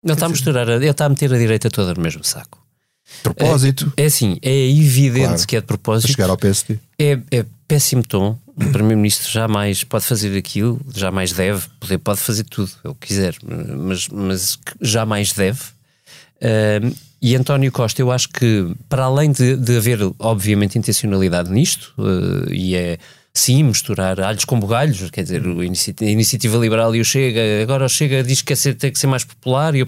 Não 0.04 0.14
está 0.14 0.26
a 0.26 0.30
misturar, 0.30 0.68
ele 0.68 0.86
está 0.86 1.06
a 1.06 1.10
meter 1.10 1.34
a 1.34 1.38
direita 1.38 1.70
toda 1.70 1.94
no 1.94 2.02
mesmo 2.02 2.24
saco. 2.24 2.62
Propósito. 3.22 3.94
É, 3.96 4.04
é 4.04 4.06
assim, 4.06 4.38
é 4.42 4.70
evidente 4.70 5.28
claro. 5.28 5.48
que 5.48 5.56
é 5.56 5.62
de 5.62 5.68
propósito. 5.68 6.12
Chegar 6.12 6.30
ao 6.30 6.38
PSD. 6.38 6.80
É, 7.00 7.20
é 7.32 7.46
péssimo 7.66 8.04
tom. 8.04 8.38
O 8.56 8.66
Primeiro-Ministro 8.72 9.32
jamais 9.32 9.86
pode 9.86 10.06
fazer 10.06 10.38
aquilo, 10.38 10.82
jamais 10.94 11.32
deve, 11.32 11.66
poder, 11.80 11.98
pode 11.98 12.20
fazer 12.20 12.44
tudo, 12.44 12.72
é 12.84 12.90
o 12.90 12.96
que 12.96 13.08
quiser, 13.08 13.36
mas, 13.42 14.08
mas 14.10 14.60
jamais 14.82 15.32
deve. 15.32 15.62
Uh, 16.38 16.94
e 17.24 17.38
António 17.38 17.72
Costa, 17.72 18.02
eu 18.02 18.12
acho 18.12 18.28
que, 18.28 18.70
para 18.90 19.06
além 19.06 19.32
de, 19.32 19.56
de 19.56 19.78
haver, 19.78 20.00
obviamente, 20.20 20.78
intencionalidade 20.78 21.50
nisto, 21.50 21.94
uh, 21.98 22.52
e 22.52 22.76
é 22.76 22.98
sim 23.34 23.64
misturar 23.64 24.20
alhos 24.20 24.44
com 24.44 24.60
bugalhos, 24.60 25.10
quer 25.10 25.24
dizer, 25.24 25.42
a 25.42 26.06
iniciativa 26.06 26.58
liberal 26.58 26.94
e 26.94 27.00
o 27.00 27.06
Chega, 27.06 27.40
agora 27.62 27.86
o 27.86 27.90
Chega 27.90 28.22
diz 28.22 28.42
que 28.42 28.54
ser, 28.58 28.76
tem 28.76 28.92
que 28.92 29.00
ser 29.00 29.08
mais 29.08 29.24
popular 29.24 29.74
e 29.74 29.80
eu, 29.80 29.88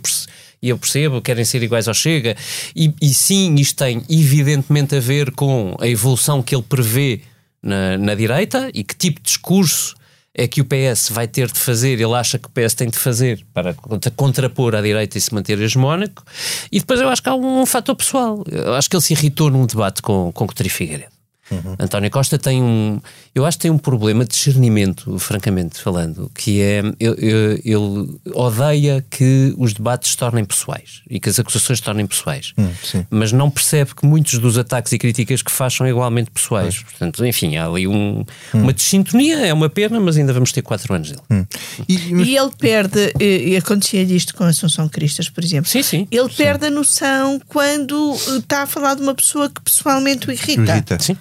e 0.61 0.69
eu 0.69 0.77
percebo, 0.77 1.21
querem 1.21 1.43
ser 1.43 1.61
iguais 1.61 1.89
ao 1.89 1.93
Chega, 1.93 2.37
e, 2.73 2.93
e, 3.01 3.13
sim, 3.13 3.53
isto 3.55 3.83
tem 3.83 4.01
evidentemente 4.09 4.95
a 4.95 5.01
ver 5.01 5.29
com 5.31 5.75
a 5.81 5.89
evolução 5.89 6.41
que 6.41 6.55
ele 6.55 6.63
prevê 6.63 7.21
na, 7.61 7.97
na 7.97 8.15
direita 8.15 8.71
e 8.73 8.81
que 8.81 8.95
tipo 8.95 9.19
de 9.19 9.25
discurso 9.25 9.93
é 10.37 10.47
que 10.47 10.59
o 10.59 10.65
PS 10.65 11.09
vai 11.09 11.27
ter 11.27 11.49
de 11.49 11.57
fazer, 11.57 11.93
ele 11.93 12.13
acha 12.13 12.37
que 12.37 12.47
o 12.47 12.51
PS 12.51 12.73
tem 12.73 12.89
de 12.89 12.99
fazer 12.99 13.45
para 13.53 13.73
contrapor 14.17 14.75
à 14.75 14.81
direita 14.81 15.17
e 15.17 15.21
se 15.21 15.33
manter 15.33 15.59
hegemónico. 15.61 16.23
E 16.69 16.79
depois 16.79 16.99
eu 16.99 17.07
acho 17.07 17.23
que 17.23 17.29
há 17.29 17.35
um, 17.35 17.61
um 17.61 17.65
fator 17.65 17.95
pessoal. 17.95 18.43
Eu 18.51 18.73
acho 18.73 18.89
que 18.89 18.97
ele 18.97 19.03
se 19.03 19.13
irritou 19.13 19.49
num 19.49 19.65
debate 19.65 20.01
com, 20.01 20.33
com 20.33 20.45
Coutinho 20.45 20.69
Figueiredo. 20.69 21.14
Uhum. 21.51 21.75
António 21.79 22.09
Costa 22.09 22.39
tem 22.39 22.61
um. 22.61 22.99
Eu 23.33 23.45
acho 23.45 23.57
que 23.57 23.63
tem 23.63 23.71
um 23.71 23.77
problema 23.77 24.23
de 24.23 24.31
discernimento, 24.31 25.17
francamente 25.19 25.79
falando, 25.79 26.31
que 26.33 26.61
é. 26.61 26.81
Ele, 26.99 28.19
odeia 28.33 29.05
que 29.09 29.53
os 29.57 29.73
debates 29.73 30.11
se 30.11 30.17
tornem 30.17 30.43
pessoais 30.43 31.01
e 31.09 31.19
que 31.19 31.29
as 31.29 31.39
acusações 31.39 31.79
se 31.79 31.83
tornem 31.83 32.07
pessoais. 32.07 32.53
Uhum, 32.57 33.05
mas 33.09 33.31
não 33.31 33.49
percebe 33.49 33.93
que 33.93 34.05
muitos 34.05 34.39
dos 34.39 34.57
ataques 34.57 34.91
e 34.93 34.97
críticas 34.97 35.41
que 35.41 35.51
faz 35.51 35.73
são 35.73 35.87
igualmente 35.87 36.31
pessoais. 36.31 36.77
Uhum. 36.77 36.83
Portanto, 36.83 37.25
enfim, 37.25 37.57
há 37.57 37.67
ali 37.67 37.87
um, 37.87 38.19
hum. 38.19 38.25
uma 38.53 38.73
desintonia, 38.73 39.45
é 39.45 39.53
uma 39.53 39.69
pena, 39.69 39.99
mas 39.99 40.17
ainda 40.17 40.33
vamos 40.33 40.51
ter 40.51 40.61
quatro 40.61 40.93
anos 40.93 41.11
dele. 41.11 41.21
Hum. 41.29 41.45
E, 41.87 41.95
e, 41.95 42.37
ele 42.37 42.51
perde, 42.57 43.13
e 43.19 43.55
acontecia 43.55 44.01
isto 44.01 44.33
com 44.35 44.43
a 44.43 44.47
Assunção 44.47 44.89
Cristas, 44.89 45.29
por 45.29 45.43
exemplo. 45.43 45.69
Sim, 45.69 45.83
sim. 45.83 46.07
Ele 46.09 46.29
perde 46.29 46.65
sim. 46.65 46.71
a 46.71 46.75
noção 46.75 47.39
quando 47.47 48.15
está 48.37 48.63
a 48.63 48.67
falar 48.67 48.95
de 48.95 49.01
uma 49.01 49.13
pessoa 49.13 49.49
que 49.49 49.61
pessoalmente 49.61 50.27
o 50.27 50.31
irrita. 50.31 50.61
O 50.61 50.65
irrita. 50.65 50.97
Sim. 50.99 51.17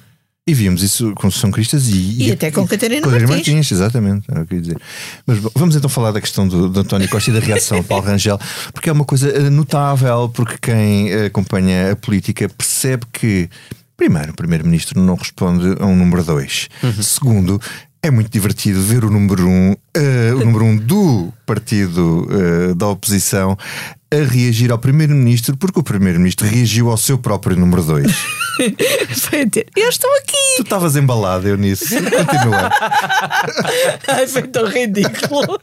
E 0.47 0.53
vimos 0.53 0.83
isso 0.83 1.15
com 1.15 1.31
São 1.31 1.51
Cristas 1.51 1.89
e, 1.89 1.95
e, 1.95 2.29
e 2.29 2.33
até 2.33 2.51
com 2.51 2.69
Catarina 2.69 3.07
Martins. 3.07 3.31
Martins. 3.31 3.73
Exatamente, 3.73 4.31
era 4.31 4.43
o 4.43 4.47
que 4.47 4.53
eu 4.53 4.57
ia 4.57 4.63
dizer. 4.63 4.81
Mas 5.27 5.39
vamos 5.55 5.75
então 5.75 5.89
falar 5.89 6.11
da 6.11 6.21
questão 6.21 6.47
do, 6.47 6.69
do 6.69 6.81
António 6.81 7.09
Costa 7.09 7.31
e 7.31 7.33
da 7.33 7.41
reação 7.41 7.81
de 7.81 7.87
Paulo 7.87 8.05
Rangel, 8.05 8.39
porque 8.75 8.91
é 8.91 8.93
uma 8.93 9.07
coisa 9.07 9.31
eh, 9.31 9.49
notável, 9.49 10.29
porque 10.29 10.59
quem 10.61 11.11
eh, 11.11 11.27
acompanha 11.27 11.93
a 11.93 11.97
política 11.97 12.47
percebe 12.47 13.07
que, 13.11 13.49
primeiro, 13.97 14.33
o 14.33 14.35
Primeiro-Ministro 14.35 15.01
não 15.01 15.15
responde 15.15 15.77
a 15.81 15.87
um 15.87 15.97
número 15.97 16.23
2. 16.23 16.69
Uhum. 16.83 17.03
Segundo, 17.03 17.61
é 18.05 18.11
muito 18.11 18.31
divertido 18.31 18.83
ver 18.83 19.03
o 19.03 19.11
número 19.11 19.49
1, 19.49 19.51
um, 19.51 19.73
uh, 19.73 20.37
o 20.37 20.45
número 20.45 20.65
um 20.67 20.77
do 20.77 21.33
partido 21.47 22.29
uh, 22.29 22.75
da 22.75 22.87
oposição 22.89 23.57
a 24.13 24.17
reagir 24.17 24.71
ao 24.71 24.79
Primeiro-Ministro, 24.79 25.57
porque 25.57 25.81
o 25.81 25.83
Primeiro-Ministro 25.83 26.47
reagiu 26.47 26.91
ao 26.91 26.99
seu 26.99 27.17
próprio 27.17 27.57
número 27.57 27.83
2. 27.83 28.07
Foi 29.17 29.47
ter, 29.47 29.67
eu 29.75 29.89
estou 29.89 30.11
aqui. 30.19 30.37
Tu 30.57 30.63
estavas 30.63 30.97
embalado, 30.97 31.49
eu 31.49 31.57
nisso. 31.57 31.87
Continua. 31.87 32.71
Ai, 34.07 34.27
foi 34.29 34.43
tão 34.43 34.67
ridículo. 34.67 35.59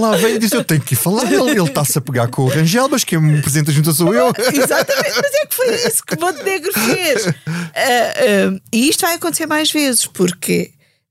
Lá 0.00 0.16
vem 0.16 0.36
e 0.36 0.38
diz: 0.38 0.52
Eu 0.52 0.64
tenho 0.64 0.80
que 0.80 0.94
ir 0.94 0.96
falar. 0.96 1.30
Ele, 1.30 1.60
está-se 1.62 1.98
a 1.98 2.00
pegar 2.00 2.28
com 2.28 2.44
o 2.44 2.48
Rangel, 2.48 2.88
mas 2.88 3.04
quem 3.04 3.20
me 3.20 3.38
apresenta 3.40 3.70
junto 3.72 3.92
sou 3.92 4.14
eu. 4.14 4.32
Exatamente, 4.38 5.16
mas 5.16 5.34
é 5.34 5.46
que 5.46 5.54
foi 5.54 5.74
isso 5.74 6.02
que 6.06 6.14
o 6.14 6.20
Montenegro 6.20 6.72
fez. 6.72 7.26
Uh, 7.26 8.54
uh, 8.54 8.60
e 8.72 8.88
isto 8.88 9.02
vai 9.02 9.16
acontecer 9.16 9.44
mais 9.44 9.70
vezes, 9.70 10.06
porque 10.06 10.70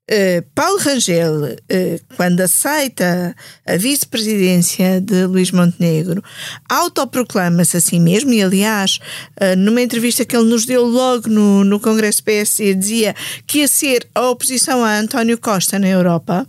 Uh, 0.10 0.42
Paulo 0.56 0.80
Rangel, 0.80 1.44
uh, 1.44 2.16
quando 2.16 2.42
aceita 2.42 3.36
a 3.64 3.78
vice-presidência 3.78 5.00
de 5.00 5.28
Luís 5.28 5.52
Montenegro, 5.52 6.24
autoproclama-se 6.68 7.78
a 7.78 7.80
si 7.80 8.00
mesmo, 8.00 8.34
e 8.34 8.42
aliás, 8.42 9.00
uh, 9.40 9.56
numa 9.56 9.84
entrevista 9.84 10.26
que 10.26 10.36
ele 10.36 10.50
nos 10.50 10.66
deu 10.66 10.84
logo 10.84 11.30
no, 11.30 11.64
no 11.64 11.80
Congresso 11.80 12.24
PSD, 12.24 12.74
dizia 12.74 13.16
que 13.46 13.60
ia 13.60 13.68
ser 13.68 14.10
a 14.16 14.30
oposição 14.30 14.84
a 14.84 14.98
António 14.98 15.38
Costa 15.38 15.78
na 15.78 15.88
Europa. 15.88 16.48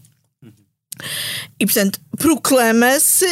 E, 1.59 1.67
portanto, 1.67 2.01
proclama-se 2.17 3.27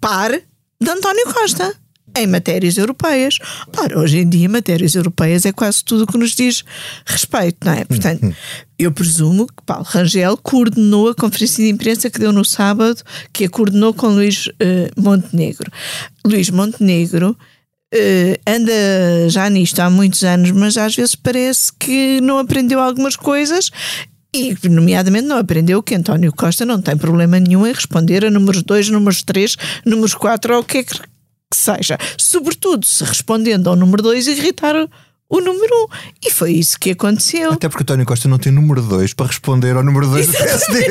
par 0.00 0.30
de 0.32 0.90
António 0.90 1.32
Costa 1.32 1.74
em 2.16 2.26
matérias 2.26 2.76
europeias. 2.76 3.38
Ora, 3.76 3.98
hoje 3.98 4.18
em 4.18 4.28
dia, 4.28 4.48
matérias 4.48 4.94
europeias 4.94 5.44
é 5.44 5.52
quase 5.52 5.84
tudo 5.84 6.04
o 6.04 6.06
que 6.06 6.18
nos 6.18 6.34
diz 6.34 6.64
respeito, 7.06 7.58
não 7.64 7.72
é? 7.72 7.84
Portanto, 7.84 8.34
eu 8.78 8.92
presumo 8.92 9.46
que 9.46 9.62
Paulo 9.64 9.84
Rangel 9.84 10.36
coordenou 10.36 11.08
a 11.08 11.14
conferência 11.14 11.64
de 11.64 11.70
imprensa 11.70 12.10
que 12.10 12.18
deu 12.18 12.32
no 12.32 12.44
sábado, 12.44 13.02
que 13.32 13.44
a 13.44 13.48
coordenou 13.48 13.92
com 13.92 14.08
Luís 14.08 14.46
uh, 14.46 15.00
Montenegro. 15.00 15.70
Luís 16.24 16.50
Montenegro. 16.50 17.36
Uh, 17.94 18.36
anda 18.46 19.30
já 19.30 19.48
nisto 19.48 19.80
há 19.80 19.88
muitos 19.88 20.22
anos, 20.22 20.50
mas 20.50 20.76
às 20.76 20.94
vezes 20.94 21.14
parece 21.14 21.72
que 21.78 22.20
não 22.20 22.38
aprendeu 22.38 22.80
algumas 22.80 23.16
coisas 23.16 23.70
e, 24.34 24.54
nomeadamente, 24.68 25.26
não 25.26 25.38
aprendeu 25.38 25.82
que 25.82 25.94
António 25.94 26.32
Costa 26.32 26.66
não 26.66 26.82
tem 26.82 26.96
problema 26.96 27.40
nenhum 27.40 27.66
em 27.66 27.72
responder 27.72 28.26
a 28.26 28.30
números 28.30 28.62
2, 28.62 28.90
números 28.90 29.22
3, 29.22 29.56
números 29.86 30.14
4 30.14 30.54
ou 30.54 30.60
o 30.60 30.64
que 30.64 30.78
é 30.78 30.82
que 30.84 31.00
que 31.50 31.56
seja, 31.56 31.98
sobretudo 32.18 32.84
se 32.84 33.04
respondendo 33.04 33.68
ao 33.68 33.76
número 33.76 34.02
2 34.02 34.26
irritar 34.26 34.88
o 35.28 35.40
número 35.40 35.74
1. 35.74 35.82
Um. 35.82 35.86
E 36.26 36.30
foi 36.30 36.52
isso 36.52 36.78
que 36.78 36.90
aconteceu. 36.90 37.52
Até 37.52 37.68
porque 37.68 37.82
António 37.82 38.06
Costa 38.06 38.28
não 38.28 38.38
tem 38.38 38.52
número 38.52 38.82
2 38.82 39.12
para 39.14 39.26
responder 39.26 39.76
ao 39.76 39.84
número 39.84 40.06
2 40.06 40.26
do 40.26 40.32
PSD. 40.32 40.86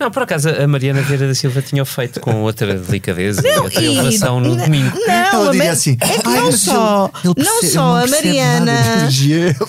Não, 0.00 0.10
por 0.10 0.22
acaso 0.22 0.48
a 0.48 0.66
Mariana 0.66 1.02
Vieira 1.02 1.28
da 1.28 1.34
Silva 1.34 1.60
tinha 1.60 1.84
feito 1.84 2.20
com 2.20 2.42
outra 2.42 2.74
delicadeza 2.74 3.42
não, 3.42 3.64
outra 3.64 3.84
elevação 3.84 4.40
no 4.40 4.56
domingo. 4.56 4.96
Não, 5.06 5.14
ela 5.14 5.52
diria 5.52 5.72
assim, 5.72 5.98
é 6.00 6.18
que 6.18 6.26
não 6.26 6.50
só, 6.52 7.10
ele, 7.22 7.34
ele 7.36 7.46
não 7.46 7.62
só 7.62 7.96
a 7.98 8.06
Mariana, 8.06 8.72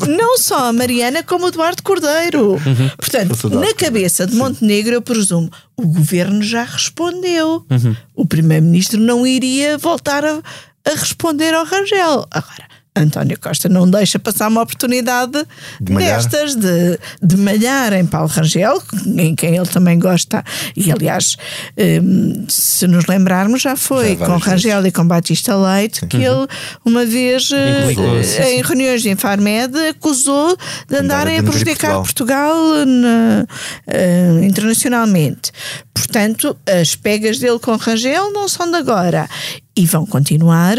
não 0.07 0.37
só 0.37 0.69
a 0.69 0.73
Mariana 0.73 1.21
como 1.21 1.45
o 1.45 1.47
Eduardo 1.49 1.83
Cordeiro. 1.83 2.51
Uhum. 2.53 2.89
Portanto, 2.97 3.49
na 3.49 3.73
cabeça 3.73 4.25
de 4.25 4.33
Montenegro, 4.33 4.93
eu 4.93 5.01
presumo, 5.01 5.51
o 5.75 5.85
governo 5.85 6.41
já 6.41 6.63
respondeu. 6.63 7.65
Uhum. 7.69 7.95
O 8.15 8.25
primeiro-ministro 8.25 9.01
não 9.01 9.27
iria 9.27 9.77
voltar 9.77 10.23
a, 10.23 10.41
a 10.85 10.91
responder 10.91 11.53
ao 11.53 11.65
Rangel. 11.65 12.25
Agora, 12.31 12.71
António 12.93 13.39
Costa 13.39 13.69
não 13.69 13.89
deixa 13.89 14.19
passar 14.19 14.49
uma 14.49 14.61
oportunidade 14.61 15.45
de 15.79 15.95
destas 15.95 16.55
de, 16.55 16.99
de 17.21 17.37
malhar 17.37 17.93
em 17.93 18.05
Paulo 18.05 18.27
Rangel, 18.27 18.83
em 19.17 19.33
quem 19.33 19.55
ele 19.55 19.65
também 19.65 19.97
gosta. 19.97 20.43
E 20.75 20.91
aliás, 20.91 21.37
um, 22.03 22.45
se 22.49 22.85
nos 22.87 23.05
lembrarmos, 23.05 23.61
já 23.61 23.77
foi 23.77 24.17
já 24.17 24.25
com 24.25 24.35
Rangel 24.37 24.81
vezes. 24.81 24.89
e 24.89 24.91
com 24.91 25.07
Batista 25.07 25.55
Leite 25.55 26.05
que 26.05 26.17
uhum. 26.17 26.41
ele, 26.41 26.47
uma 26.83 27.05
vez, 27.05 27.49
uh, 27.51 28.43
em 28.45 28.61
reuniões 28.61 29.01
de 29.01 29.09
Infarmed, 29.09 29.77
acusou 29.89 30.57
de 30.89 30.97
andarem 30.97 31.39
a 31.39 31.43
prejudicar 31.43 31.95
Portugal, 31.95 32.55
Portugal 32.57 32.85
na, 32.85 33.47
uh, 33.87 34.43
internacionalmente. 34.43 35.51
Portanto, 35.93 36.57
as 36.67 36.93
pegas 36.93 37.39
dele 37.39 37.59
com 37.59 37.73
Rangel 37.77 38.33
não 38.33 38.49
são 38.49 38.69
de 38.69 38.75
agora 38.75 39.29
e 39.75 39.85
vão 39.85 40.05
continuar. 40.05 40.77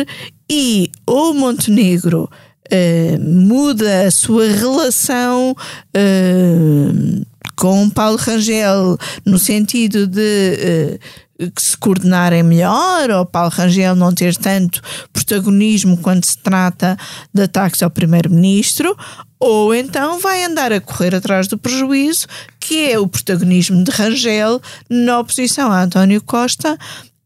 E 0.51 0.91
ou 1.07 1.35
Montenegro 1.35 2.29
uh, 2.73 3.21
muda 3.21 4.07
a 4.07 4.11
sua 4.11 4.49
relação 4.49 5.53
uh, 5.53 7.27
com 7.57 7.89
Paulo 7.91 8.17
Rangel 8.17 8.99
no 9.25 9.39
sentido 9.39 10.07
de 10.07 10.99
uh, 11.41 11.51
que 11.51 11.63
se 11.63 11.77
coordenarem 11.77 12.43
melhor 12.43 13.11
ou 13.11 13.27
Paulo 13.27 13.51
Rangel 13.51 13.97
não 13.97 14.15
ter 14.15 14.37
tanto 14.37 14.81
protagonismo 15.13 15.97
quando 15.97 16.25
se 16.25 16.39
trata 16.39 16.97
de 17.35 17.43
ataques 17.43 17.83
ao 17.83 17.91
primeiro-ministro 17.91 18.97
ou 19.41 19.75
então 19.75 20.21
vai 20.21 20.45
andar 20.45 20.73
a 20.73 20.81
correr 20.81 21.15
atrás 21.15 21.49
do 21.49 21.59
prejuízo 21.59 22.27
que 22.61 22.91
é 22.91 22.99
o 22.99 23.09
protagonismo 23.09 23.83
de 23.83 23.91
Rangel 23.91 24.61
na 24.89 25.19
oposição 25.19 25.73
a 25.73 25.83
António 25.83 26.23
Costa 26.23 26.79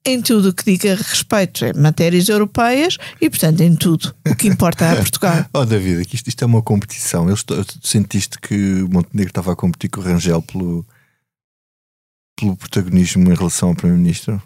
em 0.06 0.22
tudo 0.22 0.50
o 0.50 0.54
que 0.54 0.64
diga 0.64 0.94
respeito 0.94 1.66
a 1.66 1.72
matérias 1.74 2.28
europeias 2.28 2.96
e, 3.20 3.28
portanto, 3.28 3.60
em 3.60 3.74
tudo 3.74 4.14
o 4.26 4.36
que 4.36 4.46
importa 4.46 4.92
a 4.92 4.96
Portugal. 4.96 5.44
oh, 5.52 5.64
David, 5.64 6.06
isto, 6.12 6.28
isto 6.28 6.42
é 6.42 6.46
uma 6.46 6.62
competição. 6.62 7.28
Eu 7.28 7.36
sentiste 7.82 8.38
que 8.40 8.54
Montenegro 8.88 9.30
estava 9.30 9.52
a 9.52 9.56
competir 9.56 9.90
com 9.90 10.00
o 10.00 10.04
Rangel 10.04 10.40
pelo, 10.40 10.86
pelo 12.38 12.56
protagonismo 12.56 13.30
em 13.30 13.34
relação 13.34 13.70
ao 13.70 13.74
Primeiro-Ministro? 13.74 14.40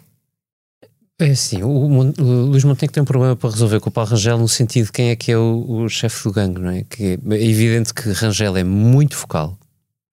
É 1.19 1.29
assim, 1.29 1.61
o, 1.61 1.69
o, 1.69 2.45
Luís 2.47 2.63
Montenegro 2.63 2.93
tem 2.93 3.03
um 3.03 3.05
problema 3.05 3.35
para 3.35 3.51
resolver 3.51 3.79
com 3.79 3.89
o 3.89 3.91
Paulo 3.91 4.09
Rangel 4.09 4.39
no 4.39 4.47
sentido 4.47 4.87
de 4.87 4.91
quem 4.91 5.09
é 5.11 5.15
que 5.15 5.31
é 5.31 5.37
o, 5.37 5.63
o 5.67 5.87
chefe 5.87 6.23
do 6.23 6.31
gangue, 6.31 6.59
não 6.59 6.71
é? 6.71 6.83
Que 6.83 7.03
é, 7.03 7.35
é 7.35 7.47
evidente 7.47 7.93
que 7.93 8.09
Rangel 8.09 8.57
é 8.57 8.63
muito 8.63 9.15
focal, 9.15 9.55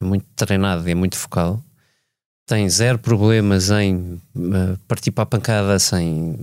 muito 0.03 0.27
treinado 0.37 0.87
e 0.87 0.93
é 0.93 0.95
muito 0.95 1.17
focal 1.17 1.65
tem 2.49 2.69
zero 2.71 2.99
problemas 2.99 3.71
em 3.71 4.19
uh, 4.35 4.79
partir 4.89 5.11
para 5.11 5.25
a 5.25 5.27
pancada 5.27 5.79
sem 5.79 6.35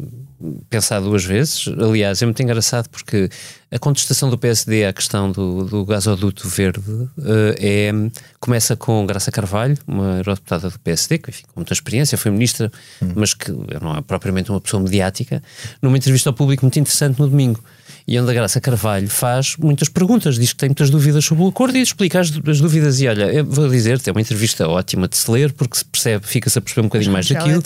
pensar 0.69 0.99
duas 0.99 1.25
vezes. 1.25 1.65
Aliás, 1.67 2.21
é 2.21 2.25
muito 2.25 2.41
engraçado 2.43 2.87
porque 2.89 3.27
a 3.75 3.79
contestação 3.79 4.29
do 4.29 4.37
PSD 4.37 4.85
à 4.85 4.93
questão 4.93 5.29
do, 5.29 5.65
do 5.65 5.85
gasoduto 5.85 6.47
verde 6.47 6.79
uh, 6.79 7.11
é, 7.59 7.91
começa 8.39 8.73
com 8.73 9.05
Graça 9.05 9.29
Carvalho, 9.31 9.77
uma 9.85 10.17
eurodeputada 10.17 10.69
do 10.69 10.79
PSD, 10.79 11.17
que 11.17 11.29
enfim, 11.29 11.43
com 11.43 11.59
muita 11.59 11.73
experiência, 11.73 12.17
foi 12.17 12.31
ministra, 12.31 12.71
hum. 13.01 13.11
mas 13.15 13.33
que 13.33 13.51
não 13.51 13.97
é 13.97 14.01
propriamente 14.01 14.49
uma 14.49 14.61
pessoa 14.61 14.81
mediática, 14.81 15.43
numa 15.81 15.97
entrevista 15.97 16.29
ao 16.29 16.33
público 16.33 16.63
muito 16.63 16.79
interessante 16.79 17.19
no 17.19 17.27
domingo 17.27 17.61
e 18.07 18.19
onde 18.19 18.29
a 18.29 18.33
Graça 18.33 18.61
Carvalho 18.61 19.09
faz 19.09 19.57
muitas 19.57 19.89
perguntas, 19.89 20.35
diz 20.35 20.53
que 20.53 20.59
tem 20.59 20.69
muitas 20.69 20.89
dúvidas 20.89 21.25
sobre 21.25 21.43
o 21.43 21.47
acordo 21.47 21.75
e 21.77 21.81
explica 21.81 22.19
as, 22.19 22.31
as 22.47 22.61
dúvidas. 22.61 23.01
E 23.01 23.07
olha, 23.07 23.43
vou 23.43 23.67
dizer, 23.67 23.99
é 24.05 24.11
uma 24.11 24.21
entrevista 24.21 24.67
ótima 24.67 25.07
de 25.07 25.17
se 25.17 25.29
ler, 25.29 25.51
porque 25.51 25.77
se 25.77 25.85
percebe, 25.85 26.25
fica-se 26.27 26.57
a 26.59 26.61
perceber 26.61 26.81
um 26.81 26.89
bocadinho 26.89 27.11
mais 27.11 27.27
daquilo. 27.27 27.63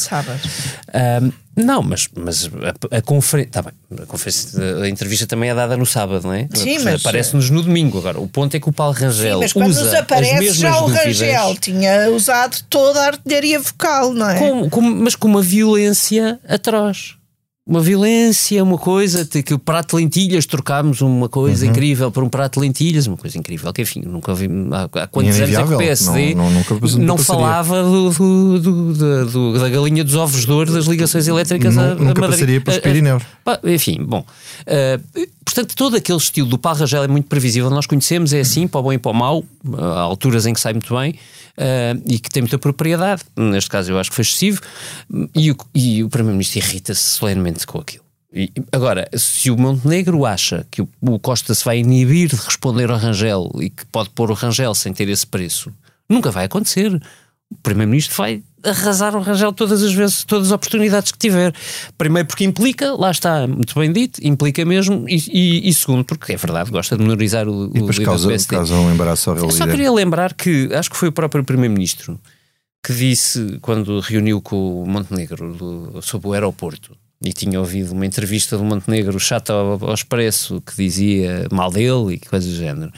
É 0.93 1.20
um, 1.22 1.32
não, 1.60 1.82
mas, 1.82 2.07
mas 2.16 2.49
a, 2.91 2.97
a 2.97 3.01
conferência. 3.01 3.51
Tá 3.51 3.62
bem, 3.62 3.74
a, 4.01 4.05
conferência, 4.05 4.82
a 4.82 4.89
entrevista 4.89 5.28
também 5.28 5.49
é 5.49 5.55
dada 5.55 5.78
no 5.78 5.86
sábado, 5.86 6.28
não 6.28 6.34
é? 6.34 6.47
Sim, 6.53 6.80
mas. 6.80 7.01
Aparece-nos 7.01 7.49
no 7.49 7.62
domingo. 7.62 7.97
Agora, 7.97 8.20
o 8.20 8.28
ponto 8.28 8.55
é 8.55 8.60
que 8.60 8.70
o 8.70 8.74
Paulo 8.74 8.93
Rangel. 8.93 9.36
Sim, 9.36 9.43
mas 9.43 9.53
quando 9.53 9.70
usa 9.70 9.84
nos 9.84 9.93
aparece, 9.93 10.53
já 10.53 10.82
o 10.82 10.88
Rangel 10.88 11.55
tinha 11.60 12.10
usado 12.10 12.57
toda 12.70 13.01
a 13.01 13.07
artilharia 13.07 13.60
vocal, 13.60 14.14
não 14.14 14.30
é? 14.30 14.39
Com, 14.39 14.70
com, 14.70 14.82
mas 14.82 15.16
com 15.16 15.28
uma 15.28 15.41
violência 15.41 16.39
atroz 16.47 17.19
uma 17.70 17.82
violência, 17.82 18.64
uma 18.64 18.80
coisa, 18.80 19.24
que 19.24 19.54
o 19.54 19.60
prato 19.60 19.96
de 19.96 20.02
lentilhas, 20.02 20.48
trocámos 20.48 21.02
uma 21.02 21.30
coisa 21.30 21.64
uhum. 21.64 21.72
incrível 21.72 22.12
por 22.12 22.24
um 22.24 22.28
prato 22.28 22.56
de 22.56 22.62
lentilhas, 22.62 23.06
uma 23.06 23.16
coisa 23.16 23.38
incrível, 23.38 23.72
que 23.72 23.84
enfim, 23.84 24.02
nunca 24.02 24.34
vi, 24.34 24.50
há, 24.72 25.04
há 25.04 25.08
quantos 25.08 25.40
anos 25.40 25.56
é 25.56 25.64
que 25.64 25.74
o 25.76 25.78
PSD 25.78 26.34
não, 26.34 26.50
não, 26.50 26.98
não 26.98 27.18
falava 27.20 27.84
do, 27.84 28.10
do, 28.10 28.60
do, 28.60 29.26
do, 29.26 29.60
da 29.60 29.70
galinha 29.70 30.04
dos 30.04 30.16
ovos 30.16 30.48
de 30.48 30.52
ouro 30.52 30.74
das 30.74 30.86
ligações 30.86 31.28
elétricas 31.28 31.76
não, 31.76 31.84
a, 31.84 31.92
a 31.92 31.96
nunca 31.96 32.22
Madrid. 32.22 32.30
passaria 32.32 32.62
para 32.62 32.74
os 32.74 32.80
Pirineus. 32.80 33.24
enfim, 33.64 34.04
bom, 34.04 34.26
uh, 34.26 35.30
portanto, 35.50 35.76
todo 35.76 35.95
aquele 35.95 36.18
estilo 36.18 36.47
do 36.47 36.60
Parragel 36.60 37.04
é 37.04 37.08
muito 37.08 37.28
previsível, 37.28 37.70
nós 37.72 37.88
conhecemos, 37.88 38.34
é 38.34 38.39
assim, 38.39 38.68
para 38.68 38.80
o 38.80 38.84
bom 38.84 38.93
e 38.93 39.00
para 39.00 39.12
o 39.12 39.14
mau, 39.16 39.43
há 39.78 40.00
alturas 40.02 40.45
em 40.45 40.54
que 40.54 40.60
sai 40.60 40.74
muito 40.74 40.95
bem, 40.95 41.12
uh, 41.12 42.02
e 42.06 42.20
que 42.20 42.30
tem 42.30 42.43
muita 42.43 42.60
propriedade. 42.60 43.24
Neste 43.36 43.70
caso, 43.70 43.91
eu 43.91 43.97
acho 43.97 44.12
que 44.12 44.16
foi 44.16 44.22
excessivo. 44.22 44.62
E 45.36 45.52
o, 45.52 45.58
e 45.74 46.04
o 46.04 46.10
Primeiro-Ministro 46.10 46.60
irrita-se 46.60 47.02
solenemente 47.02 47.66
com 47.66 47.80
aquilo. 47.80 48.04
E, 48.32 48.52
agora, 48.72 49.10
se 49.18 49.50
o 49.50 49.58
Montenegro 49.58 50.24
acha 50.24 50.68
que 50.70 50.84
o, 50.84 50.89
o, 51.02 51.18
Costa 51.18 51.56
se 51.56 51.66
vai 51.66 51.80
inibir 51.80 52.30
de 52.30 52.36
responder 52.36 52.91
ao 52.91 52.97
Rangel 52.97 53.50
e 53.60 53.72
que 53.72 53.86
pode 53.88 54.12
pôr 54.12 54.30
o 54.30 54.36
Rangel 54.36 54.76
sem 54.76 54.93
ter 54.93 55.10
esse 55.10 55.26
preço, 55.26 55.74
nunca 56.08 56.30
vai 56.30 56.45
acontecer. 56.45 57.02
O 57.52 57.56
Primeiro-Ministro 57.64 58.16
vai 58.16 58.43
arrasar 58.64 59.16
o 59.16 59.22
Rangel 59.22 59.52
todas 59.54 59.82
as 59.82 59.93
vezes, 59.93 60.24
todas 60.24 60.47
as 60.47 60.52
oportunidades 60.52 61.12
que 61.12 61.18
tiver. 61.18 61.54
Primeiro 61.97 62.28
porque 62.28 62.43
implica, 62.43 62.93
lá 62.93 63.12
está, 63.12 63.47
muito 63.47 63.78
bem 63.80 63.91
dito, 63.91 64.20
implica 64.26 64.64
mesmo, 64.66 65.06
e, 65.08 65.16
e, 65.32 65.70
e 65.70 65.74
segundo 65.74 66.04
porque 66.04 66.34
é 66.34 66.38
verdade, 66.38 66.70
gosta 66.70 66.95
de 66.95 67.04
menorizar 67.04 67.47
o, 67.47 67.68
e 67.68 67.80
depois 67.80 67.97
o 67.97 68.04
causa, 68.04 68.38
causa 68.47 68.76
um 68.76 68.91
embaraço 68.91 69.30
ao 69.30 69.38
Eu 69.38 69.52
só 69.52 69.66
queria 69.66 69.91
lembrar 69.91 70.34
que, 70.34 70.70
acho 70.74 70.89
que 70.89 70.97
foi 70.97 71.10
o 71.10 71.12
próprio 71.12 71.43
Primeiro-Ministro 71.43 72.20
que 72.84 72.93
disse, 72.93 73.58
quando 73.62 74.00
reuniu 74.00 74.41
com 74.41 74.84
o 74.84 74.88
Montenegro 74.88 75.54
do, 75.54 76.02
sobre 76.02 76.30
o 76.30 76.34
aeroporto, 76.34 76.95
e 77.24 77.34
tinha 77.34 77.60
ouvido 77.60 77.91
uma 77.91 78.06
entrevista 78.06 78.58
do 78.58 78.64
Montenegro 78.64 79.20
chata 79.20 79.52
ao, 79.52 79.89
ao 79.89 79.93
expresso 79.93 80.62
que 80.62 80.74
dizia 80.76 81.45
mal 81.52 81.70
dele 81.70 82.14
e 82.14 82.20
coisas 82.20 82.50
do 82.50 82.56
género 82.56 82.91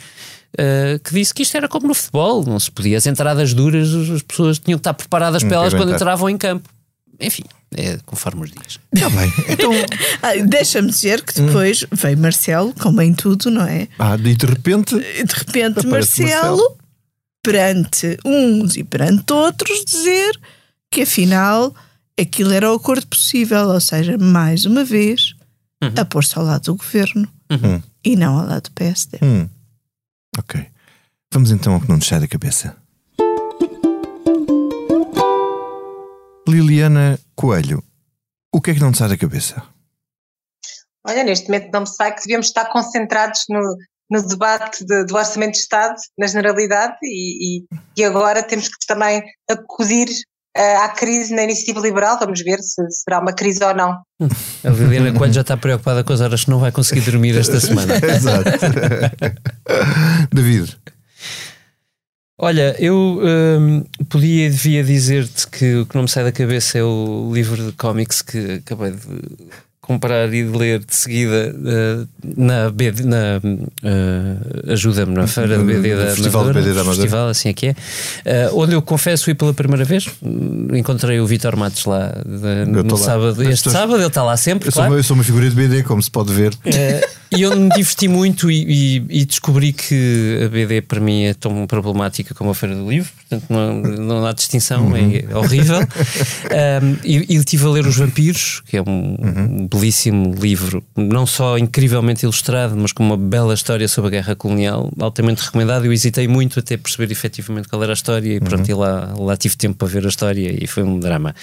uh, 0.54 1.00
que 1.00 1.14
disse 1.14 1.34
que 1.34 1.44
isto 1.44 1.56
era 1.56 1.68
como 1.68 1.88
no 1.88 1.94
futebol, 1.94 2.44
não 2.46 2.60
se 2.60 2.72
podia. 2.72 2.98
As 2.98 3.06
entradas 3.06 3.54
duras, 3.54 3.90
as 3.94 4.22
pessoas 4.22 4.60
tinham 4.60 4.78
que 4.78 4.82
estar 4.82 4.94
preparadas 4.94 5.44
para 5.44 5.56
elas 5.56 5.74
quando 5.74 5.94
entravam 5.94 6.30
em 6.30 6.38
campo. 6.38 6.70
Enfim, 7.20 7.44
é 7.76 8.00
conforme 8.06 8.44
os 8.44 8.52
dias. 8.52 8.80
Está 8.94 9.10
bem. 9.10 9.32
Então... 9.48 9.72
Ah, 10.22 10.36
deixa-me 10.46 10.90
dizer 10.90 11.22
que 11.24 11.40
depois 11.40 11.84
hum. 11.84 11.88
veio 11.92 12.18
Marcelo, 12.18 12.74
como 12.80 13.02
em 13.02 13.14
tudo, 13.14 13.52
não 13.52 13.64
é? 13.64 13.88
Ah, 14.00 14.16
e 14.16 14.36
de 14.36 14.46
repente. 14.46 14.96
De 14.98 15.34
repente, 15.34 15.86
Marcelo, 15.86 16.58
Marcelo 16.58 16.78
perante 17.44 18.18
uns 18.26 18.76
e 18.76 18.84
perante 18.84 19.34
outros, 19.34 19.86
dizer 19.86 20.40
que 20.92 21.02
afinal 21.04 21.74
aquilo 22.20 22.52
era 22.52 22.72
o 22.72 22.76
acordo 22.76 23.08
possível, 23.08 23.70
ou 23.70 23.80
seja, 23.80 24.18
mais 24.18 24.66
uma 24.66 24.84
vez, 24.84 25.36
uhum. 25.82 25.94
a 25.98 26.06
pôr-se 26.06 26.38
ao 26.38 26.46
lado 26.46 26.66
do 26.66 26.76
governo 26.76 27.28
uhum. 27.50 27.82
e 28.04 28.16
não 28.16 28.40
ao 28.40 28.46
lado 28.46 28.64
do 28.64 28.72
PSD. 28.72 29.20
Hum. 29.22 29.48
Ok. 30.38 30.66
Vamos 31.34 31.52
então 31.52 31.74
ao 31.74 31.82
que 31.82 31.90
não 31.90 31.98
nos 31.98 32.08
sai 32.08 32.20
da 32.20 32.28
cabeça. 32.28 32.76
Liliana 36.48 37.20
Coelho, 37.36 37.84
o 38.54 38.62
que 38.62 38.72
é 38.72 38.74
que 38.74 38.80
não 38.80 38.92
te 38.92 38.98
sai 38.98 39.10
da 39.10 39.18
cabeça? 39.18 39.64
Olha, 41.06 41.24
neste 41.24 41.48
momento 41.48 41.72
não 41.72 41.82
me 41.82 41.88
sai 41.88 42.14
que 42.14 42.22
devíamos 42.22 42.48
estar 42.48 42.66
concentrados 42.66 43.46
no, 43.50 43.78
no 44.10 44.28
debate 44.28 44.86
de, 44.86 45.06
do 45.06 45.16
Orçamento 45.16 45.54
de 45.54 45.60
Estado, 45.60 45.96
na 46.18 46.28
generalidade, 46.28 46.98
e, 47.04 47.60
e, 47.60 47.66
e 47.98 48.04
agora 48.04 48.44
temos 48.44 48.68
que 48.68 48.86
também 48.86 49.24
acudir 49.50 50.08
à 50.56 50.90
crise 50.90 51.34
na 51.34 51.44
iniciativa 51.44 51.80
liberal. 51.80 52.18
Vamos 52.20 52.42
ver 52.42 52.60
se 52.60 52.82
será 52.92 53.20
uma 53.20 53.34
crise 53.34 53.64
ou 53.64 53.74
não. 53.74 54.02
A 54.64 54.70
Liliana 54.70 55.12
Coelho 55.18 55.34
já 55.34 55.42
está 55.42 55.58
preocupada 55.58 56.04
com 56.04 56.14
as 56.14 56.22
horas 56.22 56.44
que 56.44 56.50
não 56.50 56.60
vai 56.60 56.72
conseguir 56.72 57.02
dormir 57.02 57.38
esta 57.38 57.60
semana. 57.62 57.94
Exato. 57.96 58.50
David. 60.34 60.78
Olha, 62.44 62.76
eu 62.80 63.22
um, 63.22 63.84
podia 64.10 64.48
e 64.48 64.50
devia 64.50 64.84
dizer-te 64.84 65.48
que 65.48 65.76
o 65.76 65.86
que 65.86 65.94
não 65.94 66.04
me 66.04 66.10
sai 66.10 66.24
da 66.24 66.32
cabeça 66.32 66.80
é 66.80 66.84
o 66.84 67.30
livro 67.32 67.68
de 67.68 67.72
cómics 67.74 68.24
que 68.24 68.54
acabei 68.54 68.92
de 68.92 68.98
comprar 69.92 70.34
e 70.34 70.44
de 70.44 70.58
ler 70.58 70.80
de 70.80 70.96
seguida 70.96 71.54
uh, 71.54 72.08
na, 72.24 72.70
BD, 72.70 73.04
na 73.04 73.40
uh, 73.44 74.72
ajuda-me 74.72 75.14
na 75.14 75.28
feira 75.28 75.58
do 75.58 75.66
BD 75.66 75.96
da 75.96 76.08
Festival 76.08 76.44
Amadora, 76.44 76.62
BD 76.62 76.74
da 76.74 76.82
Amadora. 76.82 77.02
Festival, 77.02 77.28
assim 77.28 77.50
é 77.50 77.54
que 77.54 77.76
é, 78.24 78.48
uh, 78.48 78.58
onde 78.58 78.74
eu 78.74 78.82
confesso 78.82 79.30
ir 79.30 79.36
pela 79.36 79.54
primeira 79.54 79.84
vez, 79.84 80.08
encontrei 80.74 81.20
o 81.20 81.28
Vitor 81.28 81.58
Matos 81.58 81.86
lá 81.86 82.14
de, 82.26 82.72
no 82.84 82.98
sábado, 82.98 83.44
este 83.44 83.70
sábado, 83.70 83.98
ele 83.98 84.08
está 84.08 84.24
lá 84.24 84.38
sempre. 84.38 84.70
Eu, 84.70 84.74
claro. 84.74 84.92
sou, 84.92 84.98
eu 84.98 85.04
sou 85.04 85.16
uma 85.16 85.24
figura 85.24 85.50
de 85.50 85.56
BD, 85.56 85.84
como 85.84 86.02
se 86.02 86.10
pode 86.10 86.34
ver. 86.34 86.54
e 87.32 87.42
eu 87.42 87.56
me 87.56 87.70
diverti 87.70 88.08
muito 88.08 88.50
e, 88.50 88.64
e, 89.00 89.22
e, 89.22 89.26
descobri 89.26 89.74
que 89.74 90.42
a 90.46 90.50
BD 90.50 90.82
para 90.82 91.00
mim 91.00 91.24
é 91.24 91.34
tão 91.34 91.66
problemática 91.66 92.34
como 92.34 92.50
a 92.50 92.56
Feira 92.56 92.76
do 92.76 92.90
Livro, 92.90 93.10
portanto 93.30 93.46
não, 93.50 93.82
não 93.82 94.26
há 94.26 94.32
distinção, 94.34 94.88
uhum. 94.88 94.96
é 94.96 95.36
horrível. 95.36 95.80
um, 95.80 96.98
e, 97.04 97.34
e 97.34 97.36
estive 97.36 97.66
a 97.66 97.70
ler 97.70 97.86
Os 97.86 97.98
Vampiros, 97.98 98.62
que 98.68 98.78
é 98.78 98.82
um, 98.82 99.16
uhum. 99.20 99.68
Belíssimo 99.82 100.36
livro, 100.36 100.84
não 100.96 101.26
só 101.26 101.58
incrivelmente 101.58 102.24
ilustrado, 102.24 102.78
mas 102.78 102.92
com 102.92 103.04
uma 103.04 103.18
bela 103.18 103.54
história 103.54 103.88
sobre 103.88 104.10
a 104.10 104.12
guerra 104.12 104.36
colonial, 104.36 104.92
altamente 105.00 105.44
recomendado. 105.44 105.86
Eu 105.86 105.92
hesitei 105.92 106.28
muito 106.28 106.60
até 106.60 106.78
perceber 106.78 107.12
efetivamente 107.12 107.68
qual 107.68 107.82
era 107.82 107.92
a 107.92 107.96
história 107.96 108.36
e 108.36 108.40
pronto, 108.40 108.64
uhum. 108.64 108.70
e 108.70 108.74
lá, 108.74 109.14
lá 109.18 109.36
tive 109.36 109.58
tempo 109.58 109.76
para 109.76 109.88
ver 109.88 110.06
a 110.06 110.10
história 110.10 110.64
e 110.64 110.68
foi 110.68 110.84
um 110.84 111.00
drama. 111.00 111.36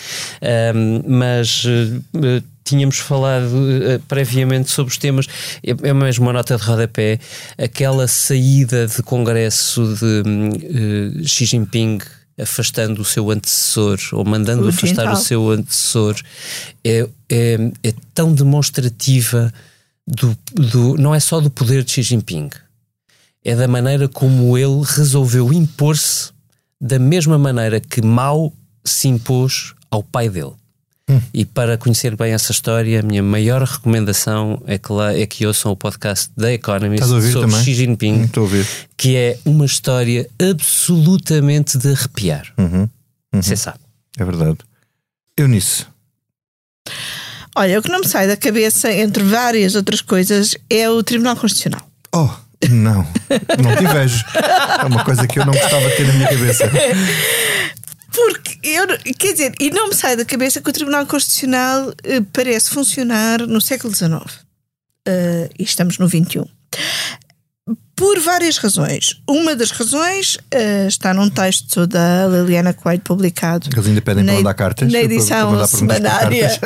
Um, 0.74 1.02
mas. 1.18 1.64
Uh, 1.64 2.42
tínhamos 2.64 2.98
falado 2.98 3.46
uh, 3.46 3.98
previamente 4.06 4.70
sobre 4.70 4.92
os 4.92 4.98
temas, 4.98 5.26
é, 5.64 5.70
é 5.88 5.94
mesmo 5.94 6.26
uma 6.26 6.34
nota 6.34 6.54
de 6.54 6.62
rodapé, 6.62 7.18
aquela 7.56 8.06
saída 8.06 8.86
de 8.86 9.02
congresso 9.02 9.94
de 9.94 11.18
uh, 11.18 11.26
Xi 11.26 11.46
Jinping 11.46 11.98
afastando 12.38 13.02
o 13.02 13.04
seu 13.04 13.30
antecessor 13.30 13.98
ou 14.12 14.24
mandando 14.24 14.66
o 14.66 14.68
afastar 14.68 15.12
o 15.12 15.16
seu 15.16 15.50
antecessor 15.50 16.14
é, 16.84 17.08
é, 17.28 17.72
é 17.82 17.94
tão 18.14 18.32
demonstrativa 18.32 19.52
do, 20.06 20.36
do, 20.54 20.96
não 20.96 21.14
é 21.14 21.20
só 21.20 21.40
do 21.40 21.50
poder 21.50 21.84
de 21.84 21.92
Xi 21.92 22.02
Jinping, 22.02 22.50
é 23.44 23.54
da 23.54 23.68
maneira 23.68 24.08
como 24.08 24.56
ele 24.56 24.82
resolveu 24.84 25.52
impor-se 25.52 26.30
da 26.80 26.98
mesma 26.98 27.36
maneira 27.36 27.80
que 27.80 28.00
Mao 28.00 28.52
se 28.84 29.08
impôs 29.08 29.74
ao 29.90 30.02
pai 30.02 30.28
dele. 30.28 30.52
Hum. 31.08 31.20
E 31.32 31.44
para 31.44 31.78
conhecer 31.78 32.14
bem 32.16 32.32
essa 32.32 32.52
história, 32.52 33.00
a 33.00 33.02
minha 33.02 33.22
maior 33.22 33.62
recomendação 33.62 34.62
é 34.66 34.76
que, 34.76 34.92
lá, 34.92 35.14
é 35.14 35.26
que 35.26 35.46
ouçam 35.46 35.72
o 35.72 35.76
podcast 35.76 36.30
da 36.36 36.52
Economist 36.52 37.06
sobre 37.06 37.32
também? 37.32 37.62
Xi 37.62 37.74
Jinping, 37.74 38.30
hum, 38.36 38.64
que 38.96 39.16
é 39.16 39.38
uma 39.44 39.64
história 39.64 40.28
absolutamente 40.40 41.78
de 41.78 41.92
arrepiar. 41.92 42.46
Uhum. 42.58 42.88
Você 43.32 43.50
uhum. 43.52 43.56
sabe. 43.56 43.78
É 44.18 44.24
verdade. 44.24 44.58
Eunice. 45.36 45.86
Olha, 47.56 47.78
o 47.78 47.82
que 47.82 47.90
não 47.90 48.00
me 48.00 48.08
sai 48.08 48.26
da 48.26 48.36
cabeça, 48.36 48.92
entre 48.92 49.22
várias 49.24 49.74
outras 49.74 50.00
coisas, 50.00 50.56
é 50.68 50.88
o 50.90 51.02
Tribunal 51.02 51.36
Constitucional. 51.36 51.80
Oh, 52.14 52.28
não. 52.68 53.06
Não 53.62 53.76
te 53.76 53.86
vejo. 53.92 54.24
É 54.80 54.84
uma 54.84 55.04
coisa 55.04 55.26
que 55.26 55.38
eu 55.38 55.46
não 55.46 55.52
gostava 55.52 55.88
de 55.88 55.96
ter 55.96 56.06
na 56.06 56.12
minha 56.12 56.28
cabeça. 56.28 56.64
Porque 58.18 58.58
eu, 58.64 58.86
quer 59.16 59.32
dizer, 59.32 59.54
e 59.60 59.70
não 59.70 59.88
me 59.88 59.94
sai 59.94 60.16
da 60.16 60.24
cabeça 60.24 60.60
que 60.60 60.68
o 60.68 60.72
Tribunal 60.72 61.06
Constitucional 61.06 61.94
eh, 62.02 62.20
parece 62.32 62.70
funcionar 62.70 63.46
no 63.46 63.60
século 63.60 63.94
XIX. 63.94 64.12
Uh, 64.12 64.20
eh, 65.06 65.50
e 65.56 65.62
estamos 65.62 65.98
no 65.98 66.08
XXI 66.08 66.44
por 67.98 68.20
várias 68.20 68.58
razões. 68.58 69.20
Uma 69.26 69.56
das 69.56 69.72
razões 69.72 70.36
uh, 70.36 70.86
está 70.86 71.12
num 71.12 71.28
texto 71.28 71.84
da 71.84 72.28
Liliana 72.28 72.72
Coelho 72.72 73.00
publicado. 73.00 73.68
Eles 73.72 73.86
ainda 73.88 74.00
pedem 74.00 74.22
na, 74.22 74.32
para 74.32 74.38
mandar 74.38 74.54
cartas? 74.54 74.92
Na 74.92 75.00
edição 75.00 75.48
para, 75.48 75.58
para 75.58 75.66
semanária, 75.66 76.60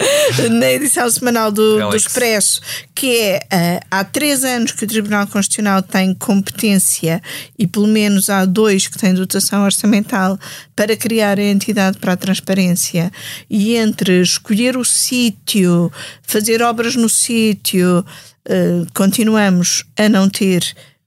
na 0.50 0.72
edição 0.72 1.10
semanal 1.10 1.52
do, 1.52 1.90
do 1.90 1.94
Expresso, 1.94 2.62
que 2.94 3.14
é 3.18 3.36
uh, 3.36 3.86
há 3.90 4.02
três 4.02 4.44
anos 4.44 4.72
que 4.72 4.82
o 4.82 4.88
Tribunal 4.88 5.26
Constitucional 5.26 5.82
tem 5.82 6.14
competência 6.14 7.20
e 7.58 7.66
pelo 7.66 7.86
menos 7.86 8.30
há 8.30 8.46
dois 8.46 8.88
que 8.88 8.96
têm 8.96 9.12
dotação 9.12 9.64
orçamental 9.64 10.38
para 10.74 10.96
criar 10.96 11.38
a 11.38 11.44
entidade 11.44 11.98
para 11.98 12.14
a 12.14 12.16
transparência 12.16 13.12
e 13.50 13.76
entre 13.76 14.22
escolher 14.22 14.74
o 14.74 14.84
sítio, 14.86 15.92
fazer 16.22 16.62
obras 16.62 16.96
no 16.96 17.10
sítio, 17.10 18.02
continuamos 18.94 19.84
a 19.96 20.08
não 20.08 20.28
ter 20.28 20.62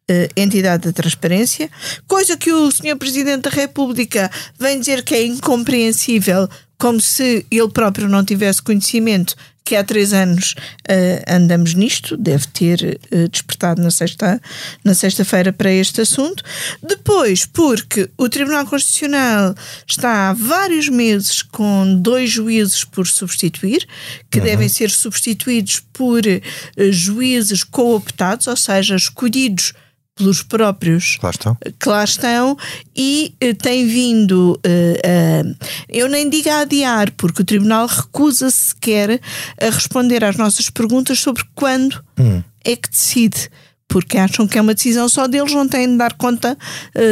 uh, 0.09 0.29
entidade 0.35 0.83
de 0.83 0.93
transparência, 0.93 1.69
coisa 2.07 2.37
que 2.37 2.51
o 2.51 2.71
Sr. 2.71 2.97
Presidente 2.97 3.43
da 3.43 3.49
República 3.49 4.29
vem 4.59 4.79
dizer 4.79 5.03
que 5.03 5.15
é 5.15 5.25
incompreensível, 5.25 6.47
como 6.77 6.99
se 6.99 7.45
ele 7.49 7.69
próprio 7.69 8.09
não 8.09 8.25
tivesse 8.25 8.61
conhecimento 8.61 9.35
que 9.63 9.75
há 9.75 9.83
três 9.83 10.11
anos 10.11 10.55
uh, 10.89 11.23
andamos 11.27 11.73
nisto, 11.73 12.17
deve 12.17 12.47
ter 12.47 12.99
uh, 13.11 13.27
despertado 13.29 13.81
na 13.81 13.91
sexta 13.91 14.41
na 14.83 14.93
sexta-feira 14.93 15.53
para 15.53 15.71
este 15.71 16.01
assunto. 16.01 16.43
Depois, 16.81 17.45
porque 17.45 18.09
o 18.17 18.27
Tribunal 18.27 18.65
Constitucional 18.65 19.55
está 19.87 20.29
há 20.29 20.33
vários 20.33 20.89
meses 20.89 21.41
com 21.41 21.95
dois 21.95 22.29
juízes 22.29 22.83
por 22.83 23.07
substituir, 23.07 23.87
que 24.29 24.39
uhum. 24.39 24.45
devem 24.45 24.69
ser 24.69 24.89
substituídos 24.89 25.81
por 25.93 26.21
uh, 26.25 26.91
juízes 26.91 27.63
cooptados, 27.63 28.47
ou 28.47 28.57
seja, 28.57 28.95
escolhidos 28.95 29.73
pelos 30.15 30.43
próprios 30.43 31.17
que 31.17 31.25
lá 31.25 31.31
estão, 31.31 31.57
que 31.79 31.89
lá 31.89 32.03
estão 32.03 32.57
e 32.95 33.33
uh, 33.43 33.55
tem 33.55 33.87
vindo, 33.87 34.59
uh, 34.65 35.55
eu 35.89 36.07
nem 36.09 36.29
digo 36.29 36.49
a 36.49 36.59
adiar, 36.59 37.11
porque 37.11 37.41
o 37.41 37.45
Tribunal 37.45 37.87
recusa-se 37.87 38.69
sequer 38.69 39.19
a 39.59 39.65
responder 39.65 40.23
às 40.23 40.35
nossas 40.35 40.69
perguntas 40.69 41.19
sobre 41.19 41.43
quando 41.55 42.03
hum. 42.19 42.43
é 42.63 42.75
que 42.75 42.89
decide, 42.89 43.49
porque 43.87 44.17
acham 44.17 44.47
que 44.47 44.57
é 44.57 44.61
uma 44.61 44.73
decisão 44.73 45.07
só 45.09 45.27
deles, 45.27 45.53
não 45.53 45.67
têm 45.67 45.89
de 45.89 45.97
dar 45.97 46.13
conta 46.13 46.57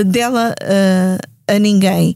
dela 0.05 0.55
a 1.49 1.59
ninguém. 1.59 2.15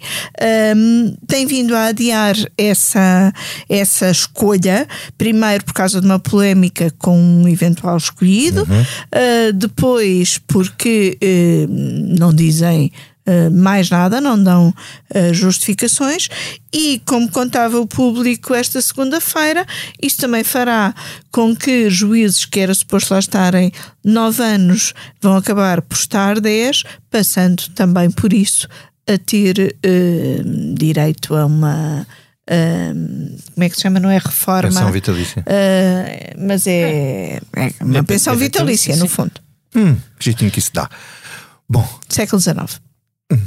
Um, 0.76 1.16
tem 1.28 1.46
vindo 1.46 1.76
a 1.76 1.88
adiar 1.88 2.36
essa, 2.58 3.34
essa 3.68 4.12
escolha, 4.12 4.88
primeiro 5.18 5.66
por 5.66 5.74
causa 5.74 6.00
de 6.00 6.06
uma 6.06 6.20
polémica 6.20 6.92
com 7.00 7.20
um 7.20 7.48
eventual 7.48 7.98
escolhido, 7.98 8.62
uhum. 8.62 8.82
uh, 8.82 9.54
depois 9.54 10.38
porque 10.38 11.18
uh, 11.22 12.18
não 12.18 12.34
dizem. 12.34 12.92
Uh, 13.26 13.50
mais 13.50 13.90
nada, 13.90 14.20
não 14.20 14.44
dão 14.44 14.68
uh, 14.68 15.34
justificações, 15.34 16.28
e 16.74 17.02
como 17.06 17.32
contava 17.32 17.80
o 17.80 17.88
público 17.88 18.54
esta 18.54 18.82
segunda-feira, 18.82 19.66
isto 20.02 20.20
também 20.20 20.44
fará 20.44 20.94
com 21.32 21.56
que 21.56 21.90
juízes 21.90 22.44
que 22.44 22.60
era 22.60 22.74
suposto 22.74 23.14
lá 23.14 23.22
estarem 23.22 23.72
nove 24.04 24.44
anos 24.44 24.94
vão 25.22 25.38
acabar 25.38 25.82
por 25.82 25.96
estar 25.96 26.42
dez, 26.42 26.84
passando 27.10 27.64
também 27.74 28.12
por 28.12 28.34
isso 28.34 28.68
a 29.08 29.18
ter 29.18 29.76
uh, 29.86 30.76
direito 30.76 31.36
a 31.36 31.46
uma. 31.46 32.08
Uh, 32.50 33.38
como 33.54 33.64
é 33.64 33.70
que 33.70 33.76
se 33.76 33.82
chama? 33.82 34.00
Não 34.00 34.10
é 34.10 34.18
reforma? 34.18 34.70
Pensão 34.70 34.92
vitalícia. 34.92 35.42
Uh, 35.42 36.46
mas 36.46 36.68
é, 36.68 37.40
é 37.56 37.72
uma 37.82 38.00
é, 38.00 38.04
pensão 38.04 38.34
é 38.34 38.38
vitalícia, 38.38 38.96
no 38.98 39.08
fundo. 39.08 39.34
Hum, 39.76 39.96
que 40.20 40.26
jeitinho 40.26 40.52
que 40.52 40.60
isso 40.60 40.72
dá. 40.74 40.90
Bom. 41.68 41.88
Século 42.10 42.42
XIX. 42.42 42.82
Hum. 43.32 43.40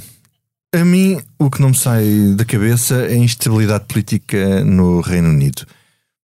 A 0.75 0.85
mim, 0.85 1.21
o 1.39 1.51
que 1.51 1.61
não 1.61 1.71
me 1.71 1.77
sai 1.77 2.35
da 2.35 2.45
cabeça 2.45 2.97
é 2.97 3.13
a 3.13 3.17
instabilidade 3.17 3.85
política 3.87 4.65
no 4.65 5.01
Reino 5.01 5.29
Unido. 5.29 5.65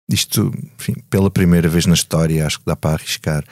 Isto, 0.09 0.51
enfim, 0.77 0.95
pela 1.09 1.32
primeira 1.32 1.69
vez 1.69 1.86
na 1.86 1.93
história, 1.93 2.45
acho 2.45 2.59
que 2.59 2.65
dá 2.65 2.75
para 2.75 2.95
arriscar. 2.95 3.45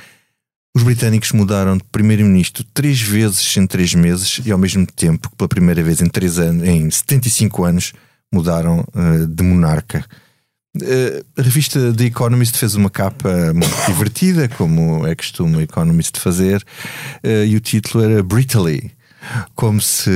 Os 0.76 0.84
britânicos 0.84 1.32
mudaram 1.32 1.78
de 1.78 1.84
primeiro-ministro 1.86 2.64
três 2.74 3.02
vezes 3.02 3.58
em 3.58 3.66
três 3.66 3.94
meses 3.96 4.40
e, 4.46 4.52
ao 4.52 4.58
mesmo 4.58 4.86
tempo, 4.86 5.30
pela 5.36 5.48
primeira 5.48 5.82
vez 5.82 6.02
em, 6.02 6.08
três 6.08 6.38
anos, 6.38 6.68
em 6.68 6.90
75 6.90 7.64
anos, 7.64 7.94
mudaram 8.32 8.86
uh, 8.94 9.28
de 9.28 9.44
monarca. 9.44 10.06
Uh, 10.78 11.26
a 11.36 11.42
revista 11.42 11.92
The 11.92 12.06
Economist 12.06 12.56
fez 12.58 12.76
uma 12.76 12.90
capa 12.90 13.52
muito 13.54 13.76
divertida, 13.92 14.48
como 14.48 15.06
é 15.08 15.16
costume 15.16 15.58
o 15.58 15.62
Economist 15.62 16.20
fazer, 16.20 16.64
uh, 17.24 17.46
e 17.46 17.56
o 17.56 17.60
título 17.60 18.04
era 18.04 18.22
Britaly 18.24 18.92
como 19.54 19.82
se 19.82 20.10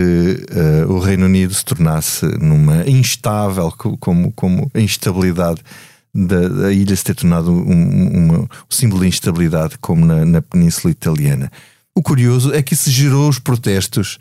o 0.87 0.97
Reino 0.97 1.25
Unido 1.25 1.53
se 1.53 1.65
tornasse 1.65 2.25
numa 2.39 2.89
instável, 2.89 3.69
como, 3.99 4.31
como 4.31 4.71
a 4.73 4.79
instabilidade 4.79 5.61
da, 6.13 6.47
da 6.47 6.71
ilha 6.71 6.95
se 6.95 7.03
ter 7.03 7.15
tornado 7.15 7.51
um, 7.51 8.07
uma, 8.07 8.39
um 8.39 8.47
símbolo 8.69 9.01
de 9.01 9.07
instabilidade, 9.07 9.77
como 9.79 10.05
na, 10.05 10.25
na 10.25 10.41
Península 10.41 10.91
Italiana. 10.91 11.51
O 11.95 12.01
curioso 12.01 12.53
é 12.53 12.61
que 12.61 12.73
isso 12.73 12.89
gerou 12.91 13.29
os 13.29 13.39
protestos 13.39 14.17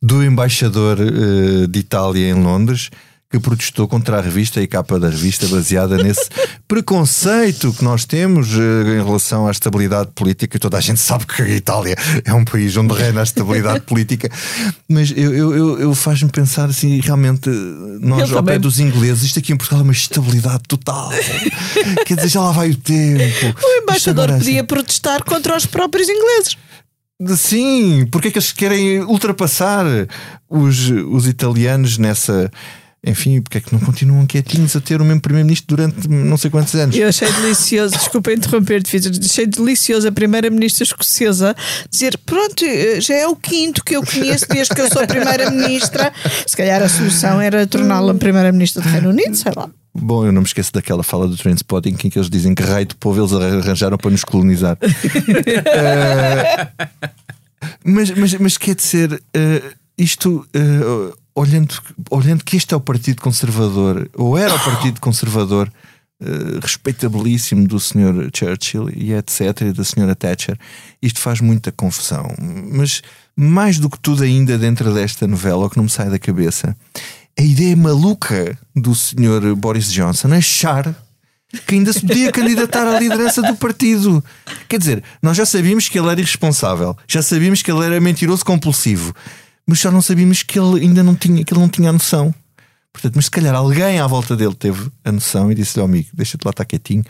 do 0.00 0.22
embaixador 0.22 0.98
uh, 1.00 1.66
de 1.66 1.78
Itália 1.80 2.28
em 2.28 2.34
Londres 2.34 2.90
que 3.34 3.40
protestou 3.40 3.88
contra 3.88 4.18
a 4.18 4.20
revista 4.20 4.62
e 4.62 4.66
capa 4.68 4.96
da 4.98 5.08
revista 5.08 5.48
baseada 5.48 5.96
nesse 5.96 6.28
preconceito 6.68 7.72
que 7.72 7.82
nós 7.82 8.04
temos 8.04 8.54
uh, 8.54 8.60
em 8.60 9.04
relação 9.04 9.48
à 9.48 9.50
estabilidade 9.50 10.10
política. 10.14 10.56
Toda 10.56 10.78
a 10.78 10.80
gente 10.80 11.00
sabe 11.00 11.26
que 11.26 11.42
a 11.42 11.48
Itália 11.48 11.96
é 12.24 12.32
um 12.32 12.44
país 12.44 12.76
onde 12.76 12.94
reina 12.94 13.20
a 13.20 13.24
estabilidade 13.24 13.80
política, 13.86 14.30
mas 14.88 15.12
eu, 15.16 15.34
eu, 15.34 15.56
eu, 15.56 15.80
eu 15.80 15.94
faz-me 15.96 16.30
pensar 16.30 16.68
assim, 16.68 17.00
realmente, 17.00 17.50
nós 18.00 18.30
ao 18.30 18.42
pé 18.42 18.56
dos 18.56 18.78
ingleses, 18.78 19.24
isto 19.24 19.40
aqui 19.40 19.52
em 19.52 19.56
Portugal 19.56 19.80
é 19.80 19.82
uma 19.82 19.92
estabilidade 19.92 20.62
total. 20.68 21.10
Quer 22.06 22.14
dizer, 22.14 22.28
já 22.28 22.40
lá 22.40 22.52
vai 22.52 22.70
o 22.70 22.76
tempo. 22.76 23.60
O 23.64 23.82
embaixador 23.82 24.28
podia 24.28 24.60
assim... 24.60 24.64
protestar 24.64 25.24
contra 25.24 25.56
os 25.56 25.66
próprios 25.66 26.08
ingleses. 26.08 26.56
Sim, 27.36 28.06
porque 28.12 28.28
é 28.28 28.30
que 28.30 28.38
eles 28.38 28.52
querem 28.52 29.00
ultrapassar 29.00 29.86
os, 30.48 30.90
os 30.90 31.26
italianos 31.26 31.98
nessa 31.98 32.50
enfim, 33.06 33.40
porque 33.42 33.58
é 33.58 33.60
que 33.60 33.72
não 33.72 33.80
continuam 33.80 34.26
quietinhos 34.26 34.74
a 34.74 34.80
ter 34.80 35.00
o 35.00 35.04
mesmo 35.04 35.20
Primeiro-Ministro 35.20 35.76
durante 35.76 36.08
não 36.08 36.36
sei 36.36 36.50
quantos 36.50 36.74
anos? 36.74 36.96
Eu 36.96 37.08
achei 37.08 37.30
delicioso, 37.30 37.96
desculpa 37.96 38.32
interromper-te, 38.32 38.96
achei 38.96 39.46
delicioso 39.46 40.08
a 40.08 40.12
Primeira-Ministra 40.12 40.84
escocesa 40.84 41.54
dizer: 41.90 42.18
pronto, 42.24 42.64
já 43.00 43.14
é 43.14 43.28
o 43.28 43.36
quinto 43.36 43.84
que 43.84 43.94
eu 43.94 44.02
conheço 44.04 44.46
desde 44.48 44.74
que 44.74 44.80
eu 44.80 44.90
sou 44.90 45.06
Primeira-Ministra. 45.06 46.12
Se 46.46 46.56
calhar 46.56 46.82
a 46.82 46.88
solução 46.88 47.40
era 47.40 47.66
torná-la 47.66 48.14
Primeira-Ministra 48.14 48.82
do 48.82 48.88
Reino 48.88 49.10
Unido, 49.10 49.36
sei 49.36 49.52
lá. 49.54 49.68
Bom, 49.96 50.26
eu 50.26 50.32
não 50.32 50.40
me 50.40 50.46
esqueço 50.46 50.72
daquela 50.72 51.04
fala 51.04 51.28
do 51.28 51.36
Trainspotting 51.36 51.90
em 51.90 51.94
que 51.94 52.18
eles 52.18 52.28
dizem 52.28 52.52
que 52.54 52.62
raio 52.62 52.86
de 52.86 52.96
povo 52.96 53.20
eles 53.20 53.32
arranjaram 53.32 53.96
para 53.96 54.10
nos 54.10 54.24
colonizar. 54.24 54.76
uh, 54.76 54.88
mas, 57.84 58.10
mas, 58.10 58.34
mas 58.34 58.58
quer 58.58 58.74
dizer, 58.74 59.12
uh, 59.12 59.74
isto. 59.96 60.46
Uh, 60.56 61.23
olhando, 61.34 61.74
olhando 62.10 62.44
que 62.44 62.56
este 62.56 62.74
é 62.74 62.76
o 62.76 62.80
Partido 62.80 63.20
Conservador, 63.20 64.08
ou 64.14 64.38
era 64.38 64.54
o 64.54 64.64
Partido 64.64 65.00
Conservador 65.00 65.70
uh, 66.22 66.60
respeitabilíssimo 66.60 67.66
do 67.66 67.80
Sr. 67.80 68.30
Churchill 68.34 68.90
e 68.90 69.12
etc., 69.12 69.62
e 69.62 69.72
da 69.72 69.82
Sra. 69.82 70.14
Thatcher, 70.14 70.58
isto 71.02 71.20
faz 71.20 71.40
muita 71.40 71.72
confusão. 71.72 72.32
Mas 72.72 73.02
mais 73.36 73.78
do 73.78 73.90
que 73.90 73.98
tudo, 73.98 74.22
ainda 74.22 74.56
dentro 74.56 74.92
desta 74.94 75.26
novela, 75.26 75.66
o 75.66 75.70
que 75.70 75.76
não 75.76 75.84
me 75.84 75.90
sai 75.90 76.08
da 76.08 76.18
cabeça, 76.18 76.76
a 77.38 77.42
ideia 77.42 77.76
maluca 77.76 78.56
do 78.74 78.94
Sr. 78.94 79.54
Boris 79.56 79.90
Johnson 79.92 80.32
achar 80.32 80.94
que 81.66 81.74
ainda 81.74 81.92
se 81.92 82.00
podia 82.00 82.32
candidatar 82.32 82.86
à 82.86 82.98
liderança 82.98 83.42
do 83.42 83.54
partido. 83.56 84.24
Quer 84.68 84.78
dizer, 84.78 85.04
nós 85.22 85.36
já 85.36 85.46
sabíamos 85.46 85.88
que 85.88 85.98
ele 85.98 86.08
era 86.08 86.20
irresponsável, 86.20 86.96
já 87.06 87.22
sabíamos 87.22 87.62
que 87.62 87.70
ele 87.70 87.84
era 87.84 88.00
mentiroso 88.00 88.44
compulsivo, 88.44 89.14
mas 89.66 89.80
só 89.80 89.90
não 89.90 90.02
sabíamos 90.02 90.42
que 90.42 90.58
ele 90.58 90.80
ainda 90.80 91.02
não 91.02 91.14
tinha, 91.14 91.44
que 91.44 91.52
ele 91.52 91.60
não 91.60 91.68
tinha 91.68 91.90
a 91.90 91.92
noção. 91.92 92.34
Portanto, 92.92 93.16
mas 93.16 93.24
se 93.24 93.30
calhar 93.30 93.54
alguém 93.54 93.98
à 93.98 94.06
volta 94.06 94.36
dele 94.36 94.54
teve 94.54 94.88
a 95.04 95.10
noção 95.10 95.50
e 95.50 95.54
disse-lhe, 95.54 95.82
oh, 95.82 95.86
amigo, 95.86 96.08
deixa-te 96.12 96.44
lá 96.44 96.50
estar 96.50 96.64
quietinho. 96.64 97.04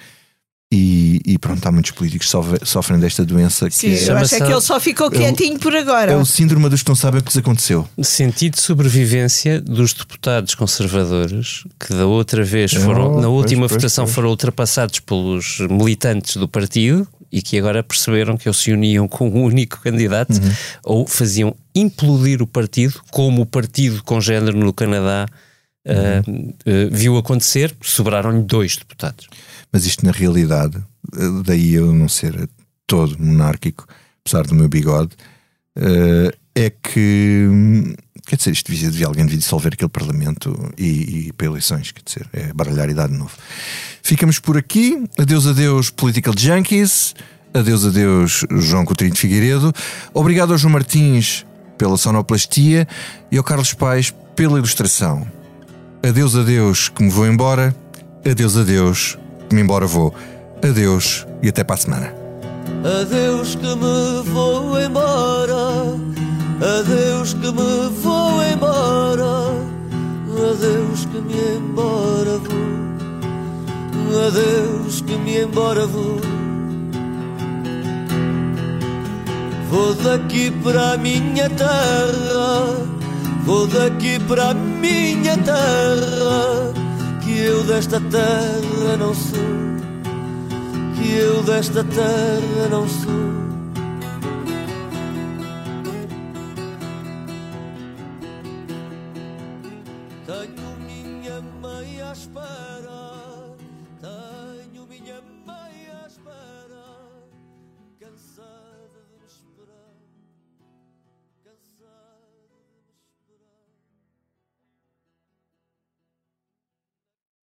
E, 0.72 1.20
e, 1.24 1.38
pronto, 1.38 1.64
há 1.64 1.70
muitos 1.70 1.92
políticos 1.92 2.26
que 2.26 2.66
sofrem 2.66 2.98
desta 2.98 3.24
doença. 3.24 3.70
Sim, 3.70 3.90
que 3.90 3.96
é, 3.96 4.10
eu 4.10 4.16
acho 4.16 4.34
é 4.34 4.40
que 4.40 4.50
ele 4.50 4.60
só 4.60 4.80
ficou 4.80 5.08
quietinho 5.08 5.52
é 5.52 5.56
o, 5.56 5.60
por 5.60 5.76
agora. 5.76 6.12
É 6.12 6.16
o 6.16 6.24
síndrome 6.24 6.68
dos 6.68 6.82
que 6.82 6.88
não 6.88 6.96
sabem 6.96 7.20
o 7.20 7.22
que 7.22 7.28
lhes 7.28 7.36
aconteceu. 7.36 7.88
Sentido 8.02 8.54
de 8.54 8.62
sobrevivência 8.62 9.60
dos 9.60 9.92
deputados 9.92 10.54
conservadores 10.56 11.62
que 11.78 11.94
da 11.94 12.06
outra 12.06 12.42
vez 12.42 12.72
foram, 12.72 13.14
oh, 13.14 13.20
na 13.20 13.28
última 13.28 13.68
pois, 13.68 13.72
votação, 13.72 14.04
pois. 14.04 14.14
foram 14.16 14.30
ultrapassados 14.30 14.98
pelos 14.98 15.58
militantes 15.60 16.36
do 16.36 16.48
partido 16.48 17.06
e 17.34 17.42
que 17.42 17.58
agora 17.58 17.82
perceberam 17.82 18.36
que 18.36 18.46
ou 18.48 18.54
se 18.54 18.72
uniam 18.72 19.08
com 19.08 19.28
um 19.28 19.42
único 19.42 19.80
candidato 19.80 20.34
uhum. 20.34 20.52
ou 20.84 21.06
faziam 21.06 21.56
implodir 21.74 22.40
o 22.40 22.46
partido, 22.46 23.02
como 23.10 23.42
o 23.42 23.46
partido 23.46 24.04
com 24.04 24.20
género 24.20 24.56
no 24.56 24.72
Canadá 24.72 25.26
uhum. 25.84 26.54
uh, 26.64 26.70
uh, 26.70 26.90
viu 26.92 27.16
acontecer, 27.16 27.74
sobraram-lhe 27.82 28.40
dois 28.40 28.76
deputados. 28.76 29.26
Mas 29.72 29.84
isto 29.84 30.06
na 30.06 30.12
realidade, 30.12 30.76
eh, 31.12 31.42
daí 31.44 31.74
eu 31.74 31.92
não 31.92 32.08
ser 32.08 32.48
todo 32.86 33.18
monárquico, 33.18 33.84
apesar 34.24 34.46
do 34.46 34.54
meu 34.54 34.68
bigode, 34.68 35.10
uh, 35.76 36.32
é 36.54 36.70
que 36.70 37.48
quer 38.26 38.36
dizer, 38.36 38.52
isto 38.52 38.70
devia, 38.70 38.90
devia 38.90 39.06
alguém 39.06 39.24
devia 39.24 39.38
dissolver 39.38 39.74
aquele 39.74 39.88
Parlamento 39.88 40.72
e, 40.78 41.28
e 41.28 41.32
para 41.32 41.46
eleições, 41.46 41.92
quer 41.92 42.02
dizer, 42.04 42.26
é 42.32 42.52
baralhar 42.52 42.88
e 42.88 42.94
dar 42.94 43.08
de 43.08 43.14
novo. 43.14 43.32
Ficamos 44.02 44.38
por 44.38 44.56
aqui. 44.56 45.04
Adeus, 45.18 45.46
adeus, 45.46 45.90
Political 45.90 46.34
Junkies. 46.36 47.14
Adeus, 47.52 47.84
adeus, 47.84 48.44
João 48.50 48.84
Coutinho 48.84 49.12
de 49.12 49.20
Figueiredo. 49.20 49.72
Obrigado 50.12 50.52
ao 50.52 50.58
João 50.58 50.72
Martins 50.72 51.46
pela 51.78 51.96
sonoplastia 51.96 52.86
e 53.30 53.38
ao 53.38 53.44
Carlos 53.44 53.72
Pais 53.74 54.12
pela 54.34 54.58
ilustração. 54.58 55.26
Adeus, 56.02 56.34
adeus, 56.34 56.88
que 56.88 57.02
me 57.02 57.10
vou 57.10 57.26
embora. 57.26 57.74
Adeus, 58.28 58.56
adeus, 58.56 59.18
que 59.48 59.54
me 59.54 59.62
embora 59.62 59.86
vou. 59.86 60.14
Adeus 60.62 61.26
e 61.42 61.48
até 61.48 61.62
para 61.62 61.76
a 61.76 61.78
semana. 61.78 62.14
Adeus, 63.00 63.54
que 63.54 63.66
me 63.66 64.22
vou 64.30 64.80
embora. 64.80 66.23
Adeus, 66.64 67.34
que 67.34 67.52
me 67.52 67.88
vou 68.02 68.42
embora. 68.42 69.54
Adeus, 70.52 71.06
que 71.06 71.20
me 71.20 71.56
embora 71.56 72.38
vou 72.38 72.74
adeus 74.16 75.00
que 75.00 75.16
me 75.16 75.40
embora 75.40 75.86
vou. 75.86 76.20
Vou 79.70 79.94
daqui 79.94 80.50
para 80.62 80.92
a 80.92 80.96
minha 80.96 81.50
terra, 81.50 82.86
vou 83.44 83.66
daqui 83.66 84.18
para 84.20 84.50
a 84.50 84.54
minha 84.54 85.36
terra, 85.38 86.72
que 87.24 87.38
eu 87.38 87.64
desta 87.64 88.00
terra 88.00 88.96
não 88.98 89.12
sou, 89.14 89.38
que 90.94 91.12
eu 91.16 91.42
desta 91.42 91.82
terra 91.82 92.68
não 92.70 92.88
sou. 92.88 93.33